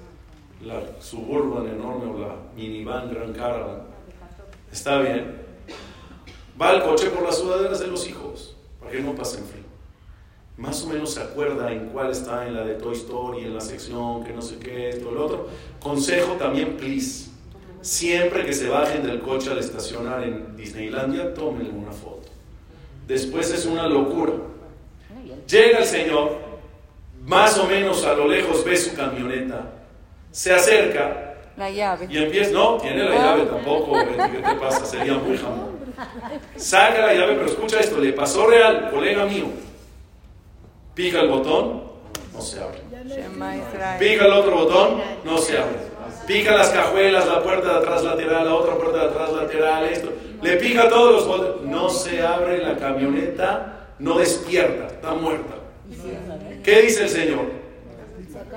La 0.63 0.81
suburban 0.99 1.67
enorme 1.67 2.11
o 2.11 2.19
la 2.19 2.35
minivan 2.55 3.13
Gran 3.13 3.33
Caravan. 3.33 3.83
Está 4.71 4.99
bien. 4.99 5.43
Va 6.59 6.69
al 6.69 6.83
coche 6.83 7.09
por 7.09 7.23
las 7.23 7.37
sudaderas 7.37 7.79
de 7.79 7.87
los 7.87 8.07
hijos. 8.07 8.55
Para 8.79 8.91
que 8.91 9.01
no 9.01 9.15
pasen 9.15 9.45
frío 9.45 9.65
más 10.57 10.83
o 10.83 10.87
menos 10.87 11.13
se 11.13 11.21
acuerda 11.21 11.71
en 11.71 11.89
cuál 11.89 12.11
está 12.11 12.47
en 12.47 12.53
la 12.53 12.63
de 12.63 12.75
Toy 12.75 12.95
Story, 12.95 13.43
en 13.43 13.53
la 13.53 13.61
sección, 13.61 14.23
que 14.23 14.31
no 14.31 14.41
sé 14.41 14.57
qué, 14.57 14.89
esto, 14.89 15.11
lo 15.11 15.25
otro. 15.25 15.47
Consejo 15.81 16.33
también, 16.33 16.77
please. 16.77 17.29
Siempre 17.81 18.45
que 18.45 18.53
se 18.53 18.69
bajen 18.69 19.03
del 19.03 19.19
coche 19.21 19.51
al 19.51 19.59
estacionar 19.59 20.23
en 20.23 20.55
Disneylandia, 20.55 21.33
tomen 21.33 21.75
una 21.75 21.91
foto. 21.91 22.29
Después 23.05 23.51
es 23.51 23.65
una 23.65 23.87
locura. 23.87 24.33
Llega 25.47 25.79
el 25.79 25.85
señor, 25.85 26.37
más 27.23 27.57
o 27.57 27.65
menos 27.65 28.03
a 28.05 28.13
lo 28.13 28.27
lejos 28.27 28.63
ve 28.63 28.75
su 28.77 28.95
camioneta, 28.95 29.71
se 30.31 30.53
acerca. 30.53 31.35
La 31.57 31.69
llave. 31.69 32.07
Y 32.09 32.17
empieza, 32.17 32.51
no, 32.51 32.77
tiene 32.77 33.03
la 33.03 33.15
llave 33.15 33.45
tampoco, 33.45 33.93
¿qué 33.93 34.41
te 34.41 34.55
pasa? 34.55 34.85
Sería 34.85 35.13
muy 35.13 35.37
jamón. 35.37 35.75
Saca 36.55 37.07
la 37.07 37.13
llave, 37.13 37.35
pero 37.35 37.45
escucha 37.45 37.79
esto, 37.79 37.99
le 37.99 38.11
pasó 38.11 38.47
real, 38.47 38.89
colega 38.91 39.25
mío 39.25 39.45
Pica 40.93 41.21
el 41.21 41.27
botón, 41.27 41.83
no 42.33 42.41
se 42.41 42.61
abre. 42.61 42.79
Pica 43.99 44.25
el 44.25 44.31
otro 44.31 44.55
botón, 44.55 45.01
no 45.25 45.37
se 45.37 45.57
abre. 45.57 45.75
Pica 46.25 46.55
las 46.55 46.69
cajuelas, 46.69 47.27
la 47.27 47.43
puerta 47.43 47.73
de 47.73 47.77
atrás 47.79 48.03
lateral, 48.03 48.45
la 48.45 48.55
otra 48.55 48.75
puerta 48.75 48.99
de 48.99 49.05
atrás 49.05 49.33
lateral, 49.33 49.83
esto. 49.85 50.13
Le 50.41 50.55
pica 50.55 50.87
todos 50.87 51.13
los 51.13 51.27
botones. 51.27 51.69
No 51.69 51.89
se 51.89 52.25
abre 52.25 52.59
la 52.59 52.77
camioneta, 52.77 53.74
no 53.99 54.17
despierta, 54.17 54.87
está 54.87 55.13
muerta. 55.13 55.55
¿Qué 56.63 56.81
dice 56.81 57.03
el 57.03 57.09
Señor? 57.09 57.45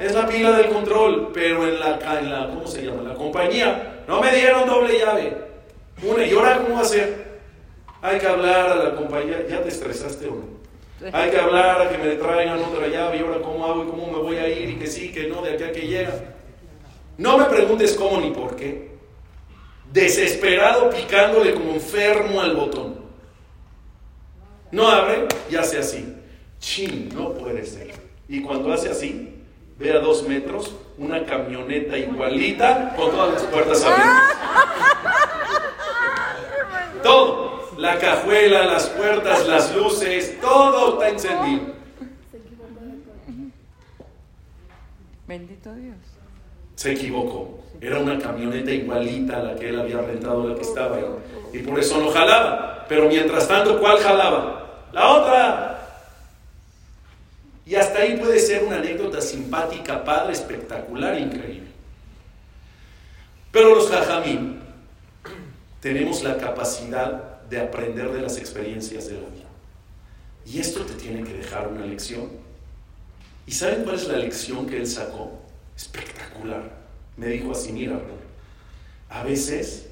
Es 0.00 0.14
la 0.14 0.26
pila 0.26 0.52
del 0.52 0.68
control, 0.68 1.30
pero 1.34 1.66
en 1.66 1.80
la, 1.80 1.98
en 2.18 2.30
la 2.30 2.48
¿cómo 2.48 2.66
se 2.66 2.84
llama? 2.84 3.02
La 3.02 3.14
compañía 3.14 4.04
no 4.06 4.20
me 4.20 4.34
dieron 4.34 4.66
doble 4.66 4.98
llave. 4.98 5.36
Una, 6.02 6.24
¿y 6.24 6.32
ahora 6.32 6.58
cómo 6.58 6.80
hacer? 6.80 7.28
Hay 8.00 8.18
que 8.18 8.26
hablar 8.26 8.70
a 8.70 8.76
la 8.76 8.94
compañía. 8.94 9.44
¿Ya 9.48 9.62
te 9.62 9.68
estresaste 9.68 10.28
o 10.28 10.36
no? 10.36 10.58
Hay 11.12 11.30
que 11.30 11.38
hablar 11.38 11.80
a 11.80 11.88
que 11.90 11.98
me 11.98 12.14
traigan 12.16 12.58
otra 12.60 12.88
llave 12.88 13.18
y 13.18 13.20
ahora 13.20 13.40
cómo 13.40 13.66
hago 13.66 13.84
y 13.84 13.86
cómo 13.88 14.06
me 14.10 14.18
voy 14.18 14.36
a 14.36 14.48
ir 14.48 14.70
y 14.70 14.76
que 14.76 14.86
sí, 14.86 15.12
que 15.12 15.28
no, 15.28 15.42
de 15.42 15.54
aquí 15.54 15.64
a 15.64 15.72
que 15.72 15.86
llega. 15.86 16.12
No 17.16 17.38
me 17.38 17.44
preguntes 17.44 17.94
cómo 17.94 18.20
ni 18.20 18.30
por 18.30 18.56
qué. 18.56 18.88
Desesperado 19.92 20.90
picándole 20.90 21.54
como 21.54 21.72
enfermo 21.72 22.40
al 22.40 22.54
botón. 22.54 22.97
No 24.70 24.88
abre 24.88 25.26
y 25.50 25.56
hace 25.56 25.78
así. 25.78 26.14
Chin, 26.58 27.10
no 27.14 27.32
puede 27.34 27.64
ser. 27.64 27.94
Y 28.28 28.42
cuando 28.42 28.72
hace 28.72 28.90
así, 28.90 29.34
ve 29.78 29.92
a 29.92 30.00
dos 30.00 30.26
metros 30.28 30.74
una 30.96 31.24
camioneta 31.24 31.96
igualita 31.96 32.94
con 32.96 33.10
todas 33.10 33.34
las 33.34 33.42
puertas 33.44 33.82
abiertas. 33.84 34.36
cajuelas, 37.98 38.66
las 38.66 38.88
puertas, 38.90 39.46
las 39.46 39.74
luces, 39.74 40.40
todo 40.40 40.94
está 40.94 41.08
encendido. 41.08 41.78
Bendito 45.26 45.74
Dios. 45.74 45.96
Se 46.74 46.92
equivocó. 46.92 47.60
Era 47.80 47.98
una 47.98 48.18
camioneta 48.18 48.70
igualita 48.70 49.36
a 49.36 49.42
la 49.42 49.56
que 49.56 49.68
él 49.68 49.78
había 49.78 50.00
rentado, 50.00 50.48
la 50.48 50.54
que 50.54 50.62
estaba. 50.62 50.98
Y 51.52 51.58
por 51.58 51.78
eso 51.78 52.00
no 52.00 52.10
jalaba. 52.10 52.86
Pero 52.88 53.08
mientras 53.08 53.46
tanto, 53.46 53.78
¿cuál 53.78 53.98
jalaba? 53.98 54.86
La 54.92 55.08
otra. 55.08 55.88
Y 57.64 57.74
hasta 57.74 58.00
ahí 58.00 58.16
puede 58.16 58.38
ser 58.38 58.64
una 58.64 58.78
anécdota 58.78 59.20
simpática, 59.20 60.02
padre, 60.02 60.32
espectacular, 60.32 61.18
increíble. 61.18 61.68
Pero 63.52 63.74
los 63.74 63.90
jajamín 63.90 64.60
tenemos 65.80 66.22
la 66.22 66.36
capacidad 66.38 67.40
de 67.48 67.60
aprender 67.60 68.10
de 68.10 68.22
las 68.22 68.38
experiencias 68.38 69.06
de 69.08 69.14
la 69.14 69.28
vida. 69.28 69.48
Y 70.46 70.60
esto 70.60 70.80
te 70.80 70.94
tiene 70.94 71.22
que 71.24 71.34
dejar 71.34 71.68
una 71.68 71.84
lección. 71.84 72.30
¿Y 73.46 73.52
saben 73.52 73.84
cuál 73.84 73.96
es 73.96 74.08
la 74.08 74.16
lección 74.16 74.66
que 74.66 74.78
él 74.78 74.86
sacó? 74.86 75.38
Espectacular. 75.76 76.87
Me 77.18 77.26
dijo 77.26 77.50
así, 77.50 77.72
mira, 77.72 78.00
a 79.10 79.24
veces 79.24 79.88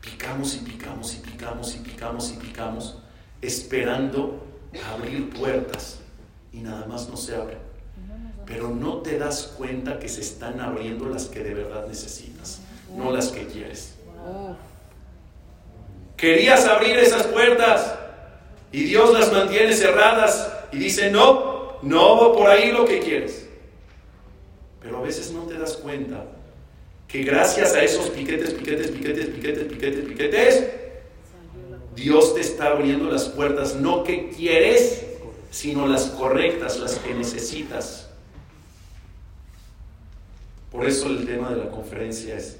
picamos 0.00 0.54
y 0.54 0.58
picamos 0.60 1.14
y 1.14 1.18
picamos 1.18 1.74
y 1.74 1.78
picamos 1.80 2.32
y 2.32 2.36
picamos, 2.36 2.98
esperando 3.42 4.42
abrir 4.90 5.28
puertas 5.28 5.98
y 6.50 6.60
nada 6.60 6.86
más 6.86 7.10
no 7.10 7.16
se 7.18 7.36
abren. 7.36 7.58
Pero 8.46 8.70
no 8.70 9.02
te 9.02 9.18
das 9.18 9.52
cuenta 9.56 9.98
que 9.98 10.08
se 10.08 10.22
están 10.22 10.60
abriendo 10.60 11.06
las 11.10 11.26
que 11.26 11.44
de 11.44 11.52
verdad 11.52 11.86
necesitas, 11.86 12.62
no 12.96 13.12
las 13.12 13.28
que 13.28 13.46
quieres. 13.46 13.94
Querías 16.16 16.64
abrir 16.64 16.96
esas 16.96 17.24
puertas 17.24 17.94
y 18.72 18.84
Dios 18.84 19.12
las 19.12 19.30
mantiene 19.30 19.74
cerradas 19.74 20.50
y 20.72 20.78
dice, 20.78 21.10
no, 21.10 21.76
no 21.82 22.32
por 22.32 22.48
ahí 22.48 22.72
lo 22.72 22.86
que 22.86 23.00
quieres. 23.00 23.46
Pero 24.80 24.98
a 24.98 25.02
veces 25.02 25.32
no 25.32 25.42
te 25.42 25.58
das 25.58 25.74
cuenta 25.74 26.24
que 27.12 27.22
gracias 27.24 27.74
a 27.74 27.82
esos 27.82 28.08
piquetes, 28.08 28.54
piquetes, 28.54 28.90
piquetes, 28.90 29.26
piquetes, 29.26 29.64
piquetes, 29.64 30.04
piquetes, 30.06 30.68
Dios 31.94 32.34
te 32.34 32.40
está 32.40 32.68
abriendo 32.68 33.10
las 33.10 33.24
puertas, 33.24 33.74
no 33.74 34.02
que 34.02 34.30
quieres, 34.30 35.04
sino 35.50 35.86
las 35.86 36.06
correctas, 36.06 36.78
las 36.78 36.94
que 36.94 37.12
necesitas. 37.12 38.08
Por 40.70 40.86
eso 40.86 41.08
el 41.08 41.26
tema 41.26 41.50
de 41.50 41.56
la 41.56 41.70
conferencia 41.70 42.34
es, 42.34 42.56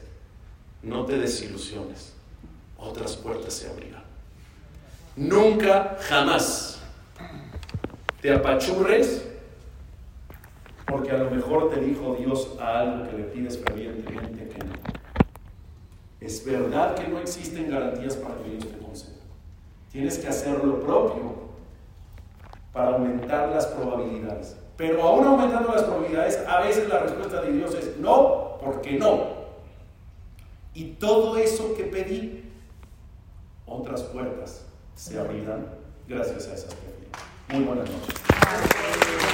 no 0.82 1.06
te 1.06 1.16
desilusiones, 1.16 2.12
otras 2.76 3.16
puertas 3.16 3.54
se 3.54 3.70
abrirán. 3.70 4.04
Nunca, 5.16 5.96
jamás 6.02 6.78
te 8.20 8.34
apachurres 8.34 9.31
porque 10.92 11.10
a 11.10 11.18
lo 11.18 11.30
mejor 11.30 11.70
te 11.70 11.80
dijo 11.80 12.14
Dios 12.18 12.54
a 12.60 12.80
algo 12.80 13.08
que 13.08 13.16
le 13.16 13.24
pides 13.24 13.58
fervientemente 13.58 14.46
que 14.46 14.58
no. 14.58 14.74
Es 16.20 16.44
verdad 16.44 16.94
que 16.94 17.08
no 17.08 17.18
existen 17.18 17.70
garantías 17.70 18.14
para 18.16 18.36
que 18.36 18.50
Dios 18.50 18.68
te 18.68 18.78
conceda. 18.78 19.16
Tienes 19.90 20.18
que 20.18 20.28
hacer 20.28 20.62
lo 20.62 20.80
propio 20.80 21.32
para 22.74 22.90
aumentar 22.90 23.48
las 23.48 23.66
probabilidades. 23.66 24.56
Pero 24.76 25.02
aún 25.02 25.26
aumentando 25.26 25.72
las 25.72 25.82
probabilidades, 25.82 26.38
a 26.46 26.60
veces 26.60 26.88
la 26.88 27.00
respuesta 27.00 27.40
de 27.40 27.52
Dios 27.52 27.74
es 27.74 27.96
no, 27.96 28.58
porque 28.62 28.92
no. 28.92 29.42
Y 30.74 30.92
todo 30.92 31.36
eso 31.38 31.74
que 31.74 31.84
pedí, 31.84 32.44
otras 33.66 34.02
puertas 34.02 34.66
se 34.94 35.18
abrirán 35.18 35.66
gracias 36.06 36.48
a 36.48 36.54
esas 36.54 36.74
preguntas. 36.74 37.22
Muy 37.48 37.64
buenas 37.64 37.90
noches. 37.90 38.21